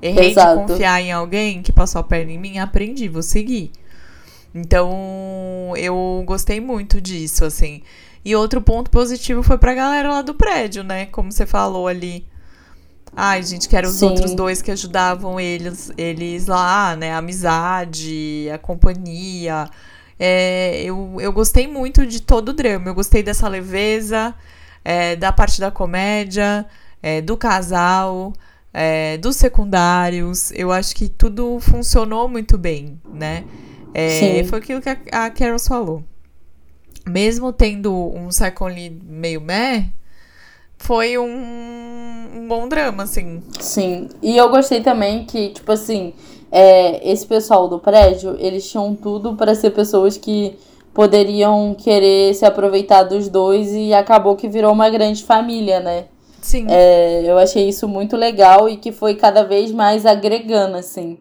Errei 0.02 0.32
Exato. 0.32 0.62
de 0.62 0.68
confiar 0.68 1.02
em 1.02 1.12
alguém 1.12 1.64
que 1.64 1.72
passou 1.72 2.00
a 2.00 2.04
perna 2.04 2.32
em 2.32 2.38
mim, 2.38 2.60
aprendi, 2.60 3.08
vou 3.08 3.24
seguir. 3.24 3.72
Então, 4.54 5.74
eu 5.76 6.24
gostei 6.26 6.62
muito 6.62 7.02
disso, 7.02 7.44
assim. 7.44 7.82
E 8.24 8.36
outro 8.36 8.62
ponto 8.62 8.92
positivo 8.92 9.42
foi 9.42 9.58
pra 9.58 9.74
galera 9.74 10.10
lá 10.10 10.22
do 10.22 10.36
prédio, 10.36 10.84
né? 10.84 11.08
Como 11.08 11.32
você 11.32 11.46
falou 11.46 11.88
ali. 11.88 12.28
Ai, 13.16 13.42
gente, 13.42 13.68
que 13.68 13.76
eram 13.76 13.90
os 13.90 13.96
Sim. 13.96 14.10
outros 14.10 14.36
dois 14.36 14.62
que 14.62 14.72
ajudavam 14.72 15.40
eles, 15.40 15.92
eles 15.98 16.46
lá, 16.46 16.96
né? 16.96 17.14
A 17.14 17.18
amizade, 17.18 18.48
a 18.54 18.58
companhia. 18.58 19.68
É, 20.20 20.84
eu, 20.84 21.18
eu 21.20 21.34
gostei 21.34 21.68
muito 21.68 22.06
de 22.06 22.22
todo 22.22 22.50
o 22.50 22.54
drama. 22.54 22.90
Eu 22.90 22.96
gostei 22.96 23.24
dessa 23.24 23.48
leveza, 23.48 24.34
é, 24.84 25.16
da 25.16 25.32
parte 25.32 25.60
da 25.60 25.72
comédia, 25.72 26.66
é, 27.02 27.22
do 27.22 27.36
casal 27.36 28.34
é, 28.76 29.18
dos 29.18 29.38
secundários. 29.38 30.52
Eu 30.52 30.70
acho 30.70 30.94
que 30.94 31.08
tudo 31.08 31.60
funcionou 31.62 32.28
muito 32.28 32.58
bem, 32.58 33.00
né? 33.14 33.46
É, 33.94 34.44
foi 34.44 34.60
aquilo 34.60 34.82
que 34.82 34.90
a, 34.90 34.98
a 35.12 35.30
Carol 35.30 35.58
falou. 35.58 36.04
Mesmo 37.08 37.54
tendo 37.54 37.94
um 37.94 38.30
second 38.30 38.76
lead 38.76 39.00
meio 39.06 39.40
meh, 39.40 39.86
foi 40.78 41.18
um, 41.18 41.24
um, 42.36 42.48
bom 42.50 42.68
drama, 42.68 43.04
assim. 43.04 43.42
Sim. 43.62 44.10
E 44.22 44.36
eu 44.36 44.50
gostei 44.50 44.82
também 44.82 45.24
que, 45.24 45.50
tipo 45.50 45.72
assim, 45.72 46.14
é, 46.52 47.10
esse 47.10 47.26
pessoal 47.26 47.70
do 47.70 47.80
prédio, 47.80 48.36
eles 48.40 48.70
tinham 48.70 48.94
tudo 48.94 49.36
para 49.36 49.56
ser 49.56 49.70
pessoas 49.70 50.18
que 50.18 50.58
poderiam 50.94 51.76
querer 51.76 52.34
se 52.34 52.44
aproveitar 52.46 53.04
dos 53.04 53.30
dois 53.30 53.72
e 53.72 53.94
acabou 53.94 54.36
que 54.36 54.50
virou 54.50 54.74
uma 54.74 54.90
grande 54.90 55.24
família, 55.24 55.80
né? 55.80 56.06
Sim. 56.46 56.68
É, 56.70 57.24
eu 57.26 57.40
achei 57.40 57.68
isso 57.68 57.88
muito 57.88 58.16
legal 58.16 58.70
e 58.70 58.78
que 58.78 58.92
foi 58.92 59.16
cada 59.16 59.44
vez 59.44 59.72
mais 59.72 60.06
agregando, 60.06 60.78
assim. 60.78 61.18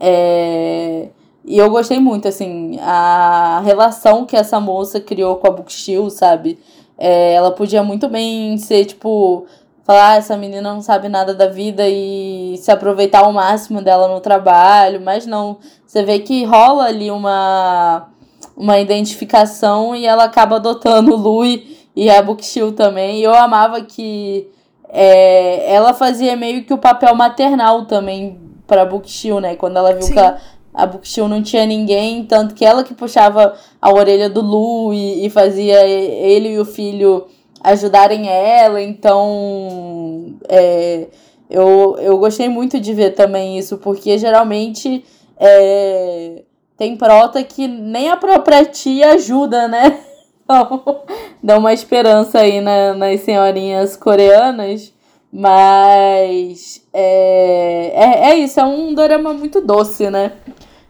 É, 0.00 1.10
e 1.44 1.56
eu 1.56 1.70
gostei 1.70 2.00
muito, 2.00 2.26
assim, 2.26 2.76
a 2.80 3.62
relação 3.64 4.26
que 4.26 4.36
essa 4.36 4.58
moça 4.58 5.00
criou 5.00 5.36
com 5.36 5.46
a 5.46 5.50
Bookshill, 5.50 6.10
sabe? 6.10 6.58
É, 6.98 7.34
ela 7.34 7.52
podia 7.52 7.84
muito 7.84 8.08
bem 8.08 8.58
ser, 8.58 8.84
tipo, 8.84 9.46
falar, 9.84 10.14
ah, 10.14 10.16
essa 10.16 10.36
menina 10.36 10.74
não 10.74 10.82
sabe 10.82 11.08
nada 11.08 11.32
da 11.32 11.46
vida 11.46 11.88
e 11.88 12.56
se 12.58 12.72
aproveitar 12.72 13.20
ao 13.20 13.32
máximo 13.32 13.80
dela 13.80 14.08
no 14.08 14.20
trabalho, 14.20 15.00
mas 15.00 15.24
não. 15.24 15.58
Você 15.86 16.02
vê 16.02 16.18
que 16.18 16.42
rola 16.44 16.86
ali 16.86 17.12
uma 17.12 18.08
uma 18.56 18.78
identificação 18.80 19.94
e 19.96 20.04
ela 20.06 20.24
acaba 20.24 20.56
adotando 20.56 21.12
o 21.14 21.16
Lui 21.16 21.78
e 21.94 22.10
a 22.10 22.20
Bookshill 22.22 22.72
também. 22.72 23.20
E 23.20 23.22
eu 23.22 23.34
amava 23.34 23.80
que 23.82 24.48
é, 24.96 25.74
ela 25.74 25.92
fazia 25.92 26.36
meio 26.36 26.64
que 26.64 26.72
o 26.72 26.78
papel 26.78 27.12
maternal 27.16 27.84
também 27.84 28.38
pra 28.64 28.84
Bookshill, 28.86 29.40
né? 29.40 29.56
Quando 29.56 29.76
ela 29.76 29.92
viu 29.92 30.02
Sim. 30.02 30.12
que 30.12 30.20
a, 30.20 30.38
a 30.72 30.86
Bookshill 30.86 31.26
não 31.26 31.42
tinha 31.42 31.66
ninguém, 31.66 32.24
tanto 32.24 32.54
que 32.54 32.64
ela 32.64 32.84
que 32.84 32.94
puxava 32.94 33.54
a 33.82 33.92
orelha 33.92 34.30
do 34.30 34.40
Lu 34.40 34.94
e, 34.94 35.26
e 35.26 35.30
fazia 35.30 35.84
ele 35.84 36.50
e 36.50 36.60
o 36.60 36.64
filho 36.64 37.26
ajudarem 37.60 38.28
ela, 38.28 38.80
então 38.80 40.36
é, 40.48 41.08
eu, 41.50 41.96
eu 41.98 42.16
gostei 42.18 42.48
muito 42.48 42.78
de 42.78 42.94
ver 42.94 43.14
também 43.14 43.58
isso, 43.58 43.78
porque 43.78 44.16
geralmente 44.16 45.04
é, 45.40 46.42
tem 46.76 46.96
prota 46.96 47.42
que 47.42 47.66
nem 47.66 48.10
a 48.10 48.16
própria 48.16 48.64
tia 48.64 49.14
ajuda, 49.14 49.66
né? 49.66 49.98
Então, 50.44 51.02
dá 51.42 51.58
uma 51.58 51.72
esperança 51.72 52.40
aí 52.40 52.60
na, 52.60 52.94
nas 52.94 53.20
senhorinhas 53.20 53.96
coreanas. 53.96 54.92
Mas 55.36 56.80
é, 56.92 57.92
é, 57.92 58.30
é 58.30 58.34
isso, 58.36 58.60
é 58.60 58.64
um 58.64 58.94
dorama 58.94 59.32
muito 59.32 59.60
doce, 59.60 60.08
né? 60.08 60.30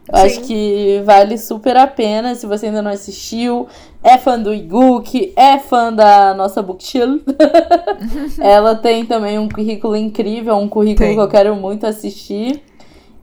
Eu 0.07 0.19
Sim. 0.19 0.25
acho 0.25 0.41
que 0.41 1.01
vale 1.03 1.35
super 1.35 1.75
a 1.75 1.87
pena 1.87 2.35
se 2.35 2.45
você 2.45 2.67
ainda 2.67 2.81
não 2.83 2.91
assistiu. 2.91 3.67
É 4.03 4.19
fã 4.19 4.39
do 4.39 4.53
Iguk, 4.53 5.33
é 5.35 5.57
fã 5.57 5.91
da 5.91 6.35
nossa 6.35 6.61
Bookchill. 6.61 7.21
Ela 8.39 8.75
tem 8.75 9.03
também 9.03 9.39
um 9.39 9.49
currículo 9.49 9.95
incrível, 9.95 10.55
um 10.57 10.69
currículo 10.69 11.07
tem. 11.07 11.15
que 11.15 11.21
eu 11.21 11.27
quero 11.27 11.55
muito 11.55 11.87
assistir. 11.87 12.61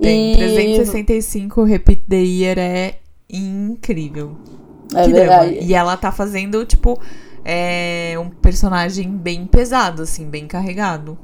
Tem 0.01 0.33
e... 0.33 0.37
365 0.37 1.63
Repeat 1.63 2.03
the 2.09 2.17
Year 2.17 2.59
é 2.59 2.95
incrível. 3.33 4.37
É 4.95 5.05
que 5.05 5.13
verdade. 5.13 5.51
Drama. 5.53 5.67
E 5.67 5.75
ela 5.75 5.97
tá 5.97 6.13
fazendo, 6.13 6.65
tipo, 6.65 6.99
é 7.45 8.15
um 8.19 8.31
personagem 8.31 9.11
bem 9.11 9.47
pesado, 9.47 10.03
assim, 10.03 10.29
bem 10.29 10.47
carregado. 10.47 11.19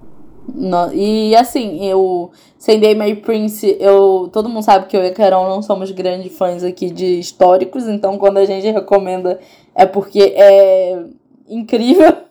No, 0.55 0.93
e 0.93 1.37
assim, 1.37 1.85
eu. 1.87 2.31
Sendei 2.59 2.95
May 2.95 3.17
Prince, 3.17 3.77
eu. 3.79 4.29
Todo 4.33 4.49
mundo 4.49 4.65
sabe 4.65 4.87
que 4.87 4.97
eu 4.97 5.03
e 5.03 5.09
a 5.09 5.13
Carol 5.13 5.49
não 5.49 5.63
somos 5.63 5.91
grandes 5.91 6.37
fãs 6.37 6.65
aqui 6.65 6.91
de 6.91 7.19
históricos, 7.19 7.87
então 7.87 8.19
quando 8.19 8.39
a 8.39 8.45
gente 8.45 8.71
recomenda 8.71 9.39
é 9.75 9.87
porque 9.87 10.35
é 10.37 11.03
incrível. 11.49 12.29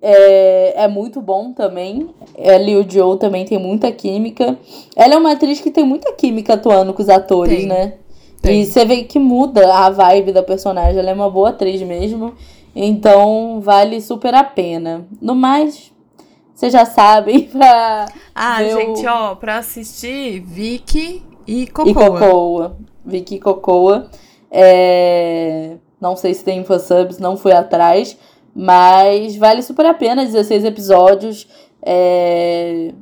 É, 0.00 0.84
é 0.84 0.88
muito 0.88 1.20
bom 1.20 1.52
também. 1.52 2.08
Ela 2.38 2.70
e 2.70 2.76
o 2.76 2.88
Joe 2.88 3.18
também 3.18 3.44
tem 3.44 3.58
muita 3.58 3.90
química. 3.90 4.56
Ela 4.96 5.14
é 5.14 5.18
uma 5.18 5.32
atriz 5.32 5.60
que 5.60 5.70
tem 5.70 5.84
muita 5.84 6.12
química 6.12 6.54
atuando 6.54 6.94
com 6.94 7.02
os 7.02 7.08
atores, 7.08 7.58
tem. 7.58 7.66
né? 7.66 7.94
Tem. 8.40 8.62
E 8.62 8.66
você 8.66 8.84
vê 8.84 9.04
que 9.04 9.18
muda 9.18 9.74
a 9.74 9.90
vibe 9.90 10.32
da 10.32 10.42
personagem. 10.42 10.98
Ela 10.98 11.10
é 11.10 11.14
uma 11.14 11.30
boa 11.30 11.50
atriz 11.50 11.82
mesmo. 11.82 12.34
Então 12.74 13.60
vale 13.60 14.00
super 14.00 14.34
a 14.34 14.44
pena. 14.44 15.06
No 15.20 15.34
mais, 15.34 15.92
vocês 16.54 16.72
já 16.72 16.84
sabem 16.84 17.42
pra. 17.52 18.06
Ah, 18.34 18.62
gente, 18.62 19.06
o... 19.06 19.10
ó, 19.10 19.34
pra 19.34 19.58
assistir, 19.58 20.40
Vicky 20.40 21.22
e 21.46 21.66
Cocoa. 21.66 21.90
E 21.90 21.94
Cocoa. 21.94 22.76
Vicky 23.04 23.34
e 23.36 23.40
Cocoa. 23.40 24.10
É... 24.50 25.76
Não 26.00 26.16
sei 26.16 26.32
se 26.32 26.42
tem 26.42 26.64
subs, 26.64 27.18
não 27.18 27.36
fui 27.36 27.52
atrás. 27.52 28.16
Mas 28.54 29.36
vale 29.36 29.62
super 29.62 29.86
a 29.86 29.94
pena, 29.94 30.24
16 30.24 30.64
episódios. 30.64 31.46
É... 31.82 32.92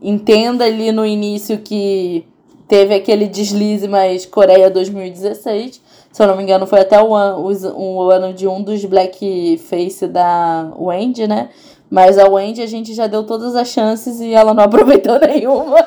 Entenda 0.00 0.64
ali 0.64 0.90
no 0.90 1.06
início 1.06 1.58
que 1.58 2.26
teve 2.72 2.94
aquele 2.94 3.28
deslize 3.28 3.86
mais 3.86 4.24
Coreia 4.24 4.70
2016. 4.70 5.78
Se 6.10 6.22
eu 6.22 6.26
não 6.26 6.34
me 6.34 6.42
engano, 6.42 6.66
foi 6.66 6.80
até 6.80 7.02
o, 7.02 7.14
an 7.14 7.36
o, 7.36 7.76
o 7.76 8.10
ano 8.10 8.32
de 8.32 8.48
um 8.48 8.62
dos 8.62 8.82
blackface 8.86 10.06
da 10.08 10.72
Wendy, 10.78 11.26
né? 11.28 11.50
Mas 11.90 12.16
a 12.16 12.26
Wendy 12.26 12.62
a 12.62 12.66
gente 12.66 12.94
já 12.94 13.06
deu 13.06 13.24
todas 13.24 13.54
as 13.54 13.68
chances 13.68 14.22
e 14.22 14.32
ela 14.32 14.54
não 14.54 14.64
aproveitou 14.64 15.20
nenhuma. 15.20 15.86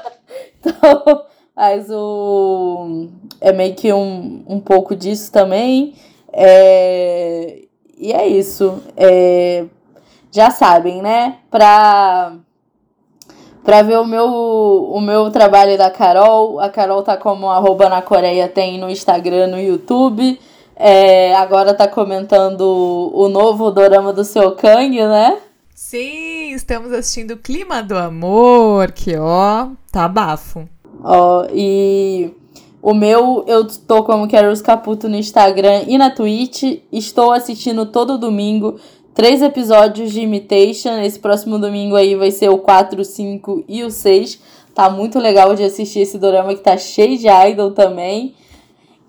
Então, 0.59 1.23
mas 1.55 1.89
o. 1.89 3.07
É 3.41 3.51
meio 3.51 3.73
que 3.73 3.91
um, 3.91 4.43
um 4.47 4.59
pouco 4.59 4.95
disso 4.95 5.31
também. 5.31 5.95
É, 6.31 7.63
e 7.97 8.13
é 8.13 8.27
isso. 8.27 8.79
É, 8.95 9.65
já 10.31 10.51
sabem, 10.51 11.01
né? 11.01 11.37
Pra 11.49 12.35
Pra 13.65 13.81
ver 13.81 13.97
o 13.97 14.05
meu, 14.05 14.27
o 14.27 15.01
meu 15.01 15.31
trabalho 15.31 15.75
da 15.75 15.89
Carol, 15.89 16.59
a 16.59 16.69
Carol 16.69 17.01
tá 17.01 17.17
como 17.17 17.49
arroba 17.49 17.89
na 17.89 17.99
Coreia, 17.99 18.47
tem 18.47 18.79
no 18.79 18.87
Instagram, 18.91 19.47
no 19.47 19.59
YouTube. 19.59 20.39
É, 20.75 21.33
agora 21.35 21.73
tá 21.73 21.87
comentando 21.87 22.61
o 23.11 23.27
novo 23.27 23.71
dorama 23.71 24.13
do 24.13 24.23
seu 24.23 24.51
Kang, 24.51 24.95
né? 24.95 25.39
Sim, 25.73 26.51
estamos 26.51 26.93
assistindo 26.93 27.37
Clima 27.37 27.81
do 27.81 27.97
Amor, 27.97 28.91
que 28.91 29.17
ó, 29.17 29.69
tá 29.91 30.07
bafo. 30.07 30.69
Ó, 31.03 31.47
e 31.51 32.31
o 32.83 32.93
meu, 32.93 33.45
eu 33.47 33.65
tô 33.65 34.03
como 34.03 34.29
Carol 34.29 34.55
Caputo 34.61 35.09
no 35.09 35.15
Instagram 35.15 35.85
e 35.87 35.97
na 35.97 36.11
Twitch. 36.11 36.81
Estou 36.91 37.31
assistindo 37.31 37.87
todo 37.87 38.19
domingo 38.19 38.79
três 39.15 39.41
episódios 39.41 40.11
de 40.11 40.21
Imitation. 40.21 40.99
Esse 40.99 41.17
próximo 41.17 41.57
domingo 41.57 41.95
aí 41.95 42.13
vai 42.13 42.29
ser 42.29 42.49
o 42.49 42.59
4, 42.59 43.01
o 43.01 43.05
5 43.05 43.63
e 43.67 43.83
o 43.83 43.89
6. 43.89 44.39
Tá 44.75 44.89
muito 44.89 45.17
legal 45.17 45.55
de 45.55 45.63
assistir 45.63 46.01
esse 46.01 46.19
dorama 46.19 46.53
que 46.53 46.59
tá 46.59 46.77
cheio 46.77 47.17
de 47.17 47.27
idol 47.27 47.71
também. 47.71 48.35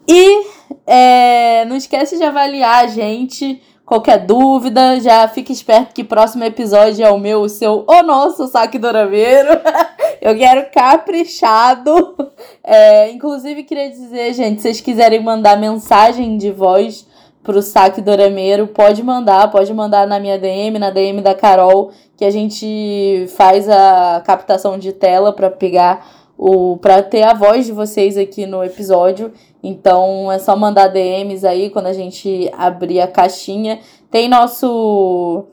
E 0.09 0.47
é, 0.87 1.65
não 1.65 1.77
esquece 1.77 2.17
de 2.17 2.23
avaliar 2.23 2.85
a 2.85 2.87
gente. 2.87 3.61
Qualquer 3.85 4.19
dúvida, 4.19 4.99
já 5.01 5.27
fique 5.29 5.53
esperto 5.53 5.93
que 5.93 6.03
próximo 6.03 6.43
episódio 6.43 7.05
é 7.05 7.11
o 7.11 7.19
meu, 7.19 7.43
o 7.43 7.49
seu, 7.49 7.85
o 7.87 8.03
nosso 8.03 8.47
saque 8.49 8.79
dorameiro. 8.79 9.49
Eu 10.21 10.37
quero 10.37 10.71
caprichado. 10.73 12.17
É, 12.65 13.11
inclusive, 13.11 13.63
queria 13.63 13.89
dizer, 13.91 14.33
gente, 14.35 14.57
se 14.57 14.63
vocês 14.63 14.81
quiserem 14.81 15.23
mandar 15.23 15.57
mensagem 15.57 16.37
de 16.37 16.51
voz 16.51 17.07
pro 17.47 17.63
saque 17.63 18.03
dorameiro, 18.03 18.67
pode 18.67 19.05
mandar, 19.05 19.53
pode 19.53 19.73
mandar 19.73 20.05
na 20.05 20.19
minha 20.19 20.37
DM, 20.37 20.81
na 20.81 20.91
DM 20.91 21.23
da 21.23 21.33
Carol, 21.33 21.93
que 22.17 22.25
a 22.25 22.31
gente 22.31 23.27
faz 23.37 23.69
a 23.69 24.21
captação 24.27 24.77
de 24.77 24.93
tela 24.93 25.33
para 25.33 25.49
pegar 25.49 26.05
o 26.37 26.77
para 26.79 27.03
ter 27.03 27.23
a 27.23 27.33
voz 27.33 27.65
de 27.65 27.73
vocês 27.73 28.19
aqui 28.19 28.47
no 28.47 28.65
episódio. 28.65 29.33
Então 29.63 30.31
é 30.31 30.41
só 30.41 30.57
mandar 30.57 30.89
DMs 30.89 31.47
aí 31.47 31.71
quando 31.71 31.87
a 31.87 31.93
gente 31.93 32.51
abrir 32.53 33.01
a 33.01 33.07
caixinha. 33.07 33.79
Tem 34.11 34.29
nosso 34.29 35.45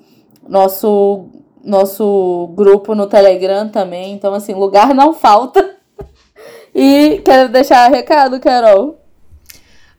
nosso 0.49 1.25
nosso 1.63 2.49
grupo 2.55 2.95
no 2.95 3.05
Telegram 3.05 3.69
também, 3.69 4.13
então 4.13 4.33
assim, 4.33 4.55
lugar 4.55 4.95
não 4.95 5.13
falta. 5.13 5.77
e 6.73 7.21
quero 7.23 7.49
deixar 7.49 7.87
recado, 7.87 8.39
Carol. 8.39 9.02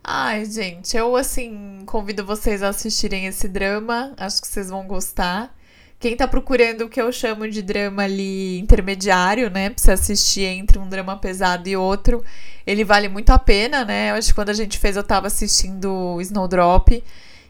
Ai, 0.07 0.45
gente, 0.45 0.95
eu 0.97 1.17
assim 1.17 1.83
convido 1.87 2.27
vocês 2.27 2.63
a 2.63 2.69
assistirem 2.69 3.27
esse 3.27 3.49
drama. 3.49 4.13
Acho 4.19 4.43
que 4.43 4.47
vocês 4.49 4.69
vão 4.69 4.87
gostar. 4.87 5.55
Quem 5.99 6.15
tá 6.15 6.29
procurando 6.29 6.83
o 6.83 6.89
que 6.91 7.01
eu 7.01 7.11
chamo 7.11 7.49
de 7.49 7.63
drama 7.63 8.03
ali 8.05 8.59
intermediário, 8.59 9.49
né? 9.51 9.71
Pra 9.71 9.83
você 9.83 9.93
assistir 9.93 10.43
entre 10.43 10.79
um 10.79 10.87
drama 10.89 11.17
pesado 11.17 11.69
e 11.69 11.77
outro, 11.77 12.23
ele 12.67 12.85
vale 12.85 13.09
muito 13.09 13.31
a 13.31 13.39
pena, 13.39 13.83
né? 13.85 14.11
Eu 14.11 14.17
acho 14.17 14.29
que 14.29 14.35
quando 14.35 14.51
a 14.51 14.55
gente 14.55 14.79
fez, 14.79 14.97
eu 14.97 15.03
tava 15.03 15.29
assistindo 15.29 16.21
Snowdrop, 16.21 17.03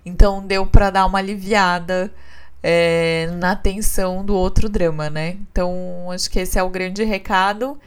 então 0.06 0.46
deu 0.46 0.64
pra 0.66 0.90
dar 0.90 1.06
uma 1.06 1.18
aliviada 1.18 2.12
é, 2.62 3.28
na 3.38 3.56
tensão 3.56 4.24
do 4.24 4.34
outro 4.36 4.68
drama, 4.68 5.10
né? 5.10 5.36
Então, 5.50 6.10
acho 6.12 6.30
que 6.30 6.38
esse 6.38 6.58
é 6.58 6.62
o 6.62 6.70
grande 6.70 7.02
recado. 7.02 7.78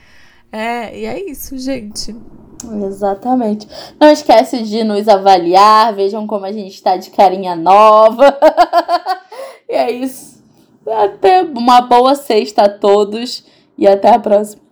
É, 0.52 0.98
e 0.98 1.06
é 1.06 1.30
isso, 1.30 1.58
gente. 1.58 2.16
Exatamente. 2.86 3.68
Não 4.00 4.10
esquece 4.10 4.64
de 4.64 4.84
nos 4.84 5.08
avaliar, 5.08 5.94
vejam 5.94 6.26
como 6.26 6.46
a 6.46 6.52
gente 6.52 6.74
está 6.74 6.98
de 6.98 7.10
carinha 7.12 7.56
nova. 7.56 8.38
e 9.70 9.74
é 9.74 9.92
isso. 9.92 10.44
Até 10.86 11.42
uma 11.44 11.82
boa 11.82 12.16
sexta 12.16 12.64
a 12.64 12.70
todos 12.70 13.44
e 13.78 13.88
até 13.88 14.10
a 14.10 14.20
próxima. 14.20 14.67